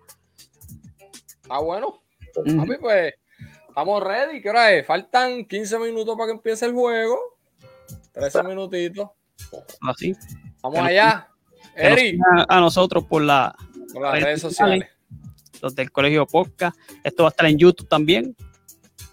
Está 1.42 1.60
bueno. 1.60 2.02
Ujú. 2.36 2.58
Papi, 2.58 2.74
pues 2.80 3.14
estamos 3.70 4.04
ready. 4.04 4.42
¿Qué 4.42 4.50
hora 4.50 4.74
es? 4.74 4.86
Faltan 4.86 5.46
15 5.46 5.80
minutos 5.80 6.16
para 6.16 6.28
que 6.28 6.34
empiece 6.34 6.66
el 6.66 6.74
juego. 6.74 7.18
13 8.14 8.44
minutitos. 8.44 9.10
Así. 9.82 10.14
Vamos 10.62 10.78
Que 10.78 10.82
nos- 10.82 10.90
allá. 10.90 11.30
Nos 11.62 11.72
Eri, 11.76 12.10
sigan 12.12 12.46
a 12.48 12.60
nosotros 12.62 13.04
por 13.06 13.22
la, 13.22 13.54
por 13.94 14.02
las 14.02 14.22
redes 14.24 14.42
sociales. 14.42 14.88
los 15.62 15.76
del 15.76 15.92
Colegio 15.92 16.26
Podcast. 16.26 16.78
Esto 17.04 17.24
va 17.24 17.30
a 17.30 17.32
estar 17.32 17.46
en 17.48 17.58
YouTube 17.58 17.88
también. 17.90 18.36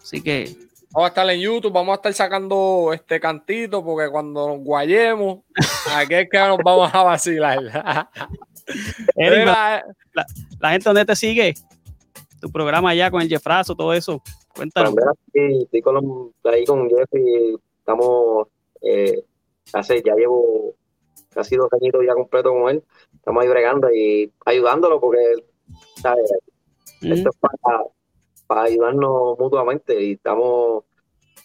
Así 0.01 0.20
que 0.23 0.57
Vamos 0.93 1.07
a 1.07 1.09
estar 1.09 1.30
en 1.30 1.40
YouTube, 1.40 1.72
vamos 1.72 1.93
a 1.93 1.97
estar 1.97 2.12
sacando 2.12 2.90
este 2.93 3.18
cantito 3.18 3.82
porque 3.82 4.11
cuando 4.11 4.49
nos 4.49 4.59
guayemos, 4.59 5.38
aquí 5.95 6.14
es 6.14 6.28
que 6.30 6.38
nos 6.38 6.59
vamos 6.62 6.90
a 6.95 7.03
vacilar. 7.03 7.59
Eric, 9.16 9.47
la 10.61 10.70
gente 10.70 10.84
donde 10.84 11.05
te 11.07 11.16
sigue, 11.16 11.55
tu 12.40 12.51
programa 12.51 12.90
allá 12.90 13.11
con 13.11 13.22
el 13.22 13.28
Jeffrazo, 13.28 13.74
todo 13.74 13.95
eso. 13.95 14.22
Cuéntanos. 14.55 14.93
Pues, 14.93 15.07
mira, 15.32 15.49
sí, 15.57 15.62
estoy 15.64 15.80
con 15.80 15.95
los- 15.95 16.53
ahí 16.53 16.64
con 16.66 16.88
Jeffrey, 16.90 17.57
estamos, 17.78 18.49
eh, 18.82 19.24
hace, 19.72 20.03
ya 20.05 20.14
llevo 20.14 20.74
casi 21.30 21.57
dos 21.57 21.72
añitos 21.72 22.03
ya 22.07 22.12
completo 22.12 22.51
con 22.53 22.68
él, 22.68 22.84
estamos 23.14 23.43
ahí 23.43 23.49
bregando 23.49 23.88
y 23.90 24.30
ayudándolo 24.45 25.01
porque, 25.01 25.20
¿sabes? 26.03 26.30
Esto 27.01 27.30
es 27.30 27.36
para, 27.36 27.84
para 28.53 28.65
ayudarnos 28.65 29.39
mutuamente 29.39 29.99
y 29.99 30.13
estamos 30.13 30.85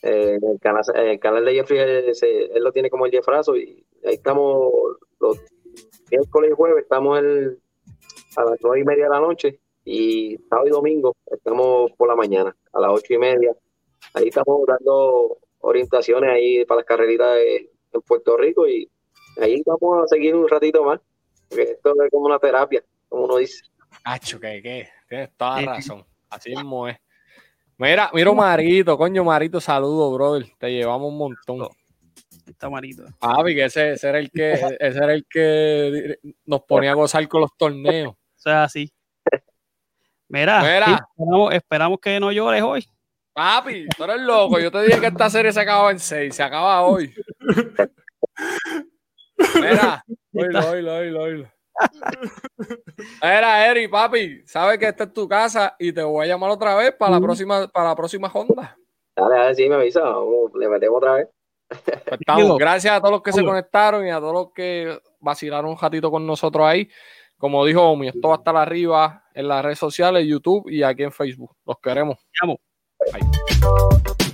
eh, 0.01 0.37
en 0.41 0.49
el 0.51 0.59
canal, 0.59 0.83
en 0.93 1.07
el 1.07 1.19
canal 1.21 1.45
de 1.45 1.53
Jeffrey, 1.53 1.79
él, 1.79 2.13
se- 2.15 2.45
él 2.53 2.61
lo 2.61 2.73
tiene 2.73 2.89
como 2.89 3.05
el 3.05 3.11
Jeffrazo 3.13 3.55
y 3.55 3.81
ahí 4.05 4.15
estamos 4.15 4.73
los 5.21 5.39
miércoles 6.11 6.51
y 6.51 6.53
jueves, 6.53 6.83
estamos 6.83 7.17
el- 7.19 7.59
a 8.35 8.43
las 8.43 8.59
nueve 8.61 8.81
y 8.81 8.83
media 8.83 9.05
de 9.05 9.09
la 9.09 9.21
noche 9.21 9.57
y 9.85 10.37
sábado 10.49 10.67
y 10.67 10.71
domingo 10.71 11.15
estamos 11.31 11.91
por 11.93 12.09
la 12.09 12.15
mañana 12.17 12.53
a 12.73 12.79
las 12.81 12.91
ocho 12.91 13.13
y 13.13 13.17
media. 13.17 13.55
Ahí 14.13 14.27
estamos 14.27 14.61
dando 14.67 15.37
orientaciones 15.61 16.29
ahí 16.29 16.65
para 16.65 16.79
las 16.79 16.85
carreritas 16.85 17.35
de- 17.35 17.71
en 17.93 18.01
Puerto 18.01 18.35
Rico 18.35 18.67
y 18.67 18.91
ahí 19.41 19.63
vamos 19.65 20.03
a 20.03 20.07
seguir 20.07 20.35
un 20.35 20.49
ratito 20.49 20.83
más, 20.83 20.99
porque 21.47 21.63
esto 21.71 21.93
es 22.03 22.11
como 22.11 22.25
una 22.25 22.37
terapia, 22.37 22.83
como 23.07 23.23
uno 23.23 23.37
dice. 23.37 23.63
Acho, 24.03 24.41
que 24.41 24.61
que 24.61 24.87
tienes 25.07 25.31
toda 25.37 25.59
Sí. 25.59 25.65
razón. 25.65 26.05
Así 26.29 26.55
mismo 26.55 26.87
es. 26.87 26.97
Mira, 27.77 28.09
mira 28.13 28.33
Marito, 28.33 28.97
coño 28.97 29.23
Marito, 29.23 29.61
saludo, 29.61 30.11
brother. 30.13 30.47
Te 30.57 30.71
llevamos 30.71 31.11
un 31.11 31.17
montón. 31.17 31.69
Está 32.47 32.69
marito. 32.69 33.03
Papi, 33.19 33.53
que 33.53 33.65
ese, 33.65 33.91
ese 33.91 34.09
era 34.09 34.19
el 34.19 34.31
que, 34.31 34.51
ese 34.79 34.97
era 34.97 35.13
el 35.13 35.25
que 35.29 36.19
nos 36.45 36.61
ponía 36.63 36.91
a 36.91 36.95
gozar 36.95 37.27
con 37.27 37.41
los 37.41 37.55
torneos. 37.55 38.15
Eso 38.35 38.49
es 38.49 38.55
así. 38.55 38.93
Mira, 40.29 40.61
Mira. 40.61 40.85
sí, 40.85 40.93
esperamos, 40.93 41.53
esperamos 41.53 41.99
que 42.01 42.19
no 42.19 42.31
llores 42.31 42.61
hoy. 42.61 42.85
Papi, 43.33 43.87
tú 43.95 44.03
eres 44.03 44.21
loco. 44.21 44.59
Yo 44.59 44.71
te 44.71 44.81
dije 44.81 44.99
que 44.99 45.07
esta 45.07 45.29
serie 45.29 45.53
se 45.53 45.59
acababa 45.61 45.91
en 45.91 45.99
6, 45.99 46.35
se 46.35 46.43
acaba 46.43 46.81
hoy. 46.81 47.13
Mira, 49.55 50.03
oílo, 50.33 50.71
oílo, 50.71 50.95
oílo, 50.95 51.21
oílo. 51.21 51.56
Mira, 53.21 53.67
Eri, 53.67 53.87
papi, 53.87 54.43
sabes 54.45 54.77
que 54.77 54.87
esta 54.87 55.05
es 55.05 55.13
tu 55.13 55.27
casa 55.27 55.75
y 55.79 55.91
te 55.91 56.01
voy 56.01 56.25
a 56.25 56.29
llamar 56.29 56.51
otra 56.51 56.75
vez 56.75 56.93
para 56.93 57.11
la 57.11 57.21
próxima, 57.21 57.67
para 57.67 57.89
la 57.89 57.95
próxima 57.95 58.29
ronda. 58.29 58.77
Dale, 59.15 59.35
dale, 59.35 59.55
sí, 59.55 59.67
me 59.69 59.75
avisa, 59.75 60.03
le 60.55 60.69
metemos 60.69 60.97
otra 60.97 61.13
vez. 61.13 61.27
Pues 61.67 62.19
estamos. 62.19 62.57
Gracias 62.57 62.93
a 62.93 62.99
todos 62.99 63.11
los 63.11 63.21
que 63.21 63.33
se 63.33 63.43
conectaron 63.43 64.05
y 64.05 64.11
a 64.11 64.19
todos 64.19 64.33
los 64.33 64.53
que 64.53 64.99
vacilaron 65.19 65.71
un 65.71 65.77
ratito 65.77 66.09
con 66.09 66.25
nosotros 66.25 66.65
ahí. 66.65 66.89
Como 67.37 67.65
dijo 67.65 67.83
Omi, 67.83 68.07
esto 68.07 68.29
va 68.29 68.35
a 68.35 68.37
estar 68.37 68.55
arriba 68.55 69.25
en 69.33 69.47
las 69.47 69.63
redes 69.63 69.77
sociales, 69.77 70.25
YouTube 70.25 70.69
y 70.69 70.81
aquí 70.81 71.03
en 71.03 71.11
Facebook. 71.11 71.55
Los 71.65 71.77
queremos. 71.79 72.17
Te 72.17 72.39
amo. 72.41 72.59
Bye. 73.13 74.26